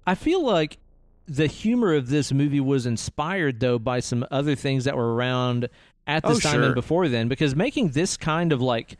[0.07, 0.79] I feel like
[1.29, 5.69] the humor of this movie was inspired though by some other things that were around
[6.07, 6.65] at this Oh, time sure.
[6.65, 8.97] and before then because making this kind of like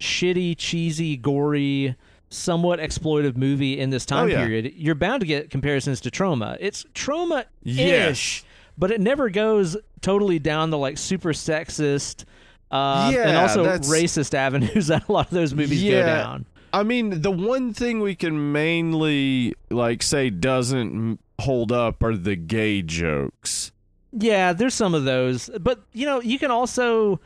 [0.00, 1.94] shitty, cheesy, gory,
[2.30, 4.38] somewhat exploitive movie in this time Oh, yeah.
[4.44, 6.56] period, you're bound to get comparisons to Troma.
[6.60, 8.44] It's Troma ish, Yes.
[8.78, 12.24] but it never goes totally down the like super sexist
[12.70, 16.46] uh, and also that's- racist avenues that a lot of those movies go down.
[16.72, 22.36] I mean, the one thing we can mainly like say doesn't hold up are the
[22.36, 23.72] gay jokes.
[24.12, 27.20] Yeah, there's some of those, but you know, you can also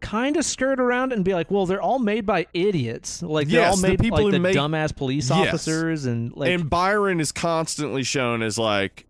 [0.00, 3.22] kind of skirt around and be like, well, they're all made by idiots.
[3.22, 5.48] Like they're Yes, all the made people like who the make- dumbass police Yes.
[5.48, 9.06] officers and like and Byron is constantly shown as like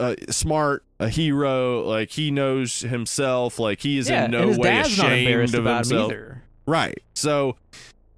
[0.00, 4.80] uh, smart, a hero, like he knows himself, like he is yeah, in no way
[4.80, 6.10] ashamed of him himself.
[6.12, 6.42] either.
[6.66, 7.02] Right.
[7.14, 7.56] So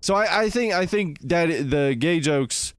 [0.01, 2.75] so I, I think I think that the gay jokes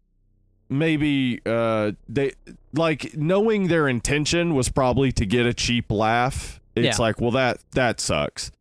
[0.70, 2.32] maybe uh they
[2.74, 6.60] like knowing their intention was probably to get a cheap laugh.
[6.76, 7.04] It's Yeah.
[7.04, 8.52] like, well that that sucks.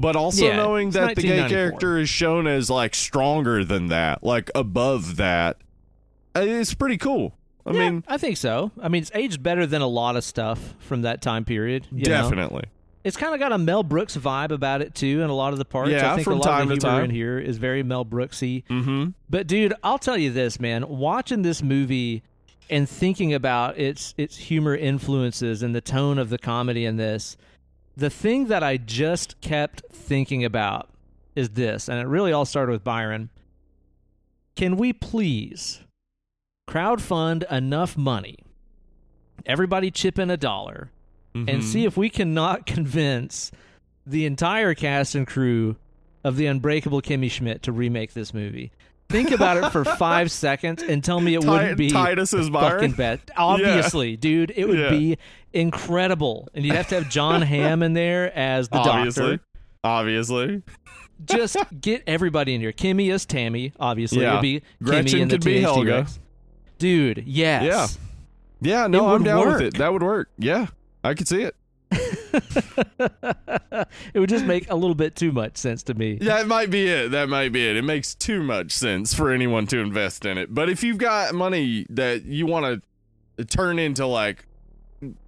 [0.00, 4.22] But also Yeah, knowing that the gay character is shown as like stronger than that,
[4.22, 5.56] like above that.
[6.36, 7.34] uh, It's pretty cool.
[7.66, 8.70] I Yeah, mean, I think so.
[8.80, 11.86] I mean, it's aged better than a lot of stuff from that time period.
[11.90, 12.22] you know?
[12.22, 12.64] definitely.
[13.04, 15.58] It's kind of got a Mel Brooks vibe about it too, in a lot of
[15.58, 15.90] the parts.
[15.90, 17.04] Yeah, I think from a lot time of the to time.
[17.04, 18.64] in here is very Mel Brooksy.
[18.70, 19.10] Mm-hmm.
[19.28, 20.86] But dude, I'll tell you this, man.
[20.88, 22.22] Watching this movie
[22.70, 27.36] and thinking about its its humor influences and the tone of the comedy in this,
[27.98, 30.88] the thing that I just kept thinking about
[31.34, 33.30] is this, and it really all started with Byron.
[34.56, 35.80] Can we please
[36.68, 38.36] crowdfund enough money?
[39.46, 40.90] Everybody chip in a dollar
[41.34, 41.48] Mm-hmm.
[41.50, 43.52] and see if we cannot convince
[44.06, 45.76] the entire cast and crew
[46.24, 48.72] of the Unbreakable Kimmy Schmidt to remake this movie.
[49.10, 52.48] Think about it for five seconds and tell me it Ti- wouldn't be Titus is
[52.48, 52.92] fucking Byron.
[52.92, 53.20] bad.
[53.36, 54.88] Obviously, dude, it would Yeah.
[54.88, 55.18] be
[55.52, 59.30] incredible, and you'd have to have Jon Hamm in there as the Obviously.
[59.36, 59.44] doctor.
[59.84, 60.62] Obviously.
[61.24, 62.72] Just get everybody in here.
[62.72, 64.20] Kimmy as Tammy, obviously.
[64.22, 64.32] Yeah.
[64.38, 65.92] It'd be Gretchen Kimmy and the be THT Helga.
[65.92, 66.18] Rex.
[66.78, 67.98] Dude, yes.
[68.60, 69.62] Yeah, Yeah, no, I'm down with work.
[69.62, 69.78] it.
[69.78, 70.30] That would work.
[70.38, 70.66] Yeah,
[71.02, 71.56] I could see it.
[74.14, 76.16] it would just make a little bit too much sense to me.
[76.18, 77.10] That might be it.
[77.10, 77.76] That might be it.
[77.76, 80.54] It makes too much sense for anyone to invest in it.
[80.54, 82.82] But if you've got money that you want
[83.38, 84.44] to turn into like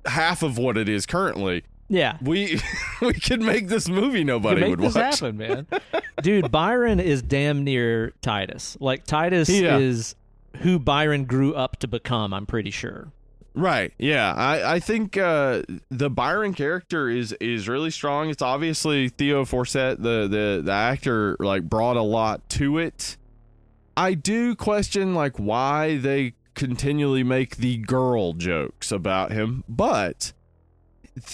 [0.07, 2.17] half of what it is currently, Yeah.
[2.23, 2.61] we
[3.01, 5.21] we could make this movie nobody make would this watch.
[5.21, 5.67] happen, man.
[6.23, 8.77] Dude, Byron is damn near Titus.
[8.81, 9.79] Like Titus Yeah.
[9.79, 10.15] is
[10.59, 12.35] who Byron grew up to become.
[12.35, 13.13] I'm pretty sure.
[13.55, 13.93] Right.
[13.99, 14.33] Yeah.
[14.33, 18.31] I, I think uh, the Byron character is is really strong.
[18.31, 23.17] It's obviously Theo Forsett, the, the the actor, like brought a lot to it.
[23.97, 30.33] I do question like why they continually make the girl jokes about him, but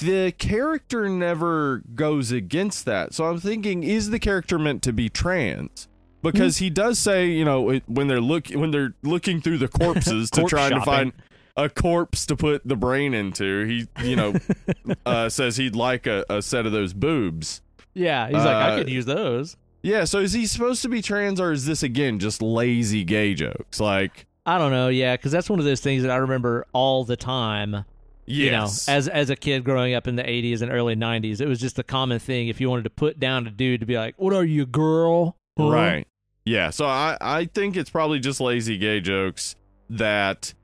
[0.01, 3.12] the character never goes against that.
[3.15, 5.89] So I'm thinking, is the character meant to be trans?
[6.23, 9.69] Because he does say, you know, it- when they're look when they're looking through the
[9.82, 10.85] corpses to Corpse try to shopping.
[10.85, 11.12] find
[11.57, 14.35] a corpse to put the brain into, he, you know,
[15.07, 17.62] uh, says he'd like a, a set of those boobs.
[17.94, 19.57] Yeah, he's like, I Uh, could use those.
[19.82, 23.35] Yeah, so is he supposed to be trans or is this again just lazy gay
[23.35, 23.78] jokes?
[23.81, 24.89] Like, I don't know.
[24.89, 27.85] Yeah, because that's one of those things that I remember all the time.
[28.28, 31.47] You know, as as a kid growing up in the '80s and early '90s, it
[31.47, 32.48] was just a common thing.
[32.48, 35.36] If you wanted to put down a dude to be like, "What are you, girl?"
[35.56, 35.70] Huh?
[35.70, 36.09] right.
[36.44, 39.55] Yeah, so I I think it's probably just lazy gay jokes
[39.90, 40.55] that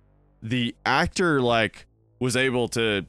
[0.42, 1.86] the actor like
[2.18, 3.06] was able to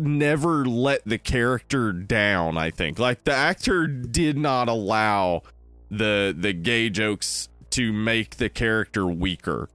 [0.00, 2.98] never let the character down, I think.
[2.98, 5.42] Like the actor did not allow
[5.90, 9.68] the the gay jokes to make the character weaker.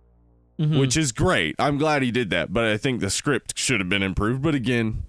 [0.60, 0.80] Mhm.
[0.80, 1.56] which is great.
[1.60, 4.42] I'm glad he did that, but I think the script should have been improved.
[4.42, 5.04] But again,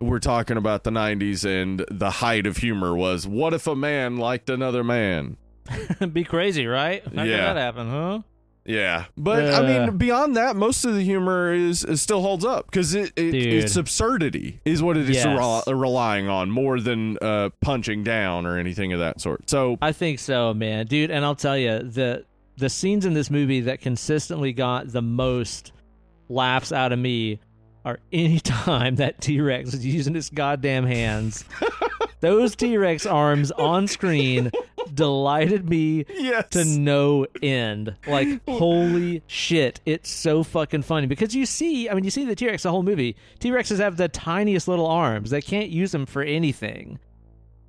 [0.00, 4.16] we're talking about the 90s, and the height of humor was what if a man
[4.16, 5.36] liked another man?
[6.12, 7.02] be crazy, right?
[7.14, 7.52] How Yeah.
[7.52, 8.18] that happen, huh?
[8.66, 9.86] Yeah, but I Uh.
[9.86, 13.34] mean, beyond that, most of the humor is, is still holds up because it, it
[13.34, 15.26] it's absurdity is what it is Yes.
[15.26, 19.50] rel- relying on more than uh, punching down or anything of that sort.
[19.50, 21.10] So I think so, man, dude.
[21.10, 22.24] And I'll tell you the
[22.56, 25.72] the scenes in this movie that consistently got the most
[26.28, 27.40] laughs out of me
[27.84, 31.44] are any time that T Rex is using his goddamn hands.
[32.20, 34.50] Those T Rex arms on screen
[34.94, 37.94] delighted me yes, to no end.
[38.06, 39.80] Like, holy shit.
[39.84, 42.70] It's so fucking funny because you see, I mean, you see the T Rex the
[42.70, 43.16] whole movie.
[43.40, 46.98] T Rexes have the tiniest little arms, they can't use them for anything.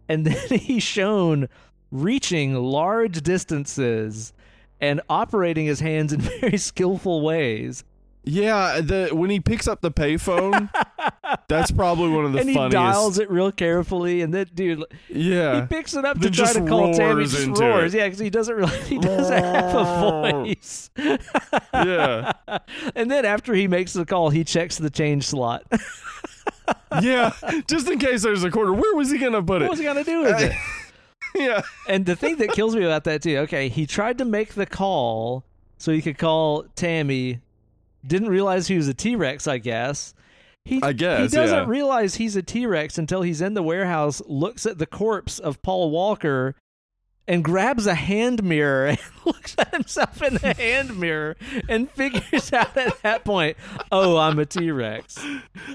[0.08, 1.50] And then he's shown
[1.92, 4.34] reaching large distances
[4.82, 7.84] and operating his hands in very skillful ways.
[8.24, 8.82] yeah.
[8.82, 10.70] The when he picks up the payphone,
[11.48, 12.74] that's probably one of the and he funniest.
[12.74, 14.22] dials it real carefully.
[14.22, 17.16] And then, dude, yeah, he picks it up to try to call Tammy.
[17.16, 17.98] roars Just roars, it.
[18.00, 20.90] yeah, because he doesn't really, he doesn't have a voice.
[21.74, 22.32] yeah.
[22.96, 25.64] and then after he makes the call, he checks the change slot.
[27.02, 27.32] yeah,
[27.68, 28.74] just in case there's a quarter.
[28.74, 29.66] Where was he gonna put it?
[29.66, 30.52] what was he gonna do with it?
[31.40, 34.54] yeah, And the thing that kills me about that too, okay, he tried to make
[34.54, 35.44] the call
[35.78, 37.42] so he could call Tammy.
[38.06, 40.14] Didn't realize he was a T Rex, I guess.
[40.64, 41.66] He, I guess, he doesn't yeah.
[41.68, 45.62] realize he's a T Rex until he's in the warehouse, looks at the corpse of
[45.62, 46.56] Paul Walker,
[47.28, 51.36] and grabs a hand mirror and looks at himself in the hand mirror
[51.68, 53.58] and figures out at that point,
[53.92, 55.18] oh, I'm a T Rex.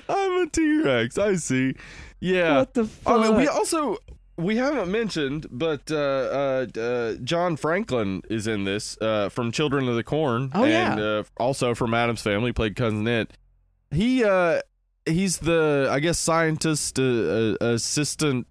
[0.08, 1.18] I'm a T Rex.
[1.18, 1.74] I see.
[2.20, 2.58] Yeah.
[2.58, 3.20] What the fuck?
[3.20, 3.98] I mean, we also
[4.40, 9.88] we haven't mentioned, but uh, uh, uh, John Franklin is in this uh, from Children
[9.88, 10.50] of the Corn.
[10.54, 11.04] Oh, and, yeah.
[11.04, 13.26] uh, also from Addams Family, played cousin.
[13.90, 14.60] He uh,
[15.06, 18.46] he's the I guess scientist uh, uh, assistant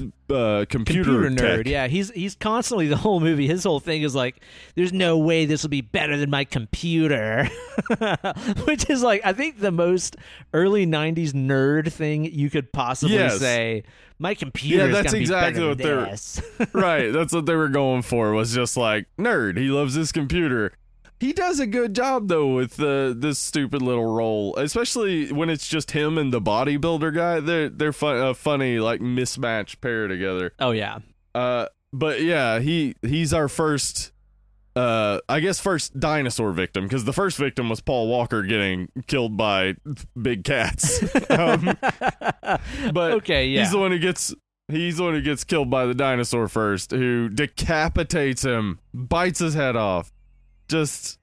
[0.00, 1.66] uh, computer, computer nerd.
[1.66, 3.46] Yeah, he's he's constantly the whole movie.
[3.46, 4.42] His whole thing is like,
[4.74, 7.48] "There's no way this will be better than my computer,"
[8.64, 10.16] which is like I think the most
[10.52, 13.38] early '90s nerd thing you could possibly Yes.
[13.38, 13.84] say.
[14.20, 16.16] My computer Yeah, that's exactly be what they're-
[16.72, 17.12] right.
[17.12, 18.32] That's what they were going for.
[18.32, 19.56] Was just like nerd.
[19.56, 20.72] He loves his computer.
[21.20, 25.66] He does a good job though with the this stupid little role, especially when it's
[25.66, 27.40] just him and the bodybuilder guy.
[27.40, 30.52] They're they're fun, a funny like mismatched pair together.
[30.60, 30.98] oh yeah,
[31.34, 34.12] Uh, but yeah, he he's our first.
[34.76, 39.36] Uh, I guess first dinosaur victim because the first victim was Paul Walker getting killed
[39.36, 39.74] by
[40.20, 41.02] big cats.
[41.30, 41.76] um,
[42.92, 43.62] but okay, yeah.
[43.62, 44.32] He's the one who gets
[44.68, 49.54] he's the one who gets killed by the dinosaur first, who decapitates him, bites his
[49.54, 50.12] head off.
[50.68, 51.18] Just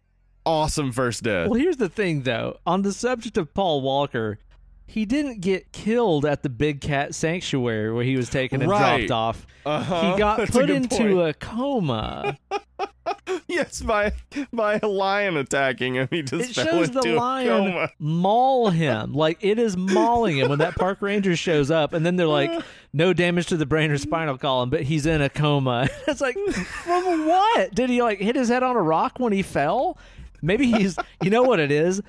[0.45, 1.49] awesome first death.
[1.49, 2.59] Well, here's the thing, though.
[2.65, 4.39] On the subject of Paul Walker,
[4.87, 9.07] he didn't get killed at the Big Cat Sanctuary where he was taken and Right.
[9.07, 9.47] dropped off.
[9.65, 10.13] Uh-huh.
[10.13, 11.29] He got That's put good into point.
[11.29, 12.37] a coma.
[13.47, 14.11] yes by
[14.53, 16.07] by a lion attacking him.
[16.11, 19.13] He just it shows the a lion maul him.
[19.13, 22.51] Like it is mauling him when that park ranger shows up, and then they're like,
[22.93, 26.35] "No damage to the brain or spinal column, but he's in a coma." it's like,
[26.37, 27.73] from what?
[27.75, 29.97] Did he like hit his head on a rock when he fell?
[30.41, 30.97] Maybe he's.
[31.21, 32.01] You know what it is?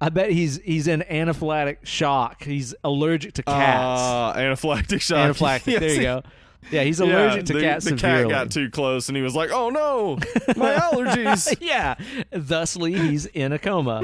[0.00, 2.42] I bet he's he's in anaphylactic shock.
[2.44, 4.00] He's allergic to cats.
[4.00, 5.36] Uh, anaphylactic shock.
[5.36, 5.72] anaphylactic.
[5.72, 6.22] Yes, there you go.
[6.70, 9.34] Yeah, he's yeah, allergic to the, cats The cat got too close, and he was
[9.34, 10.16] like, "Oh no,
[10.56, 11.94] my allergies." yeah.
[12.32, 14.02] Thusly, he's in a coma.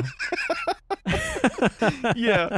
[2.17, 2.57] yeah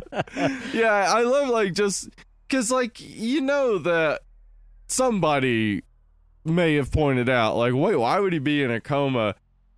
[0.72, 2.08] yeah i love like just
[2.46, 4.20] because like you know that
[4.86, 5.82] somebody
[6.44, 9.34] may have pointed out like wait why would he be in a coma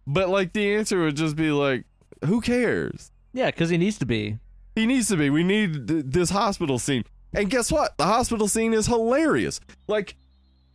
[0.09, 1.85] but like the answer would just be like
[2.25, 3.13] who cares?
[3.33, 4.39] Yeah, because he needs to be.
[4.75, 5.31] He needs to be.
[5.31, 7.05] We need th- this hospital scene.
[7.35, 7.97] And guess what?
[7.99, 9.61] The hospital scene is hilarious.
[9.87, 10.17] Like,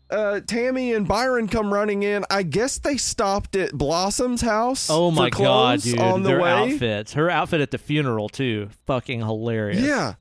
[0.09, 2.23] uh, Tammy and Byron come running in.
[2.29, 4.87] I guess they stopped at Blossom's house.
[4.89, 5.99] Oh my god, dude!
[5.99, 6.51] On the Their way.
[6.73, 9.81] outfits, her outfit at the funeral too, fucking hilarious.
[9.81, 10.13] Yeah.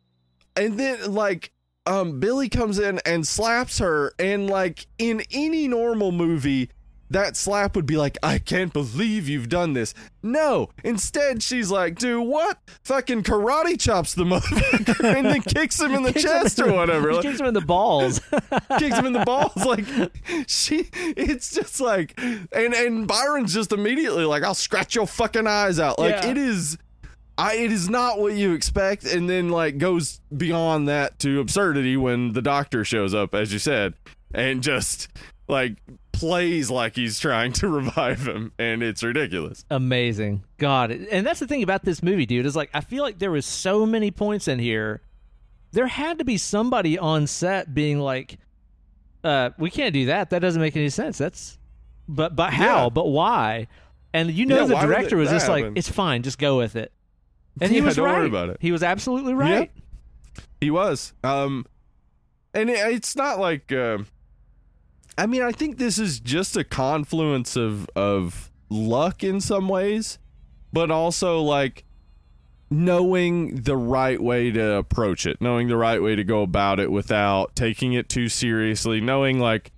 [0.56, 1.52] And then like
[1.84, 6.70] um Billy comes in and slaps her and like in any normal movie
[7.12, 9.94] that slap would be like, I can't believe you've done this.
[10.22, 10.70] No.
[10.84, 12.59] Instead, she's like, dude, what?
[12.84, 17.12] Fucking karate chops the motherfucker and then kicks him in the chest in or whatever.
[17.12, 18.20] Like, kicks him in the balls.
[18.78, 19.56] kicks him in the balls.
[19.64, 19.84] Like
[20.47, 25.78] she it's just like and and Byron's just immediately like, I'll scratch your fucking eyes
[25.78, 25.98] out.
[25.98, 26.30] Like Yeah.
[26.30, 26.78] it is
[27.39, 31.97] I it is not what you expect, and then like goes beyond that to absurdity
[31.97, 33.94] when the doctor shows up, as you said,
[34.34, 35.09] and just
[35.48, 35.76] like
[36.12, 39.64] plays like he's trying to revive him, and it's ridiculous.
[39.70, 40.44] Amazing.
[40.59, 40.90] God.
[40.90, 43.47] And that's the thing about this movie, dude, is like I feel like there was
[43.47, 45.02] so many points in here.
[45.72, 48.39] There had to be somebody on set being like,
[49.24, 50.30] uh, we can't do that.
[50.30, 51.18] That doesn't make any sense.
[51.18, 51.59] That's
[52.09, 52.84] but but how?
[52.84, 52.89] Yeah.
[52.90, 53.68] But why?
[54.12, 55.78] And you know Yeah, the director was just like, happen?
[55.78, 56.93] it's fine, just go with it.
[57.60, 58.26] And he was right.
[58.26, 58.59] about it.
[58.60, 59.70] He was absolutely right.
[60.60, 61.12] He was.
[61.24, 61.66] Um,
[62.55, 63.72] and it, it's not like.
[63.72, 63.98] Uh,
[65.18, 70.18] I mean, I think this is just a confluence of of luck in some ways,
[70.72, 71.84] but also like
[72.70, 76.90] knowing the right way to approach it, knowing the right way to go about it
[76.90, 79.72] without taking it too seriously, knowing like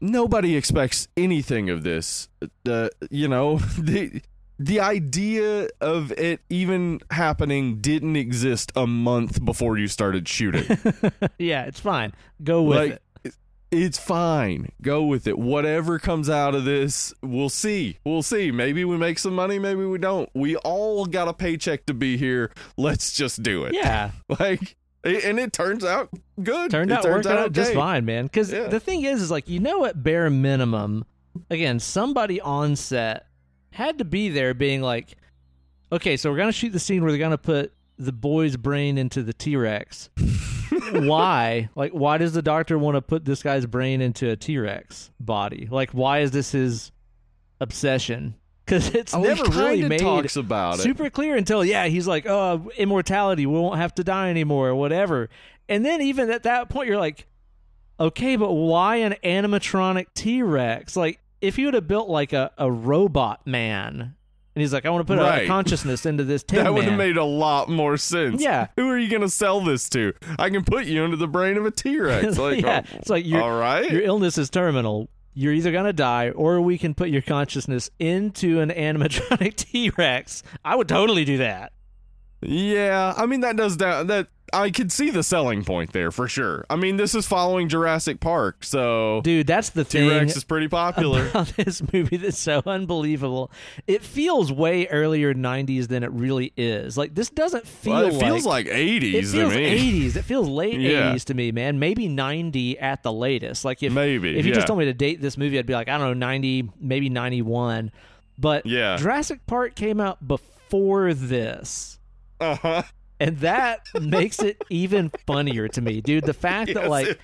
[0.00, 2.28] nobody expects anything of this.
[2.68, 4.22] Uh, you know, the
[4.58, 10.78] the idea of it even happening didn't exist a month before you started shooting.
[11.38, 12.12] yeah, it's fine.
[12.44, 13.02] Go with like it.
[13.72, 14.68] It's fine.
[14.82, 15.38] Go with it.
[15.38, 17.98] Whatever comes out of this, we'll see.
[18.04, 18.50] We'll see.
[18.50, 20.28] Maybe we make some money, maybe we don't.
[20.34, 22.52] We all got a paycheck to be here.
[22.76, 23.74] Let's just do it.
[23.74, 24.12] Yeah.
[24.38, 26.10] Like and it turns out
[26.42, 26.70] good.
[26.70, 27.78] Turned it out turns out just okay.
[27.78, 28.26] fine, man.
[28.26, 28.68] Because Yeah.
[28.68, 31.04] the thing is, is like you know, at bare minimum,
[31.50, 33.26] again, somebody on set
[33.70, 35.16] had to be there, being like,
[35.90, 39.22] okay, so we're gonna shoot the scene where they're gonna put the boy's brain into
[39.22, 40.10] the T Rex.
[40.92, 41.68] why?
[41.76, 45.10] Like, why does the doctor want to put this guy's brain into a T Rex
[45.20, 45.68] body?
[45.70, 46.92] Like, why is this his
[47.60, 48.34] obsession?
[48.64, 50.82] Because it's Oh, never really made talks about it.
[50.82, 54.74] super clear until yeah he's like oh immortality we won't have to die anymore or
[54.76, 55.28] whatever
[55.68, 57.26] and then even at that point you're like
[57.98, 62.70] okay but why an animatronic t-rex like if you would have built like a, a
[62.70, 64.14] robot man
[64.54, 65.46] and he's like i want to put a, Right.
[65.46, 68.42] consciousness into this tin That would have made a lot more sense.
[68.42, 68.66] Yeah.
[68.76, 70.12] Who are you going to sell this to?
[70.38, 72.36] I can put you into the brain of a T Rex.
[72.38, 73.90] Like, yeah oh, it's like your, all right.
[73.90, 78.60] your illness is terminal you're either gonna die or we can put your consciousness into
[78.60, 81.72] an animatronic t-rex i would totally do that
[82.42, 84.08] Yeah, I mean that does that.
[84.08, 86.66] That I could see the selling point there for sure.
[86.68, 90.68] I mean, this is following Jurassic Park, so dude that's the T Rex is pretty
[90.68, 91.24] popular.
[91.56, 93.50] this movie that's so unbelievable.
[93.86, 96.98] It feels way earlier '90s than it really is.
[96.98, 97.92] Like this doesn't feel.
[97.94, 100.02] Well, it feels like it eighties to feels me.
[100.10, 100.16] '80s.
[100.16, 101.12] It feels late Yeah.
[101.14, 101.78] '80s to me, man.
[101.78, 103.64] Maybe '90 at the latest.
[103.64, 104.56] Like if Maybe, if you yeah.
[104.56, 107.08] just told me to date this movie, I'd be like, I don't know, '90, maybe
[107.08, 107.90] '91.
[108.38, 108.96] But Yeah.
[108.96, 111.98] Jurassic Park came out before this.
[112.40, 112.82] Uh huh.
[113.22, 116.24] And that makes it even funnier to me, dude.
[116.24, 117.20] The fact that like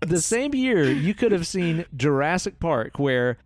[0.00, 3.38] the same year you could have seen Jurassic Park where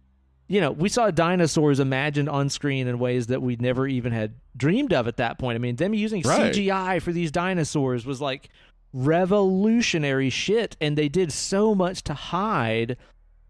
[0.49, 4.35] you know, we saw dinosaurs imagined on screen in ways that we'd never even had
[4.57, 5.57] dreamed of at that point.
[5.57, 6.55] I mean, them using Right.
[6.55, 8.49] CGI for these dinosaurs was like
[8.93, 12.97] revolutionary shit and they did so much to hide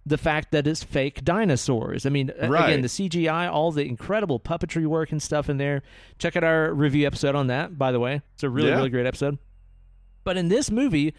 [0.09, 2.07] the fact that it's fake dinosaurs.
[2.07, 2.69] I mean, Right.
[2.71, 5.83] again, the CGI, all the incredible puppetry work and stuff in there.
[6.19, 8.23] Check out our review episode on that, by the way.
[8.35, 8.77] It's a really, Yeah.
[8.77, 9.39] really great episode.
[10.23, 11.13] But in this movie,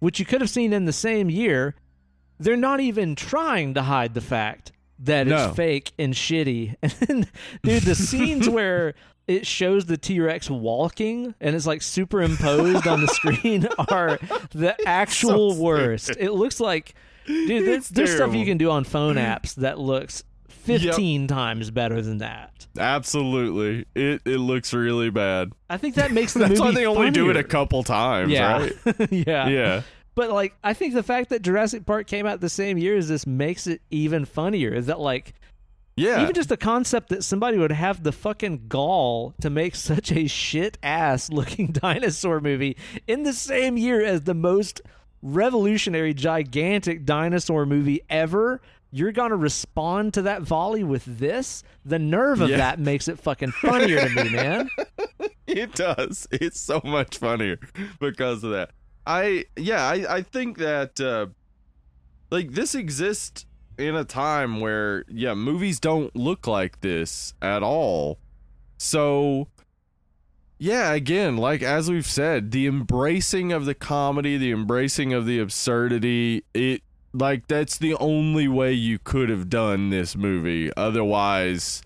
[0.00, 1.76] which you could have seen in the same year,
[2.40, 5.46] they're not even trying to hide the fact that No.
[5.48, 6.74] it's fake and shitty.
[6.82, 7.26] And then,
[7.62, 8.94] dude, the scenes where
[9.28, 14.18] it shows the T Rex walking and it's like superimposed on the screen are
[14.52, 16.10] the actual So worst.
[16.18, 16.94] It looks like,
[17.26, 22.02] dude, there's, there's stuff you can do on phone apps that looks 15 times better
[22.02, 22.66] than that.
[22.78, 25.52] Absolutely, it it looks really bad.
[25.70, 28.30] I think that makes the That's movie why they only do it a couple times,
[28.32, 28.58] yeah.
[28.58, 28.72] right?
[29.10, 29.48] yeah.
[29.48, 29.82] Yeah.
[30.14, 33.08] But like, I think the fact that Jurassic Park came out the same year as
[33.08, 34.72] this makes it even funnier.
[34.72, 35.34] Is that like,
[35.94, 36.22] Yeah.
[36.22, 40.26] even just the concept that somebody would have the fucking gall to make such a
[40.26, 42.76] shit ass looking dinosaur movie
[43.06, 44.80] in the same year as the most
[45.22, 48.60] revolutionary, gigantic dinosaur movie ever.
[48.92, 51.62] you're going to respond to that volley with this?
[51.84, 52.56] The nerve of Yeah.
[52.58, 54.70] that makes it fucking funnier to me, man.
[55.46, 56.26] It does.
[56.30, 57.58] It's so much funnier
[58.00, 58.70] because of that.
[59.06, 61.26] I yeah, I I think that uh
[62.30, 63.44] like this exists
[63.78, 68.18] in a time where yeah, movies don't look like this at all.
[68.78, 69.48] So
[70.58, 75.38] yeah, again, like as we've said, the embracing of the comedy, the embracing of the
[75.38, 80.70] absurdity, it like that's the only way you could have done this movie.
[80.76, 81.82] Otherwise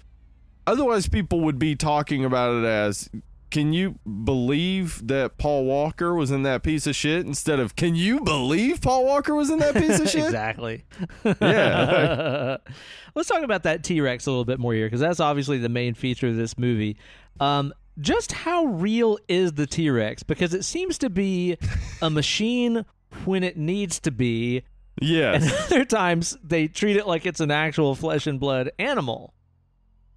[0.66, 3.08] otherwise people would be talking about it as
[3.50, 7.96] can you believe that Paul Walker was in that piece of shit instead of can
[7.96, 10.24] you believe Paul Walker was in that piece of shit?
[10.26, 10.84] exactly.
[11.40, 12.58] Yeah.
[13.16, 15.68] Let's talk about that T Rex a little bit more here because that's obviously the
[15.68, 16.96] main feature of this movie.
[17.40, 20.22] Um, just how real is the T Rex?
[20.22, 21.56] Because it seems to be
[22.02, 22.84] a machine
[23.24, 24.62] when it needs to be,
[25.00, 25.32] Yeah.
[25.34, 29.34] and other times they treat it like it's an actual flesh and blood animal.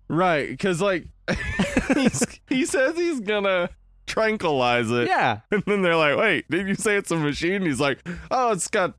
[0.08, 1.08] right, cuz like
[2.50, 3.70] he says he's going to
[4.06, 5.08] tranquilize it.
[5.08, 5.40] Yeah.
[5.52, 8.00] And then they're like, "Wait, did you say it's a machine?" He's like,
[8.30, 8.96] "Oh, it's got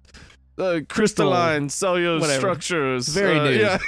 [0.59, 2.39] uh, crystalline cellular whatever.
[2.40, 3.51] structures." Very uh, new.
[3.61, 3.78] Yeah.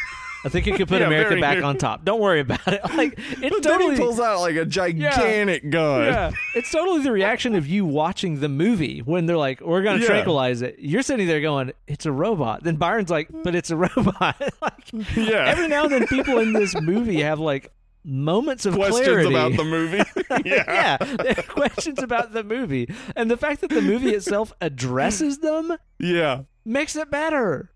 [0.46, 1.64] I think you could put Yeah, America back new.
[1.64, 2.04] on top.
[2.04, 2.80] Don't worry about it.
[2.96, 6.04] Like it's But then totally he pulls out like a gigantic gun.
[6.06, 10.00] Yeah, it's totally the reaction of you watching the movie when they're like, "We're gonna
[10.00, 10.06] Yeah.
[10.06, 13.76] tranquilize it." You're sitting there going, "It's a robot." Then Byron's like, "But it's a
[13.96, 15.44] robot." like Yeah.
[15.46, 17.72] every now and then, people in this movie have like
[18.04, 19.28] moments of questions clarity.
[19.30, 20.02] about the movie.
[20.44, 25.38] yeah, they have questions about the movie, and the fact that the movie itself addresses
[25.38, 26.42] them yeah.
[26.64, 27.70] makes it better.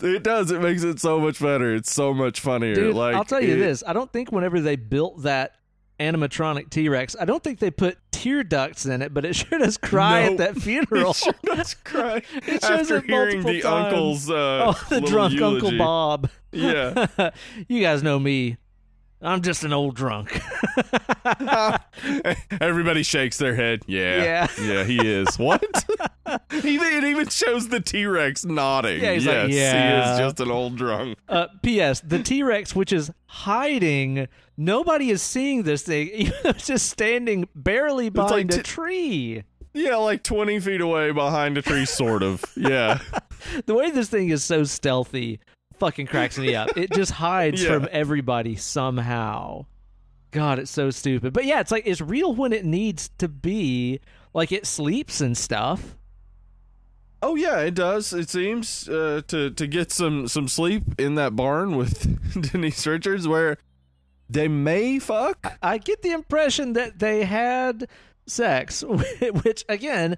[0.00, 0.50] It does.
[0.50, 1.74] It makes it so much better.
[1.74, 2.74] It's so much funnier.
[2.74, 5.56] Dude, like I'll tell you it- this: I don't think whenever they built that
[6.00, 9.58] animatronic T Rex, I don't think they put tear ducts in it, but it sure
[9.58, 10.32] does cry No.
[10.32, 11.10] at that funeral.
[11.10, 13.92] It sure does cry It shows after it hearing multiple the times.
[13.94, 14.34] uncle's uh,
[14.74, 15.66] oh, the drunk eulogy.
[15.66, 16.30] Uncle Bob.
[16.52, 17.30] Yeah.
[17.68, 18.56] you guys know me.
[19.22, 20.38] I'm just an old drunk.
[22.60, 23.80] Everybody shakes their head.
[23.86, 24.22] Yeah.
[24.22, 24.46] Yeah.
[24.60, 25.38] Yeah, he is.
[25.38, 25.62] What?
[26.52, 29.02] even it even shows the T Rex nodding.
[29.02, 31.18] Yeah, he's like, yes, he is just an old drunk.
[31.28, 32.00] Uh, P.S.
[32.00, 36.32] The T Rex, which is hiding, nobody is seeing this thing.
[36.44, 39.42] It's just standing barely like behind a t- tree.
[39.72, 42.44] Yeah, like twenty feet away behind a tree, sort of.
[42.56, 43.00] Yeah.
[43.66, 45.40] The way this thing is so stealthy
[45.78, 46.76] fucking cracks me up.
[46.76, 47.70] It just hides Yeah.
[47.78, 49.66] from everybody somehow.
[50.30, 51.32] God, it's so stupid.
[51.32, 54.00] But yeah, it's like it's real when it needs to be.
[54.32, 55.94] Like it sleeps and stuff.
[57.22, 58.12] Oh yeah, it does.
[58.12, 63.26] It seems uh, to to get some some sleep in that barn with Denise Richards,
[63.28, 63.56] where
[64.28, 65.56] they may fuck.
[65.62, 67.88] I get the impression that they had
[68.26, 68.82] sex,
[69.42, 70.16] which again,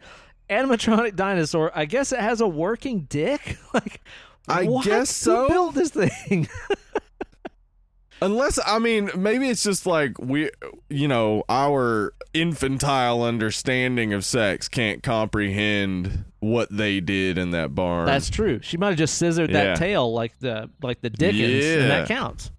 [0.48, 1.70] animatronic dinosaur.
[1.74, 3.58] I guess it has a working dick.
[3.74, 4.00] Like,
[4.48, 4.84] I what?
[4.84, 5.42] guess so.
[5.44, 6.48] Who built this thing?
[8.22, 10.50] Unless I mean, maybe it's just like we,
[10.88, 18.06] you know, our infantile understanding of sex can't comprehend what they did in that barn.
[18.06, 18.60] That's true.
[18.62, 19.64] She might have just scissored Yeah.
[19.64, 22.50] that tail like the like the Dickens, and that counts.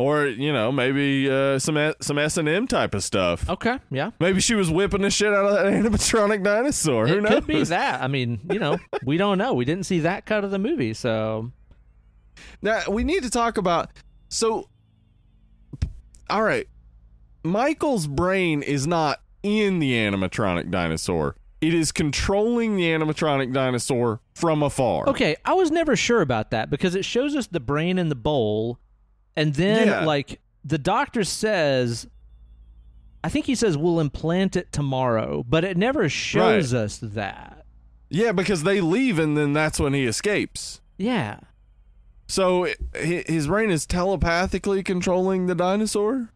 [0.00, 3.46] Or you know, maybe uh, some some S and M type of stuff.
[3.50, 4.12] Okay, yeah.
[4.18, 7.06] Maybe she was whipping the shit out of that animatronic dinosaur.
[7.06, 7.32] Who it knows?
[7.34, 8.02] could be that.
[8.02, 9.52] I mean, you know, we don't know.
[9.52, 11.52] We didn't see that cut of the movie, so
[12.62, 13.90] Now we need to talk about.
[14.30, 14.68] So,
[16.30, 16.66] all right,
[17.44, 21.36] Michael's brain is not in the animatronic dinosaur.
[21.60, 25.06] It is controlling the animatronic dinosaur from afar.
[25.10, 28.14] Okay, I was never sure about that because it shows us the brain in the
[28.14, 28.78] bowl,
[29.40, 30.04] and then Yeah.
[30.04, 32.06] like the doctor says,
[33.24, 37.64] I think he says we'll implant it tomorrow, but it never shows us that.
[38.08, 40.80] Yeah, because they leave and then that's when he escapes.
[40.98, 41.38] Yeah,
[42.28, 46.30] So his brain is telepathically controlling the dinosaur.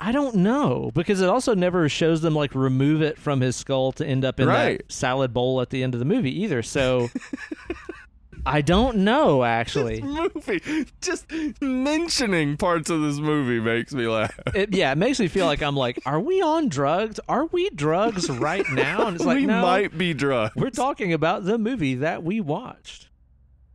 [0.00, 3.90] I don't know because it also never shows them like remove it from his skull
[3.92, 4.78] to end up in Right.
[4.78, 6.62] that salad bowl at the end of the movie either.
[6.62, 7.08] So
[8.46, 10.00] I don't know actually.
[10.00, 11.26] Movie, just
[11.60, 14.38] mentioning parts of this movie makes me laugh.
[14.54, 17.20] It, yeah, it makes me feel like I'm like, are we on drugs?
[17.28, 19.06] Are we drugs right now?
[19.06, 20.54] And it's like, we no, might be drunk.
[20.56, 23.08] we're talking about the movie that we watched.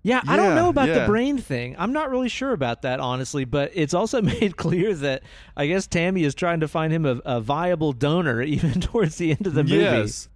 [0.03, 1.75] Yeah, I don't know about the brain thing.
[1.79, 3.45] I'm not really sure about that, honestly.
[3.45, 5.23] But it's also made clear that
[5.55, 9.31] I guess Tammy is trying to find him a, a viable donor even towards the
[9.31, 9.77] end of the movie.
[9.77, 10.27] Yes.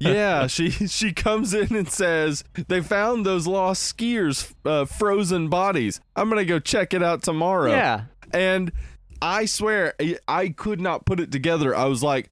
[0.00, 6.00] Yeah, she she comes in and says they found those lost skiers' uh, frozen bodies.
[6.16, 7.70] I'm gonna go check it out tomorrow.
[7.70, 8.02] Yeah.
[8.32, 8.72] and
[9.20, 11.74] I swear I- I could not put it together.
[11.74, 12.30] I was like,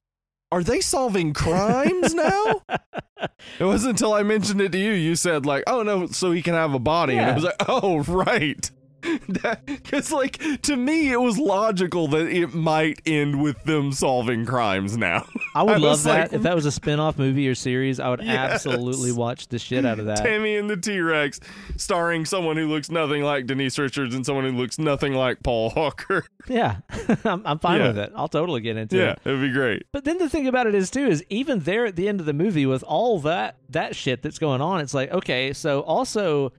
[0.51, 2.61] are they solving crimes now?
[3.59, 4.91] it wasn't until I mentioned it to you.
[4.91, 7.55] You said like, "Oh no, so he can have a body," and I was like,
[7.67, 8.69] "Oh right."
[9.65, 14.97] Because like to me, it was logical that it might end with them solving crimes
[14.97, 15.25] now.
[15.55, 17.99] I would I love that like- if that was a spin-off movie or series.
[17.99, 18.65] I would Yes.
[18.65, 20.17] absolutely watch the shit out of that.
[20.23, 21.39] Tammy and the T Rex,
[21.77, 25.71] starring someone who looks nothing like Denise Richards and someone who looks nothing like Paul
[25.75, 26.25] Walker.
[26.47, 26.77] Yeah,
[27.25, 27.87] I'm, I'm fine Yeah.
[27.87, 28.11] with it.
[28.15, 29.19] I'll totally get into yeah, it.
[29.25, 29.83] it'd be great.
[29.91, 32.25] But then the thing about it is too is even there at the end of
[32.25, 36.51] the movie with all that that shit that's going on, it's like okay, so also,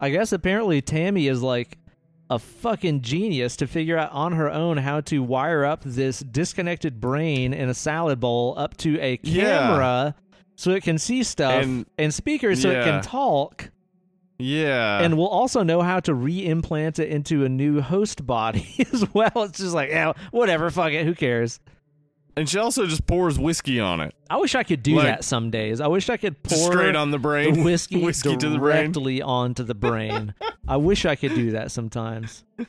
[0.00, 1.78] I guess apparently Tammy is like
[2.30, 7.00] a fucking genius to figure out on her own how to wire up this disconnected
[7.00, 9.42] brain in a salad bowl up to a Yeah.
[9.58, 10.14] camera
[10.56, 13.70] so it can see stuff And- and, speakers so it can talk
[14.38, 19.04] Yeah, and we'll also know how to re-implant it into a new host body as
[19.14, 19.30] well.
[19.36, 21.60] It's just like, yeah, whatever, fuck it, who cares?
[22.36, 25.24] And she also just pours whiskey on it, I wish I could do Like- that
[25.24, 25.80] some days.
[25.80, 27.54] I wish I could pour straight on the brain.
[27.54, 28.92] the whiskey, whiskey to the brain.
[28.92, 30.34] directly onto the brain.
[30.66, 32.44] I wish I could do that sometimes.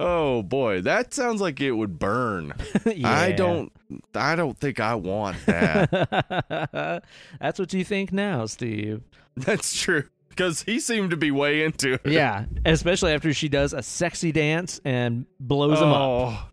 [0.00, 2.52] Oh boy, that sounds like it would burn.
[3.04, 3.72] I don't.
[4.14, 7.02] I don't think I want that.
[7.40, 9.02] That's what you think now, Steve.
[9.36, 10.04] That's true.
[10.28, 12.02] Because he seemed to be way into it.
[12.06, 16.00] Yeah, especially after she does a sexy dance and blows him up.
[16.00, 16.48] Oh.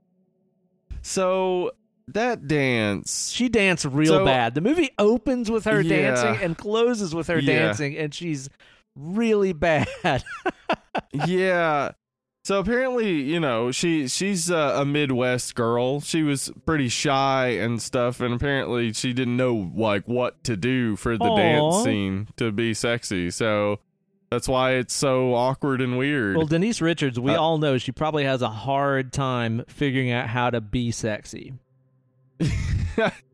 [1.03, 1.71] So
[2.09, 3.31] that dance.
[3.31, 4.53] She danced real So- bad.
[4.55, 6.13] The movie opens with her Yeah.
[6.15, 7.59] dancing and closes with her Yeah.
[7.67, 8.49] dancing, and she's
[8.95, 9.87] really bad.
[11.25, 11.91] yeah.
[12.43, 15.99] So apparently, you know, she she's a, a Midwest girl.
[15.99, 20.95] She was pretty shy and stuff, and apparently she didn't know like what to do
[20.95, 21.35] for the Aw.
[21.37, 23.31] dance scene to be sexy.
[23.31, 23.79] So
[24.29, 26.37] that's why it's so awkward and weird.
[26.37, 30.27] well, Denise Richards, we Uh, all know she probably has a hard time figuring out
[30.29, 31.53] how to be sexy.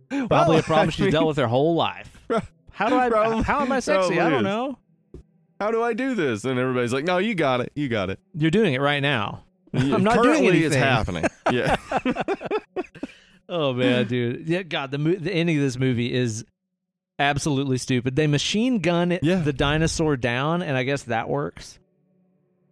[0.10, 2.10] Probably Well, a problem I she's mean, dealt with her whole life.
[2.72, 3.10] How do I?
[3.10, 4.19] Probably- how am I sexy?
[4.19, 4.44] I don't is.
[4.44, 4.78] know.
[5.60, 6.44] How do I do this?
[6.45, 7.72] And everybody's like, "No, you got it.
[7.76, 9.44] You got it." You're doing it right now.
[9.73, 11.26] I'm not doing Currently, It's happening.
[11.52, 11.76] Yeah.
[13.49, 14.48] Oh man, dude.
[14.48, 16.45] Yeah, God, the mo- the ending of this movie is
[17.19, 18.15] absolutely stupid.
[18.15, 19.36] They machine gun Yeah.
[19.41, 21.78] the dinosaur down, and I guess that works.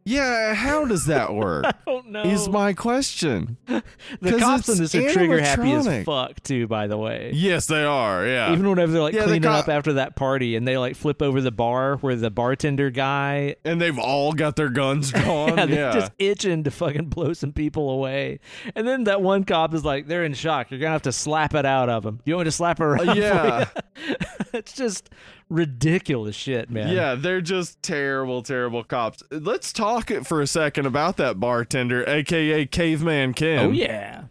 [0.06, 0.54] Yeah.
[0.54, 1.66] How does that work?
[1.66, 2.24] I don't know.
[2.24, 3.58] is my question.
[3.66, 6.68] the cops in this are trigger happy as fuck too.
[6.68, 8.26] By the way, Yes, they are.
[8.26, 8.52] Yeah.
[8.54, 11.42] even whenever they're like Yeah, cleaning up after that party, and they like flip over
[11.42, 13.56] the bar where the bartender guy.
[13.64, 15.50] and they've all got their guns drawn.
[15.60, 15.66] Yeah, yeah.
[15.92, 18.40] they're just itching to fucking blow some people away.
[18.76, 20.72] And then that one cop is like, they're in shock.
[20.72, 22.22] You're going to have to slap it out of them.
[22.26, 23.10] You want me to slap it around?
[23.10, 23.66] Uh, yeah.
[24.08, 24.16] you?"
[24.54, 25.10] it's just
[25.50, 26.94] ridiculous shit, man.
[26.94, 29.24] Yeah, they're just terrible, terrible cops.
[29.32, 33.66] Let's talk it for a second about that bartender, aka Caveman Ken.
[33.66, 34.24] Oh, yeah.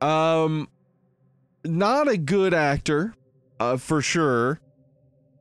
[0.00, 0.68] Um,
[1.64, 3.14] not a good actor,
[3.58, 4.60] uh, for sure.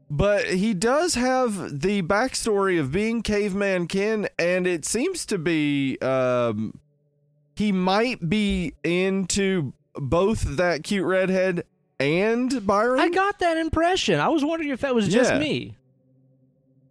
[0.10, 5.98] But he does have the backstory of being Caveman Ken, and it seems to be
[6.00, 6.80] um,
[7.56, 11.64] he might be into both that cute redhead
[12.00, 13.00] and Byron.
[13.00, 14.20] I got that impression.
[14.20, 15.40] I was wondering if that was just Yeah.
[15.40, 15.78] me.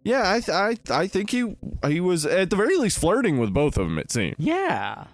[0.03, 1.55] yeah, I, th- I I think he
[1.87, 3.97] he was at the very least flirting with both of them.
[3.99, 5.05] It seemed Yeah.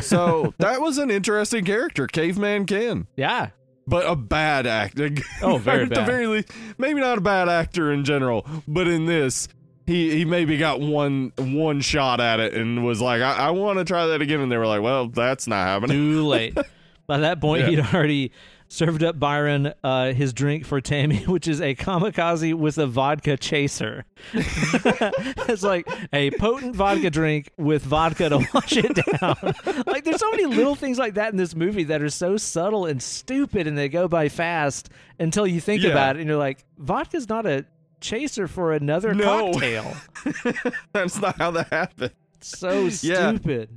[0.00, 0.54] so.
[0.58, 3.06] that was an interesting character, Caveman Ken.
[3.16, 3.48] Yeah.
[3.86, 5.10] but a bad actor.
[5.42, 9.06] Oh, very At the very least, maybe not a bad actor in general, but in
[9.06, 9.48] this,
[9.86, 13.78] he he maybe got one one shot at it and was like, I, I want
[13.80, 15.96] to try that again, and they were like, Well, that's not happening.
[15.96, 16.56] Too late.
[17.08, 17.70] By that point, Yeah.
[17.70, 18.30] he'd already
[18.72, 23.36] served up Byron uh, his drink for Tammy, which is a kamikaze with a vodka
[23.36, 24.06] chaser.
[24.32, 29.36] it's like a potent vodka drink with vodka to wash it down.
[29.86, 32.86] like, there's so many little things like that in this movie that are so subtle
[32.86, 34.88] and stupid, and they go by fast
[35.18, 35.90] until you think Yeah.
[35.90, 37.66] about it, and you're like, vodka's not a
[38.00, 39.52] chaser for another No.
[39.52, 39.94] cocktail.
[40.92, 42.12] that's not how that happened.
[42.40, 43.68] So stupid.
[43.70, 43.76] Yeah,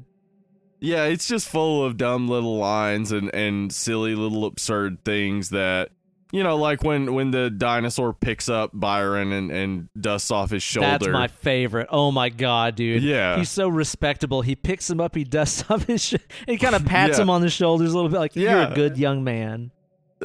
[1.06, 5.90] it's just full of dumb little lines and and silly little absurd things that.
[6.32, 10.64] You know, like when when the dinosaur picks up Byron and, and dusts off his
[10.64, 10.90] shoulder.
[10.90, 11.88] That's my favorite.
[11.92, 13.04] Oh my god, dude.
[13.04, 13.38] Yeah.
[13.38, 14.42] He's so respectable.
[14.42, 17.22] He picks him up, he dusts off his sh- he kind of pats Yeah.
[17.22, 18.72] him on the shoulders a little bit like you're Yeah.
[18.72, 19.72] a good young man.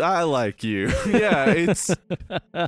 [0.03, 0.89] I like you.
[1.07, 2.67] yeah, it's uh,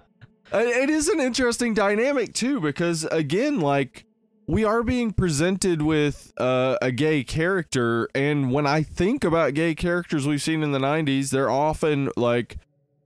[0.53, 4.05] it is an interesting dynamic too because again, like
[4.47, 9.75] we are being presented with uh, a gay character, and when I think about gay
[9.75, 12.59] characters we've seen in the '90s, they're often like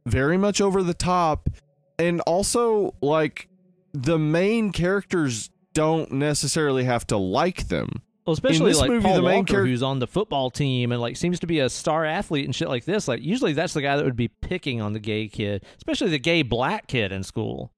[0.06, 1.48] very much over the top,
[1.98, 3.48] and also like
[3.92, 8.02] the main characters don't necessarily have to like them.
[8.26, 11.00] Well, especially like movie, Paul the main Walker, charac- who's on the football team and
[11.00, 13.06] like seems to be a star athlete and shit like this.
[13.06, 16.18] Like usually that's the guy that would be picking on the gay kid, especially the
[16.18, 17.72] gay black kid in school.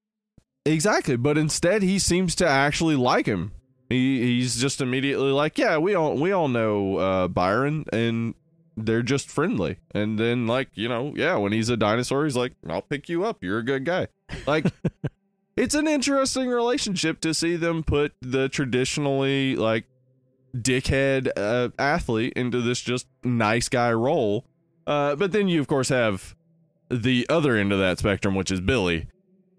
[0.69, 3.51] Exactly, but instead he seems to actually like him.
[3.89, 8.35] He he's just immediately like, yeah, we all we all know uh, Byron, and
[8.77, 9.77] they're just friendly.
[9.95, 13.25] And then like you know, yeah, when he's a dinosaur, he's like, I'll pick you
[13.25, 13.43] up.
[13.43, 14.09] You're a good guy.
[14.45, 14.67] Like,
[15.57, 19.85] it's an interesting relationship to see them put the traditionally like
[20.55, 24.45] dickhead uh, athlete into this just nice guy role.
[24.85, 26.35] Uh, but then you of course have
[26.91, 29.07] the other end of that spectrum, which is Billy.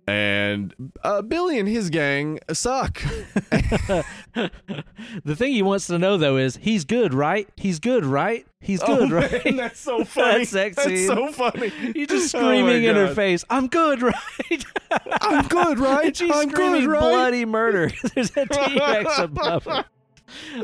[0.07, 3.01] And uh, Billy and his gang suck.
[3.51, 7.49] the thing he wants to know though is he's good, right?
[7.57, 8.45] He's good, right?
[8.61, 9.45] He's good, oh, right?
[9.45, 10.45] Man, that's so funny.
[10.45, 11.07] That sex scene.
[11.07, 11.69] That's so funny.
[11.69, 14.65] He's just Oh screaming in her face, "I'm good, right?"
[15.21, 16.15] I'm good, right?
[16.15, 17.01] she's I'm screaming good, right?
[17.01, 17.91] bloody murder.
[18.15, 19.85] There's a T-Rex above her.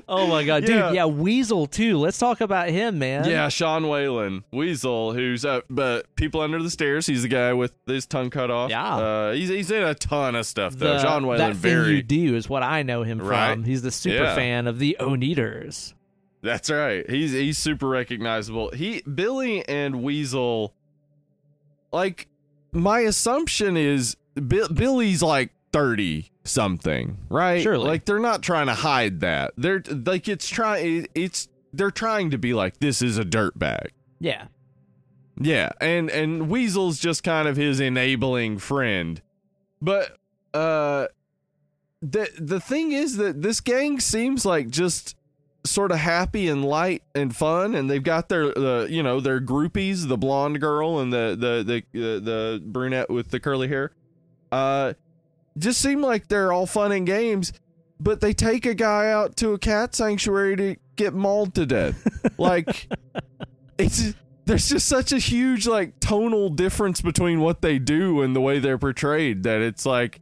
[0.08, 0.76] Oh my god, dude!
[0.76, 0.92] Yeah.
[0.92, 1.98] Yeah, Weasel too.
[1.98, 3.28] Let's talk about him, man.
[3.28, 7.06] Yeah, Sean Whalen, Weasel, who's uh, but people under the stairs.
[7.06, 8.70] He's the guy with his tongue cut off.
[8.70, 8.96] Yeah.
[8.96, 10.94] uh, he's he's in a ton of stuff though.
[10.94, 13.54] The- Sean Whalen, that thing you do is what I know him Right.
[13.54, 13.64] from.
[13.64, 14.34] He's the super Yeah.
[14.34, 15.94] fan of the Oneders.
[16.42, 17.08] That's right.
[17.08, 18.70] He's he's super recognizable.
[18.70, 20.74] He Billy and Weasel.
[21.92, 22.28] Like
[22.72, 27.62] my assumption is Bi- Billy's like thirty something, right?
[27.62, 27.86] Surely.
[27.86, 29.52] Like they're not trying to hide that.
[29.56, 31.06] They're like it's trying.
[31.14, 33.88] It's they're trying to be like this is a dirtbag.
[34.18, 34.46] Yeah,
[35.38, 39.20] Yeah, and and Weasel's just kind of his enabling friend.
[39.82, 40.16] But
[40.54, 41.08] uh
[42.00, 45.16] the the thing is that this gang seems like just
[45.64, 49.40] sort of happy and light and fun and they've got their the you know their
[49.40, 51.62] groupies, the blonde girl and the the
[51.92, 53.92] the the, the brunette with the curly hair.
[54.52, 54.94] Uh
[55.58, 57.52] just seem like they're all fun and games,
[57.98, 62.06] but they take a guy out to a cat sanctuary to get mauled to death.
[62.38, 62.88] like
[63.78, 64.14] it's
[64.46, 68.58] there's just such a huge like tonal difference between what they do and the way
[68.58, 70.20] they're portrayed that it's like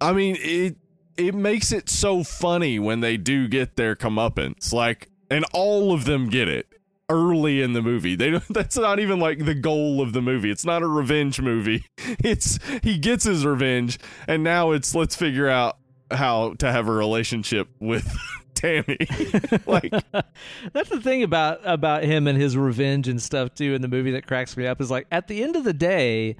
[0.00, 0.76] I mean it
[1.16, 6.04] it makes it so funny when they do get their comeuppance like and all of
[6.04, 6.68] them get it
[7.08, 8.14] early in the movie.
[8.14, 10.50] They don't that's not even like the goal of the movie.
[10.50, 11.84] It's not a revenge movie.
[12.22, 13.98] It's he gets his revenge
[14.28, 15.78] and now it's let's figure out
[16.10, 18.06] how to have a relationship with
[18.54, 18.98] Tammy.
[19.66, 19.92] Like
[20.72, 24.12] that's the thing about about him and his revenge and stuff too in the movie
[24.12, 26.36] that cracks me up is like at the end of the day,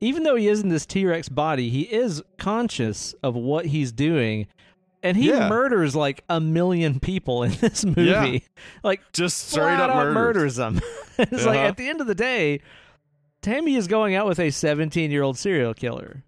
[0.00, 3.92] even though he is in this T Rex body, he is conscious of what he's
[3.92, 4.46] doing.
[5.02, 5.48] And he Yeah.
[5.48, 8.02] murders like a million people in this movie.
[8.04, 8.38] Yeah.
[8.82, 10.14] Like just straight up murders.
[10.14, 10.80] murders them.
[11.18, 11.68] it's like Uh-huh.
[11.68, 12.60] at the end of the day,
[13.42, 16.22] Tammy is going out with a 17 year old serial killer.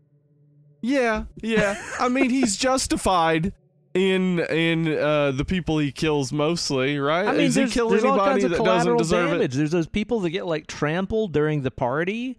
[0.80, 1.80] Yeah, yeah.
[2.00, 3.52] I mean, he's justified
[3.94, 7.26] in in uh, the people he kills mostly, right?
[7.26, 9.30] I mean, Does he there's, kill there's all anybody kinds of that doesn't collateral deserve
[9.32, 9.54] damage.
[9.54, 12.38] There's those people that get like trampled during the party.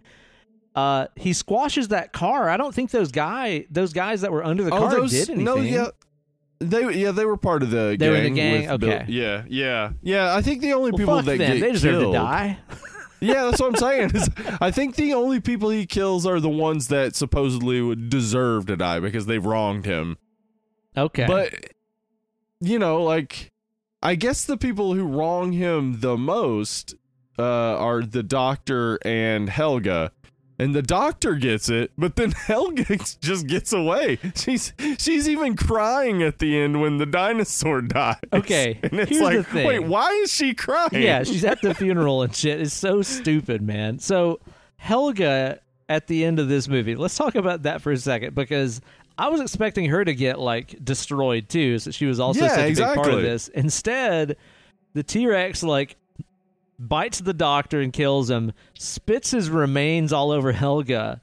[0.74, 2.48] Uh, he squashes that car.
[2.50, 4.72] I don't think those guy, those guys that were under the?
[4.74, 5.44] Oh, car those did anything.
[5.44, 5.86] no, yeah.
[6.70, 8.14] They yeah they were part of the They gang.
[8.16, 8.70] in the gang?
[8.70, 10.34] with Bill- yeah, yeah, yeah.
[10.34, 11.38] I think the only Well, people that them.
[11.38, 12.58] get They deserve killed, to die.
[13.20, 14.10] yeah, that's what I'm saying.
[14.14, 14.28] is
[14.60, 18.76] I think the only people he kills are the ones that supposedly would deserve to
[18.76, 20.16] die because they've wronged him.
[20.96, 21.52] Okay, But
[22.60, 23.50] you know, like
[24.02, 26.94] I guess the people who wrong him the most
[27.38, 30.12] uh, are the doctor and Helga.
[30.56, 34.18] And the doctor gets it, but then Helga just gets away.
[34.36, 38.16] She's she's even crying at the end when the dinosaur dies.
[38.32, 39.66] Okay, and it's here's the like, thing.
[39.66, 41.02] wait, why is she crying?
[41.02, 42.60] yeah, she's at the funeral and shit.
[42.60, 43.98] It's so stupid, man.
[43.98, 44.38] So
[44.76, 45.58] Helga
[45.88, 46.94] at the end of this movie.
[46.94, 48.80] Let's talk about that for a second because
[49.18, 52.58] I was expecting her to get like destroyed too, so she was also Yeah, such
[52.72, 53.48] a big part of this.
[53.48, 54.36] Instead,
[54.94, 55.96] the T Rex like
[56.78, 61.20] bites the doctor and kills him, spits his remains all over Helga,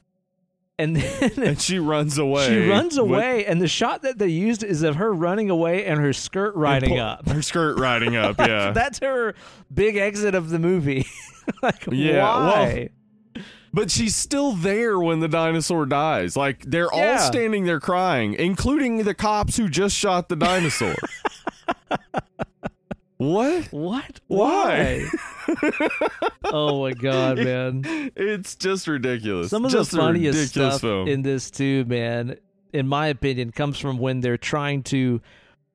[0.80, 2.48] and then and she runs away.
[2.48, 3.46] she runs with- away.
[3.46, 6.90] And the shot that they used is of her running away and her skirt riding
[6.90, 7.28] pull- up.
[7.30, 8.36] Her skirt riding up.
[8.40, 9.36] Yeah, That's her
[9.74, 11.06] big exit of the movie.
[11.62, 12.90] like, Yeah, why?
[13.74, 16.36] But she's still there when the dinosaur dies.
[16.36, 17.12] Like they're Yeah.
[17.14, 20.96] all standing there crying, including the cops who just shot the dinosaur.
[23.22, 23.66] What?
[23.72, 24.20] what?
[24.28, 25.06] Why?
[26.46, 27.84] oh my god, man!
[28.16, 29.50] It's just ridiculous.
[29.50, 31.08] Some of just the funniest stuff film.
[31.08, 32.38] in this too, man.
[32.74, 35.22] In my opinion, comes from when they're trying to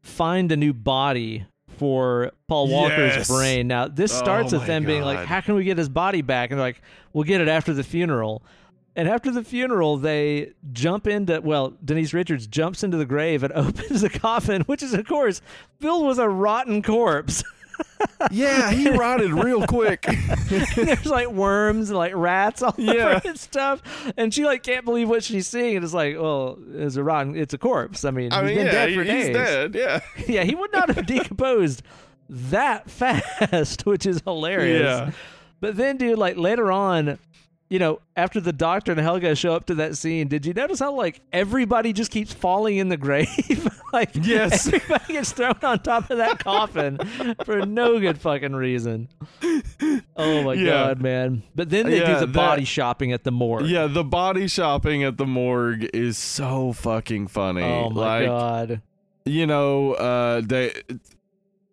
[0.03, 1.47] find a new body
[1.79, 3.29] for Paul Walker's Yes.
[3.29, 3.69] brain.
[3.69, 6.23] Now, this Oh starts with my them being like, "How can we get his body
[6.23, 6.81] back?" And they're like,
[7.13, 8.43] "We'll get it after the funeral."
[8.97, 13.53] And after the funeral, they jump into well, Denise Richards jumps into the grave and
[13.55, 15.43] opens the coffin, which is of course
[15.81, 17.45] filled with a rotten corpse.
[18.31, 20.01] yeah, he rotted real quick.
[20.49, 22.93] There's like worms and like rats all Yeah.
[23.17, 23.83] over and stuff.
[24.17, 25.77] And she like can't believe what she's seeing.
[25.77, 28.05] And it's like, well, it's a rotten it's a corpse.
[28.07, 29.35] I mean, I he's mean, been yeah, dead for he's days.
[29.37, 29.75] dead.
[29.75, 30.01] Yeah.
[30.27, 31.83] yeah, he would not have decomposed
[32.31, 34.81] that fast, which is hilarious.
[34.83, 35.11] Yeah.
[35.61, 37.19] But then, dude, like later on,
[37.69, 40.79] you know, after the doctor and Helga show up to that scene, did you notice
[40.79, 43.69] how like everybody just keeps falling in the grave?
[43.93, 44.67] like, Yes.
[44.69, 46.99] everybody gets thrown on top of that coffin
[47.45, 49.09] for no good fucking reason.
[50.17, 50.65] Oh my Yeah.
[50.67, 51.43] god, man!
[51.55, 53.67] But then they Yeah, do the that- body shopping at the morgue.
[53.67, 57.63] Yeah, the body shopping at the morgue is so fucking funny.
[57.63, 58.83] Oh my like, god.
[59.25, 60.73] you know, uh, they.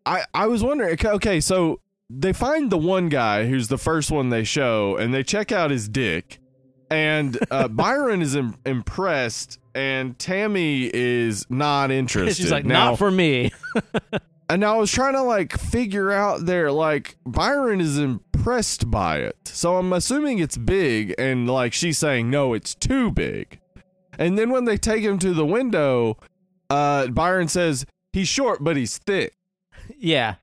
[0.06, 0.94] I I was wondering.
[0.94, 1.80] okay, Okay, so
[2.20, 5.72] they find the one guy who's the first one they show, and they check out
[5.72, 6.40] his dick,
[6.90, 12.42] and uh, Byron is Im- impressed, and Tammy is not interested.
[12.42, 13.52] She's like, now, not for me.
[14.50, 19.38] and I was trying to like figure out there, like Byron is impressed by it,
[19.46, 23.60] so I'm assuming it's big, and like she's saying, no, it's too big.
[24.20, 26.18] And then when they take him to the window,
[26.70, 29.34] uh, Byron says he's short but he's thick.
[29.98, 30.36] yeah.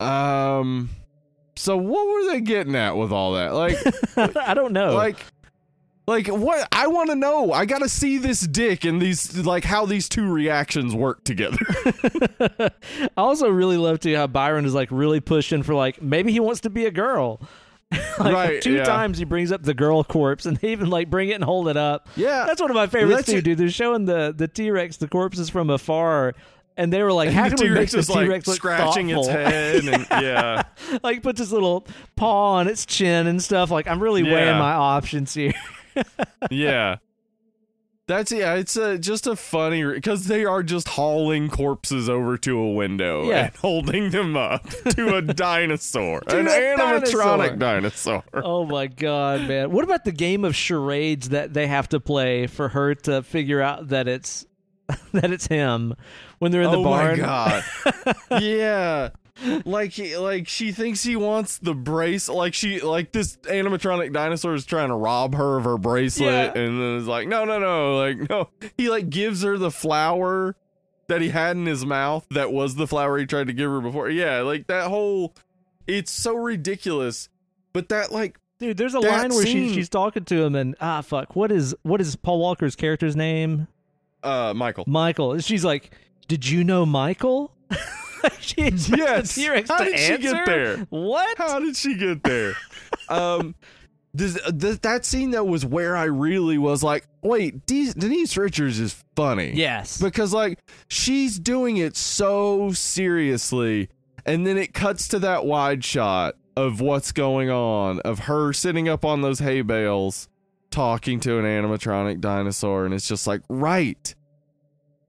[0.00, 0.90] Um,
[1.56, 3.54] so what were they getting at with all that?
[3.54, 3.76] Like,
[4.36, 4.94] I don't know.
[4.94, 5.18] like.
[6.06, 7.52] Like what I want to know.
[7.52, 11.58] I got to see this dick and these like how these two reactions work together.
[12.50, 16.40] I also really love to how Byron is like really pushing for like maybe he
[16.40, 17.40] wants to be a girl.
[18.18, 18.84] like Right, two yeah.
[18.84, 21.68] times he brings up the girl corpse and they even like bring it and hold
[21.68, 22.08] it up.
[22.16, 22.44] Yeah.
[22.44, 23.58] That's one of my favorites That's too, dude.
[23.58, 26.34] They're showing the the T Rex, the corpses from afar,
[26.76, 29.10] and they were like, "How can we make T-Rex the T like Rex look scratching
[29.10, 30.62] its thoughtful?" head and yeah.
[31.02, 31.86] like puts his little
[32.16, 33.70] paw on its chin and stuff.
[33.70, 35.52] Like I'm really weighing my options here.
[36.50, 36.96] yeah.
[38.06, 38.54] That's yeah.
[38.54, 43.28] It's a, just a funny because they are just hauling corpses over to a window
[43.28, 43.46] Yeah.
[43.46, 48.24] and holding them up to a dinosaur, To an animatronic dinosaur.
[48.34, 49.70] Oh my god, man!
[49.70, 53.60] What about the game of charades that they have to play for her to figure
[53.60, 54.44] out that it's
[55.12, 55.94] that it's him
[56.40, 57.20] when they're in the oh barn?
[57.20, 57.64] my god!
[58.42, 59.10] yeah,
[59.64, 62.28] like he, like she thinks he wants the brace.
[62.28, 66.60] Like she like this animatronic dinosaur is trying to rob her of her bracelet, Yeah.
[66.62, 68.48] and then it's like no no no like no.
[68.76, 70.56] He like gives her the flower
[71.08, 73.80] that he had in his mouth that was the flower he tried to give her
[73.80, 74.10] before.
[74.10, 75.34] Yeah, like that whole.
[75.86, 77.28] It's so ridiculous,
[77.72, 80.76] but that like Dude, there's a That line where she, she's talking to him and
[80.80, 83.66] ah fuck, what is what is Paul Walker's character's name?
[84.22, 84.84] uh Michael.
[84.86, 85.38] Michael.
[85.38, 85.90] She's like,
[86.30, 87.52] "Did you know Michael?"
[88.38, 89.36] she Yes.
[89.66, 90.76] How did she get there?
[90.90, 91.36] What?
[91.36, 92.52] How did she get there?
[93.08, 93.56] um,
[94.14, 98.78] this, th- that scene though was where I really was like, wait, De- Denise Richards
[98.78, 99.50] is funny.
[99.56, 100.00] Yes.
[100.00, 103.88] because like she's doing it so seriously,
[104.24, 108.88] and then it cuts to that wide shot of what's going on, of her sitting
[108.88, 110.28] up on those hay bales,
[110.70, 114.14] talking to an animatronic dinosaur, and it's just like, right.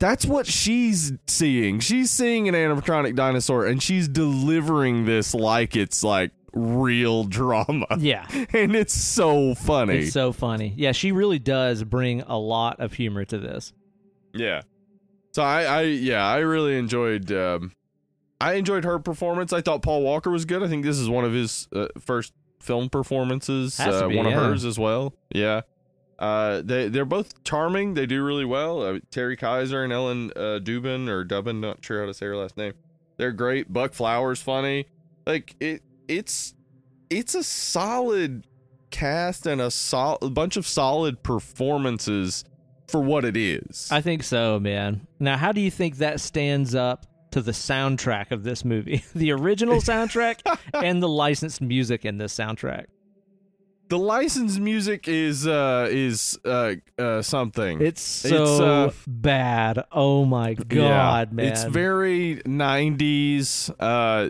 [0.01, 1.79] That's what she's seeing.
[1.79, 7.85] She's seeing an animatronic dinosaur and she's delivering this like it's like real drama.
[7.99, 8.25] yeah.
[8.51, 9.99] And it's so funny.
[9.99, 10.73] It's so funny.
[10.75, 13.73] Yeah, she really does bring a lot of humor to this.
[14.33, 14.61] yeah.
[15.33, 17.71] So I, I yeah, I really enjoyed um
[18.41, 19.53] I enjoyed her performance.
[19.53, 20.63] I thought Paul Walker was good.
[20.63, 24.33] I think this is one of his uh, first film performances, uh, be, one of
[24.33, 25.13] hers as well.
[25.33, 25.61] Yeah.
[26.21, 27.95] Uh, they they're both charming.
[27.95, 28.83] They do really well.
[28.83, 32.37] Uh, Terry Kiser and Ellen uh, Dubin or Dubin, not sure how to say her
[32.37, 32.73] last name.
[33.17, 33.73] They're great.
[33.73, 34.85] Buck Flowers funny.
[35.25, 36.53] Like it, it's
[37.09, 38.45] it's a solid
[38.91, 42.45] cast and a sol- a bunch of solid performances
[42.87, 43.87] for what it is.
[43.91, 45.07] I think so, man.
[45.19, 49.03] Now, how do you think that stands up to the soundtrack of this movie?
[49.15, 50.41] the original soundtrack
[50.73, 52.85] and the licensed music in this soundtrack.
[53.91, 57.81] The licensed music is uh is uh uh something.
[57.81, 59.83] It's so uh, bad.
[59.91, 61.45] Oh my god, Yeah, man.
[61.47, 63.69] It's very 90s.
[63.77, 64.29] Uh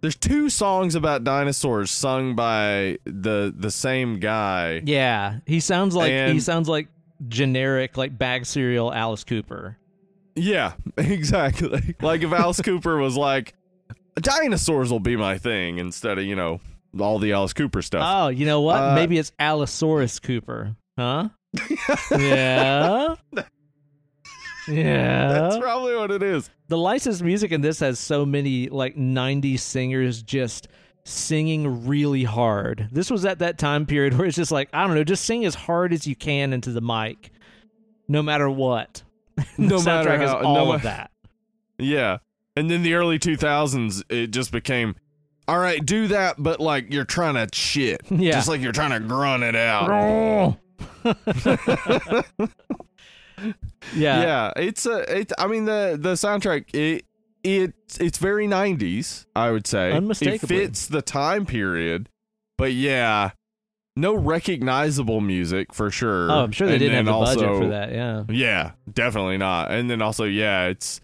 [0.00, 4.82] there's two songs about dinosaurs sung by the the same guy.
[4.84, 6.88] Yeah, he sounds like he sounds like
[7.28, 9.78] generic like bag cereal Alice Cooper.
[10.34, 11.94] Yeah, exactly.
[12.02, 13.54] like if Alice Cooper was like
[14.16, 16.60] dinosaurs will be my thing instead of, you know,
[17.00, 18.02] all the Alice Cooper stuff.
[18.06, 18.76] Oh, you know what?
[18.76, 20.76] Uh, Maybe it's Allosaurus Cooper.
[20.98, 21.28] Huh?
[22.10, 23.14] yeah.
[24.68, 25.28] Yeah.
[25.32, 26.50] That's probably what it is.
[26.68, 30.68] the licensed music in this has so many like 90s singers just
[31.04, 32.88] singing really hard.
[32.92, 35.44] This was at that time period where it's just like, I don't know, just sing
[35.44, 37.32] as hard as you can into the mic,
[38.08, 39.02] no matter what.
[39.58, 41.10] No matter how- all no of that.
[41.78, 42.18] Yeah.
[42.54, 44.94] And then the early 2000s, it just became,
[45.52, 48.00] all right, do that, but like you're trying to shit.
[48.10, 48.32] Yeah.
[48.32, 50.56] Just like you're trying to grunt it out.
[53.96, 54.22] Yeah.
[54.22, 55.18] yeah, it's a.
[55.20, 56.72] It, I mean the the soundtrack.
[56.74, 57.04] It
[57.42, 59.26] it it's very nineties.
[59.34, 60.56] I would say Unmistakably.
[60.56, 62.08] It fits the time period,
[62.56, 63.32] but yeah,
[63.96, 66.30] no recognizable music for sure.
[66.30, 67.90] Oh, I'm sure they And didn't have the budget also- for that.
[67.92, 68.22] Yeah.
[68.28, 69.72] Yeah, definitely not.
[69.72, 71.00] And then also, yeah, it's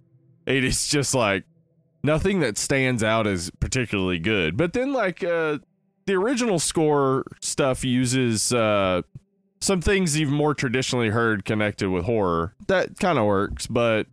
[0.46, 1.42] it is just like
[2.02, 4.56] nothing that stands out as particularly good.
[4.56, 5.58] But then like uh
[6.06, 9.02] the original score stuff uses uh
[9.60, 12.54] some things you've more traditionally heard connected with horror.
[12.68, 14.06] That kind of works, but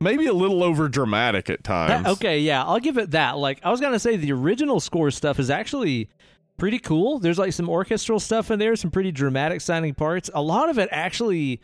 [0.00, 2.04] maybe a little over dramatic at times.
[2.04, 3.36] That- okay, yeah, I'll give it that.
[3.38, 6.08] Like I was gonna say, the original score stuff is actually
[6.56, 7.18] pretty cool.
[7.18, 10.30] There's like some orchestral stuff in there, some pretty dramatic sounding parts.
[10.34, 11.60] A lot of it actually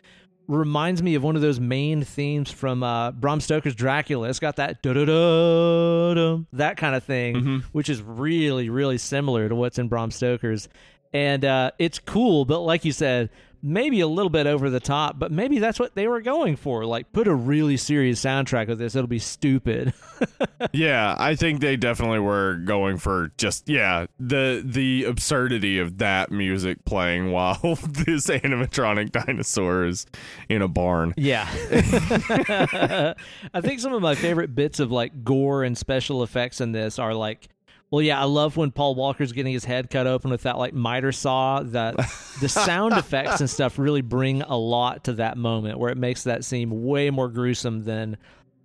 [0.47, 4.29] reminds me of one of those main themes from uh, Bram Stoker's Dracula.
[4.29, 4.81] It's got that
[6.53, 7.63] that kind of thing, Mhm.
[7.71, 10.67] which is really really similar to what's in Bram Stoker's.
[11.13, 13.29] And uh, it's cool, but like you said,
[13.63, 15.17] maybe a little bit over the top.
[15.17, 16.85] But maybe that's what they were going for.
[16.85, 19.93] Like, put a really serious soundtrack with this; it'll be stupid.
[20.71, 26.31] Yeah, I think they definitely were going for just yeah, the the absurdity of that
[26.31, 30.05] music playing while this animatronic dinosaur is
[30.49, 31.13] in a barn.
[31.17, 31.47] Yeah.
[33.53, 36.97] I think some of my favorite bits of like gore and special effects in this
[36.97, 37.49] are like
[37.93, 40.73] well yeah, I love when Paul Walker's getting his head cut open with that like
[40.73, 41.95] miter saw that
[42.41, 46.23] the sound effects and stuff really bring a lot to that moment where it makes
[46.23, 48.17] that seem way more gruesome than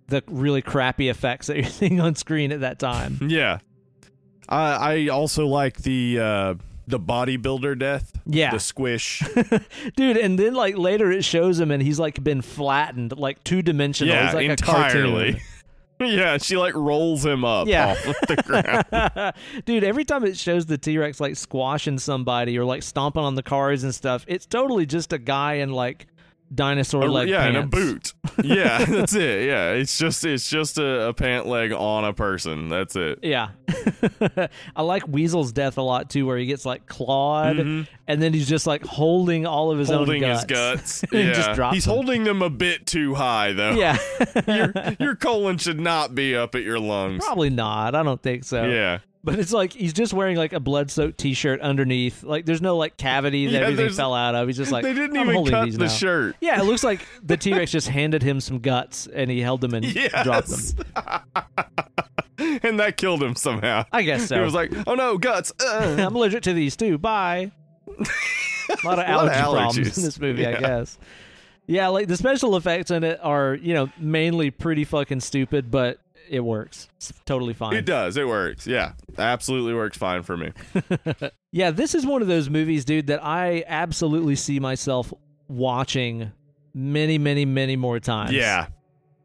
[0.07, 3.19] the really crappy effects that you're seeing on screen at that time.
[3.21, 3.59] Yeah.
[4.49, 6.53] I I also like the uh
[6.87, 8.11] the bodybuilder death.
[8.25, 8.49] Yeah.
[8.49, 9.21] The squish.
[9.95, 13.61] Dude, and then like later it shows him and he's like been flattened, like two
[13.61, 14.11] dimensional.
[14.11, 15.39] yeah, he's like entirely.
[16.05, 17.91] yeah, she like rolls him up Yeah.
[17.91, 19.33] off of the ground.
[19.65, 23.35] Dude, every time it shows the T Rex like squashing somebody or like stomping on
[23.35, 26.07] the cars and stuff, it's totally just a guy in like
[26.53, 27.57] dinosaur A- leg yeah, pants.
[27.57, 28.13] and a boot.
[28.43, 29.45] Yeah, that's it.
[29.47, 32.69] Yeah, it's just it's just a, a pant leg on a person.
[32.69, 33.19] That's it.
[33.21, 33.49] Yeah.
[34.75, 37.87] I like Weasel's death a lot too, where he gets like clawed Mhm.
[38.07, 41.03] and then he's just like holding all of his holding own his guts.
[41.11, 41.93] Yeah, just drops he's them.
[41.95, 43.71] holding them a bit too high though.
[43.71, 43.97] Yeah.
[44.47, 47.23] your your colon should not be up at your lungs.
[47.25, 47.93] Probably not.
[47.95, 48.63] I don't think so.
[48.65, 52.23] Yeah, But it's like he's just wearing like a blood soaked t shirt underneath.
[52.23, 54.47] Like there's no like cavity that Yeah, everything fell out of.
[54.47, 56.35] He's just like they didn't "I'm even cut these the now." shirt.
[56.39, 59.59] Yeah, it looks like the T Rex just handed him some guts and he held
[59.61, 59.85] them and
[60.23, 60.85] dropped them.
[62.63, 63.85] And that killed him somehow.
[63.91, 64.37] I guess so.
[64.37, 65.97] He was like, "Oh no, guts!" Uh.
[65.99, 66.97] I'm allergic to these too.
[66.97, 67.51] Bye.
[67.87, 67.91] a
[68.85, 70.97] lot of A lot of allergy problems in this movie, I guess.
[71.67, 75.99] Yeah, like the special effects in it are, you know, mainly pretty fucking stupid, but
[76.29, 76.87] it works.
[76.97, 77.75] It's totally fine.
[77.75, 78.17] It does.
[78.17, 78.67] It works.
[78.67, 80.51] Yeah, absolutely works fine for me.
[81.51, 85.11] Yeah, this is one of those movies, dude, that I absolutely see myself
[85.47, 86.31] watching
[86.75, 88.33] many, many, many more times.
[88.33, 88.67] Yeah.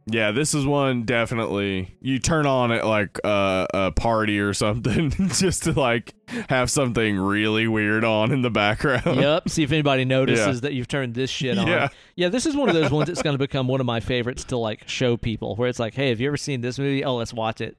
[0.06, 5.10] Yeah, this is one definitely you turn on at like uh, a party or something
[5.28, 6.12] just to like
[6.50, 9.16] have something really weird on in the background.
[9.16, 9.48] yep.
[9.48, 11.66] See if anybody notices that you've turned this shit on.
[11.66, 11.88] Yeah.
[12.16, 14.44] Yeah, this is one of those ones that's going to become one of my favorites
[14.44, 17.02] to like show people where it's like, hey, have you ever seen this movie?
[17.02, 17.76] Oh, let's watch it.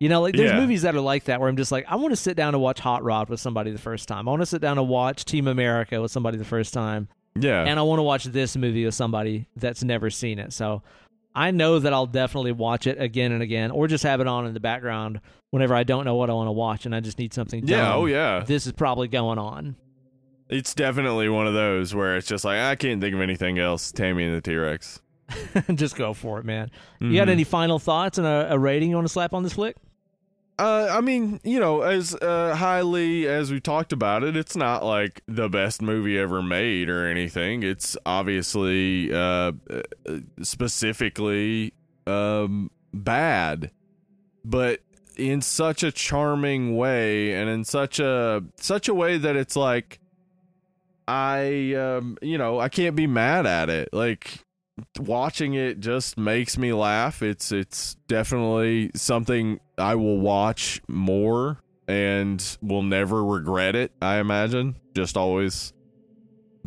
[0.00, 0.58] You know, like there's Yeah.
[0.58, 2.62] movies that are like that where I'm just like, I want to sit down and
[2.62, 4.26] watch Hot Rod with somebody the first time.
[4.26, 7.06] I want to sit down and watch Team America with somebody the first time.
[7.36, 7.62] Yeah.
[7.62, 10.52] And I want to watch this movie with somebody that's never seen it.
[10.52, 10.82] So
[11.34, 14.46] I know that I'll definitely watch it again and again or just have it on
[14.46, 17.18] in the background whenever I don't know what I want to watch and I just
[17.18, 18.00] need something yeah, dumb.
[18.00, 18.44] oh yeah.
[18.46, 19.76] This is probably going on.
[20.48, 23.92] It's definitely one of those where it's just like I can't think of anything else.
[23.92, 25.00] Tammy and the T Rex.
[25.74, 26.70] just go for it, man.
[27.00, 27.30] You got mm-hmm.
[27.30, 29.76] any final thoughts and a, a rating you want to slap on this flick?
[30.58, 34.84] Uh, I mean, you know, as uh, highly as we talked about it, it's not
[34.84, 37.62] like the best movie ever made or anything.
[37.62, 39.82] It's obviously uh, uh,
[40.42, 41.72] specifically
[42.06, 43.70] um, bad,
[44.44, 44.80] but
[45.16, 50.00] in such a charming way and in such a such a way that it's like
[51.08, 53.88] I um, you know, I can't be mad at it.
[53.92, 54.44] Like
[54.98, 57.22] watching it just makes me laugh.
[57.22, 64.76] It's it's definitely something I will watch more and will never regret it, I imagine.
[64.94, 65.72] Just always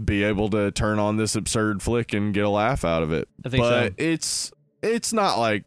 [0.04, 3.30] be able to turn on this absurd flick and get a laugh out of it.
[3.46, 3.96] I think but so.
[3.98, 4.52] it's
[4.84, 5.64] it's not like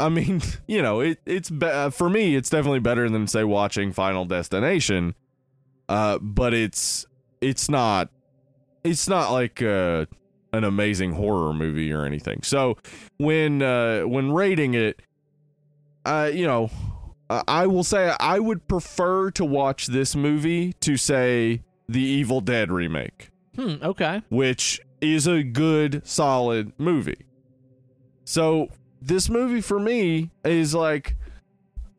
[0.00, 2.34] I mean, you know, it it's be- uh, for me.
[2.34, 5.14] It's definitely better than say watching Final Destination.
[5.88, 7.06] Uh, but it's
[7.40, 8.10] it's not
[8.82, 10.06] it's not like uh,
[10.52, 12.42] an amazing horror movie or anything.
[12.42, 12.78] So
[13.18, 15.00] when uh, when rating it,
[16.04, 16.70] uh, you know,
[17.28, 22.40] uh, I will say I would prefer to watch this movie to say the Evil
[22.40, 23.74] Dead remake, Hmm.
[23.82, 24.22] Okay.
[24.30, 27.26] which is a good solid movie.
[28.24, 28.68] So
[29.02, 31.16] this movie for me is like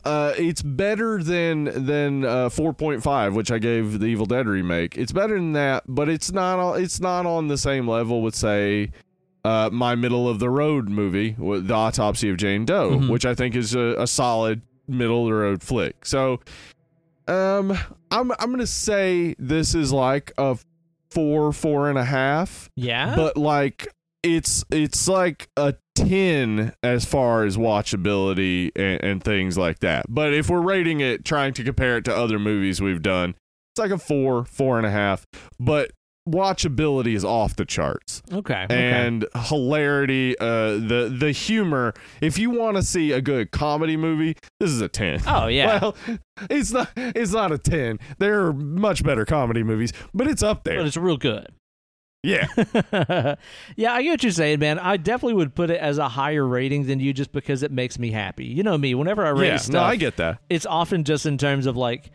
[0.03, 4.97] uh it's better than than uh 4.5 which I gave the Evil Dead remake.
[4.97, 8.33] It's better than that, but it's not on it's not on the same level with
[8.35, 8.91] say
[9.43, 13.09] uh my middle of the road movie with the autopsy of Jane Doe, Mhm.
[13.09, 16.05] which I think is a, a solid middle of the road flick.
[16.05, 16.39] So
[17.27, 17.72] um
[18.11, 20.57] I'm I'm gonna say this is like a
[21.11, 23.15] four, four and a half Yeah.
[23.15, 23.88] but like
[24.23, 30.34] it's it's like a 10 as far as watchability and, and things like that but
[30.34, 33.31] if we're rating it trying to compare it to other movies we've done
[33.73, 35.26] it's like a four four and a half
[35.59, 35.91] but
[36.30, 38.65] watchability is off the charts okay.
[38.65, 38.91] okay.
[38.91, 44.35] and hilarity uh the the humor if you want to see a good comedy movie
[44.60, 45.80] this is a 10 oh yeah.
[45.81, 45.95] well
[46.49, 50.64] it's not it's not a 10 there are much better comedy movies but it's up
[50.64, 51.48] there but it's real good.
[52.22, 52.45] yeah
[53.76, 54.77] yeah, I get what you're saying, man.
[54.77, 57.98] I definitely would put it as a higher rating than you just because it makes
[57.98, 58.45] me happy.
[58.45, 61.26] You know me, whenever I rate yeah stuff, no i get that it's often just
[61.26, 62.11] in terms of like,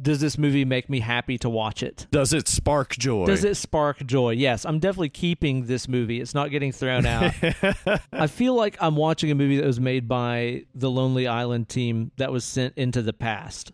[0.00, 2.06] does this movie make me happy to watch it?
[2.10, 3.26] Does it spark joy?
[3.26, 4.30] Does it spark joy?
[4.30, 6.20] Yes, I'm definitely keeping this movie.
[6.20, 7.34] It's not getting thrown out.
[8.12, 12.12] I feel like I'm watching a movie that was made by the Lonely Island team
[12.16, 13.72] that was sent into the past.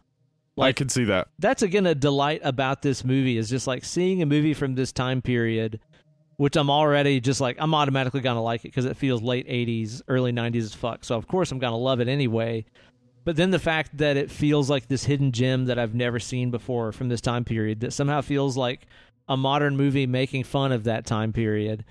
[0.59, 1.29] I can see that.
[1.39, 4.93] That's again a delight about this movie is just like seeing a movie from this
[4.93, 5.81] time period,
[6.37, 10.03] which I'm already just like I'm automatically gonna like it because it feels late '80s,
[10.07, 11.05] early '90s as fuck.
[11.05, 12.65] So of course I'm gonna love it anyway.
[13.25, 16.51] But then the fact that it feels like this hidden gem that I've never seen
[16.51, 18.87] before from this time period that somehow feels like
[19.29, 21.85] a modern movie making fun of that time period.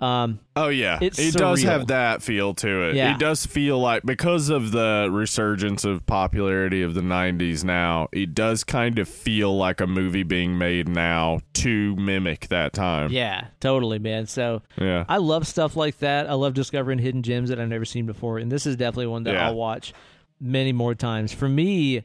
[0.00, 2.96] Um, Oh yeah, it does have that feel to it.
[2.96, 3.14] Yeah.
[3.14, 8.34] It does feel like because of the resurgence of popularity of the '90s now, it
[8.34, 13.10] does kind of feel like a movie being made now to mimic that time.
[13.10, 14.24] yeah, totally, man.
[14.24, 15.04] So yeah.
[15.06, 16.30] I love stuff like that.
[16.30, 19.24] I love discovering hidden gems that I've never seen before, and this is definitely one
[19.24, 19.48] that Yeah.
[19.48, 19.92] I'll watch
[20.40, 21.32] many more times.
[21.32, 22.04] For me,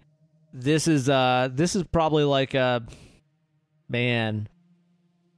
[0.53, 2.85] this is uh this is probably like a
[3.89, 4.47] man.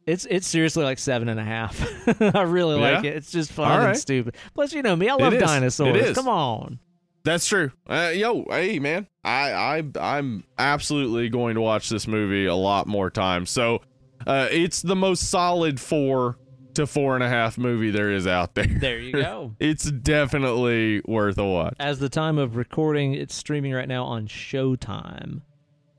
[0.05, 1.79] It's it's seriously like seven and a half.
[2.35, 3.15] I really like it.
[3.15, 4.35] It's just fun All and stupid.
[4.53, 5.37] Plus, you know me, I love.
[5.37, 6.15] Dinosaurs.
[6.15, 6.79] Come on.
[7.23, 7.71] That's true.
[7.89, 12.87] Uh, yo, hey man, I, I I'm absolutely going to watch this movie a lot
[12.87, 13.49] more times.
[13.49, 13.81] So,
[14.25, 16.37] uh, it's the most solid four
[16.77, 18.65] to four and a half movie there is out there.
[18.65, 19.53] There you go.
[19.59, 21.75] It's definitely worth a watch.
[21.79, 25.41] As the time of recording, it's streaming right now on Showtime.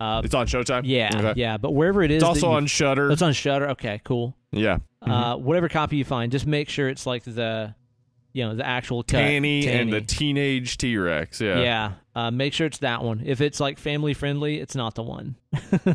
[0.01, 0.83] Uh, It's on Showtime.
[0.85, 1.33] yeah, Okay.
[1.41, 3.11] yeah, but wherever it is, It's also on Shudder.
[3.11, 3.71] It's on Shudder.
[3.71, 4.37] Okay, cool.
[4.53, 4.79] yeah.
[5.03, 7.75] Uh, whatever copy you find, just make sure it's like the,
[8.33, 9.19] you know, the actual cut.
[9.19, 11.41] Tammy, and the teenage T Rex.
[11.41, 11.61] Yeah.
[11.61, 11.93] yeah.
[12.15, 13.23] Uh, make sure it's that one.
[13.25, 15.37] If it's like family friendly, it's not the one.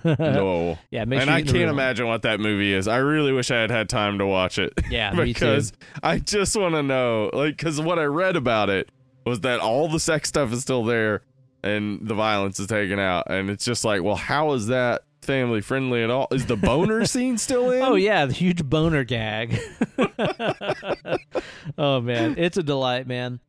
[0.05, 0.77] No.
[0.89, 2.87] Yeah, make and sure I you get the can't imagine what that movie is.
[2.87, 4.73] I really wish I had had time to watch it.
[4.89, 5.25] Yeah, me too.
[5.25, 8.89] because I just want to know, like, because what I read about it
[9.25, 11.23] was that all the sex stuff is still there
[11.63, 15.61] and the violence is taken out, and it's just like, well, how is that family
[15.61, 16.27] friendly at all?
[16.31, 17.81] Is the boner scene still in?
[17.81, 19.59] Oh yeah, the huge boner gag.
[21.77, 23.39] oh man, it's a delight, man.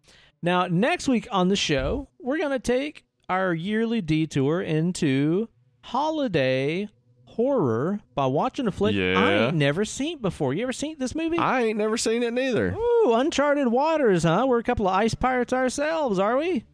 [0.42, 5.48] Now next week on the show, we're gonna take our yearly detour into
[5.82, 6.88] holiday
[7.26, 10.54] horror by watching a flick I ain't never seen before.
[10.54, 11.38] You ever seen this movie?
[11.38, 12.74] I ain't never seen it neither.
[12.74, 14.44] Ooh, uncharted waters, huh?
[14.48, 16.64] We're a couple of ice pirates ourselves, are we?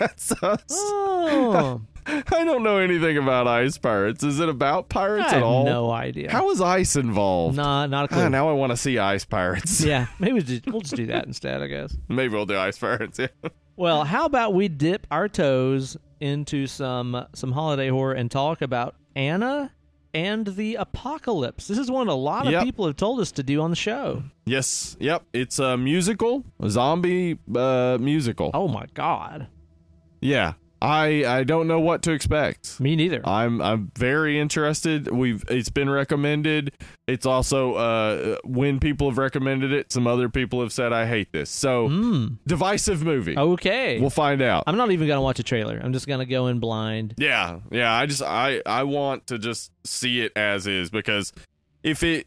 [0.00, 0.64] That's us.
[0.70, 4.24] Oh, I don't know anything about ice pirates.
[4.24, 5.64] Is it about pirates I at have all?
[5.64, 6.30] no idea.
[6.32, 7.56] How is ice involved?
[7.56, 8.22] Nah, not a clue.
[8.24, 9.80] Ah, now I want to see ice pirates.
[9.82, 11.94] yeah, maybe we'll just, we'll just do that instead, I guess.
[12.08, 13.18] Maybe we'll do ice pirates.
[13.18, 13.28] Yeah.
[13.76, 18.94] Well, how about we dip our toes into some some holiday horror and talk about
[19.14, 19.72] Anna
[20.12, 21.68] and the Apocalypse.
[21.68, 22.64] This is one a lot of Yep.
[22.64, 24.22] people have told us to do on the show.
[24.44, 24.96] Yes.
[24.98, 25.22] Yep.
[25.32, 28.50] It's a musical, a zombie uh, musical.
[28.52, 29.46] Oh my god.
[30.20, 30.54] Yeah.
[30.82, 32.80] I I don't know what to expect.
[32.80, 33.20] Me neither.
[33.28, 35.10] I'm I'm very interested.
[35.10, 36.72] We've it's been recommended.
[37.06, 41.32] It's also uh when people have recommended it, some other people have said I hate
[41.32, 41.50] this.
[41.50, 42.38] So Mm.
[42.46, 43.36] divisive movie.
[43.36, 44.00] Okay.
[44.00, 44.64] We'll find out.
[44.66, 45.78] I'm not even going to watch a trailer.
[45.84, 47.12] I'm just going to go in blind.
[47.18, 47.92] Yeah, yeah.
[47.92, 51.34] I just I I want to just see it as is because
[51.82, 52.26] if it,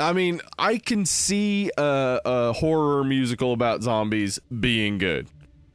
[0.00, 5.28] I mean, I can see a, a horror musical about zombies being good.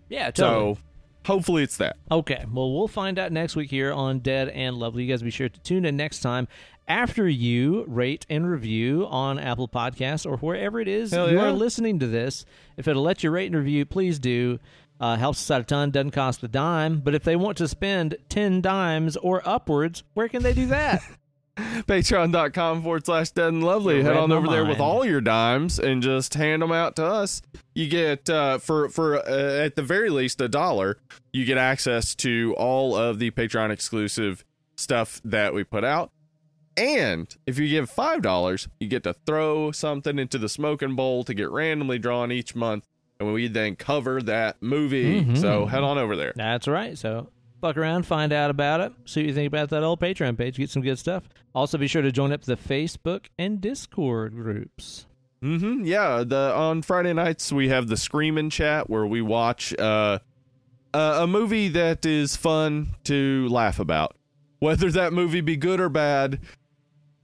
[0.09, 0.73] Yeah, totally.
[0.75, 0.79] So
[1.25, 1.97] hopefully it's that.
[2.11, 5.03] Okay, well, we'll find out next week here on Dead and Lovely.
[5.03, 6.47] You guys be sure to tune in next time
[6.87, 11.51] after you rate and review on Apple Podcasts or wherever it is Hell you are
[11.51, 12.45] listening to this.
[12.77, 14.59] If it'll let you rate and review, please do.
[14.99, 16.99] Uh, helps us out a ton, doesn't cost a dime.
[16.99, 21.01] But if they want to spend 10 dimes or upwards, where can they do that?
[21.57, 23.97] Patreon.com forward slash dead and lovely.
[23.97, 27.05] You Head on over there with all your dimes and just hand them out to
[27.05, 27.41] us.
[27.75, 30.97] You get, uh, for, for uh, at the very least, a dollar,
[31.31, 34.43] you get access to all of the Patreon exclusive
[34.75, 36.11] stuff that we put out.
[36.75, 41.33] And if you give $5, you get to throw something into the smoking bowl to
[41.35, 42.87] get randomly drawn each month.
[43.19, 45.21] And we then cover that movie.
[45.23, 45.37] Mhm.
[45.37, 46.33] So head on over there.
[46.35, 46.97] That's right.
[46.97, 47.29] So
[47.63, 50.57] fuck around, find out about it, see what you think about that old Patreon page,
[50.57, 51.23] get some good stuff.
[51.55, 55.05] Also, be sure to join up the Facebook and Discord groups.
[55.41, 55.85] Mm-hmm.
[55.85, 56.25] Yeah.
[56.25, 60.19] The on Friday nights we have the Screaming Chat where we watch uh,
[60.93, 64.17] uh, a movie that is fun to laugh about,
[64.59, 66.41] whether that movie be good or bad.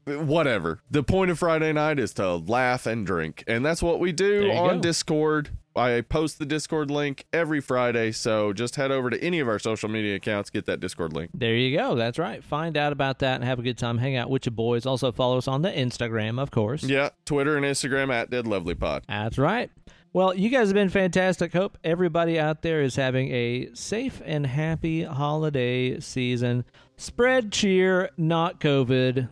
[0.06, 0.80] Whatever.
[0.90, 4.49] The point of Friday night is to laugh and drink, and that's what we do
[4.52, 4.82] on go.
[4.82, 5.49] Discord.
[5.80, 9.60] I post the Discord link every Friday, so just head over to any of our
[9.60, 11.32] social media accounts, get that Discord link.
[11.34, 11.96] There you go.
[11.96, 12.44] That's right.
[12.44, 13.98] Find out about that and have a good time.
[13.98, 14.86] Hang out with your boys.
[14.86, 16.84] Also, follow us on the Instagram, of course.
[16.84, 19.04] Yeah, Twitter and Instagram at Dead Lovely Pod.
[19.08, 19.72] That's right.
[20.12, 21.54] Well, you guys have been fantastic.
[21.54, 26.66] Hope everybody out there is having a safe and happy holiday season.
[26.98, 29.30] Spread cheer, not COVID.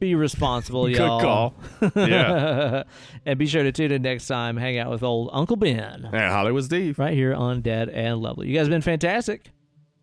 [0.00, 1.18] Be responsible, y'all.
[1.20, 1.54] Good call.
[2.08, 2.82] Yeah.
[3.26, 4.56] and be sure to tune in next time.
[4.56, 6.98] Hang out with old Uncle Ben And Hollywood Steve.
[6.98, 8.48] right here on Dead and Lovely.
[8.48, 9.50] You guys have been fantastic.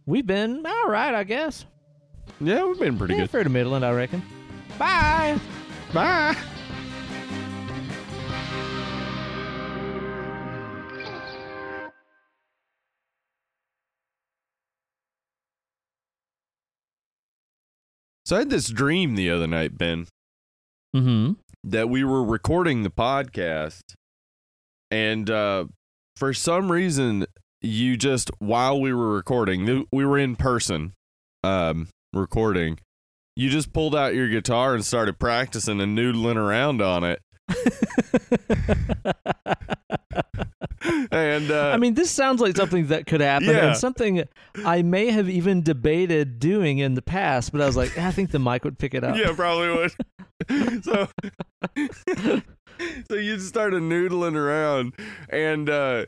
[0.06, 1.65] We've been all right, I guess.
[2.40, 3.30] Yeah, we've been pretty Yeah, good.
[3.32, 4.22] fair to middling, I reckon.
[4.78, 5.40] Bye.
[5.94, 6.38] Bye.
[18.27, 20.05] So I had this dream the other night, Ben,
[20.93, 21.33] Mm-hmm.
[21.63, 23.93] that we were recording the podcast,
[24.91, 25.67] and uh,
[26.17, 27.25] for some reason,
[27.61, 30.91] you just while we were recording, we were in person,
[31.41, 32.79] um, recording.
[33.37, 37.21] You just pulled out your guitar and started practicing and noodling around on it.
[41.11, 43.67] and uh, I mean, this sounds like something that could happen, Yeah.
[43.69, 44.23] and something
[44.65, 47.51] I may have even debated doing in the past.
[47.51, 49.15] But I was like, I think the mic would pick it up.
[49.17, 50.83] yeah, probably would.
[50.83, 51.07] so,
[53.09, 54.93] so you just started noodling around,
[55.29, 56.05] and uh,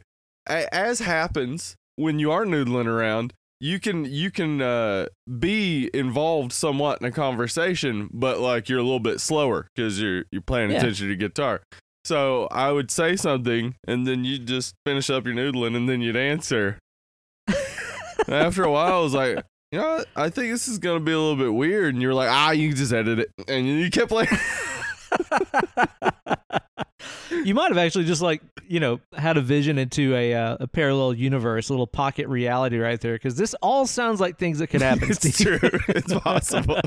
[0.48, 5.08] as happens when you are noodling around, you can you can uh,
[5.40, 10.24] be involved somewhat in a conversation, but like you're a little bit slower because you're
[10.32, 10.78] you're paying Yeah.
[10.78, 11.62] attention to guitar.
[12.10, 16.02] So I would say something, and then you'd just finish up your noodling, and then
[16.02, 16.80] you'd answer.
[18.28, 20.08] After a while, I was like, you know, what?
[20.16, 21.94] I think this is gonna be a little bit weird.
[21.94, 24.28] And you're like, ah, you can just edit it, and you kept like,
[27.46, 30.68] You might have actually just like you know had a vision into a uh, a
[30.68, 34.68] parallel universe, a little pocket reality right there, because this all sounds like things that
[34.68, 35.10] could happen.
[35.10, 35.60] it's Steve.
[35.60, 36.80] true, it's possible.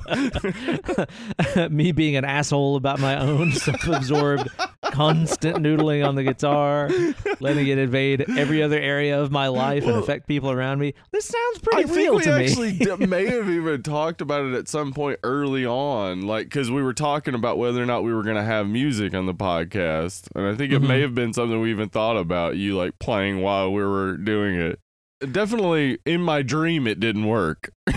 [1.71, 4.49] Me being an asshole about my own self-absorbed,
[4.93, 6.89] constant noodling on the guitar,
[7.41, 10.95] letting it invade every other area of my life and affect people around me.
[11.11, 12.45] This sounds I pretty think real we to me.
[12.45, 16.71] actually d- may have even talked about it at some point early on, like because
[16.71, 20.29] we were talking about whether or not we were gonna have music on the podcast,
[20.37, 20.89] and I think it Mhm.
[20.89, 24.55] may have been something we even thought about you like playing while we were doing
[24.55, 24.79] it.
[25.33, 27.71] Definitely in my dream, it didn't work.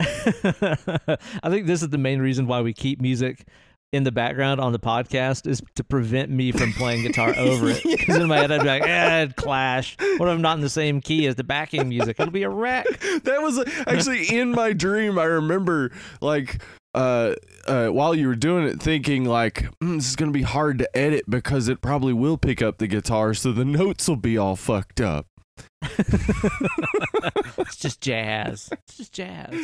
[0.00, 3.46] I think this is the main reason why we keep music
[3.92, 7.82] in the background on the podcast is to prevent me from playing guitar over it.
[7.82, 9.96] Because in my head, I'd be like, eh, it'd clash.
[9.98, 12.18] What if I'm not in the same key as the backing music?
[12.20, 12.86] It'll be a wreck.
[13.24, 15.18] that was actually in my dream.
[15.18, 15.90] I remember
[16.20, 16.62] like
[16.94, 17.34] uh,
[17.66, 20.96] uh, while you were doing it, thinking like "Mm, this is gonna be hard to
[20.96, 24.56] edit because it probably will pick up the guitar, so the notes will be all
[24.56, 25.26] fucked up.
[27.58, 28.68] It's just jazz.
[28.72, 29.54] It's just jazz.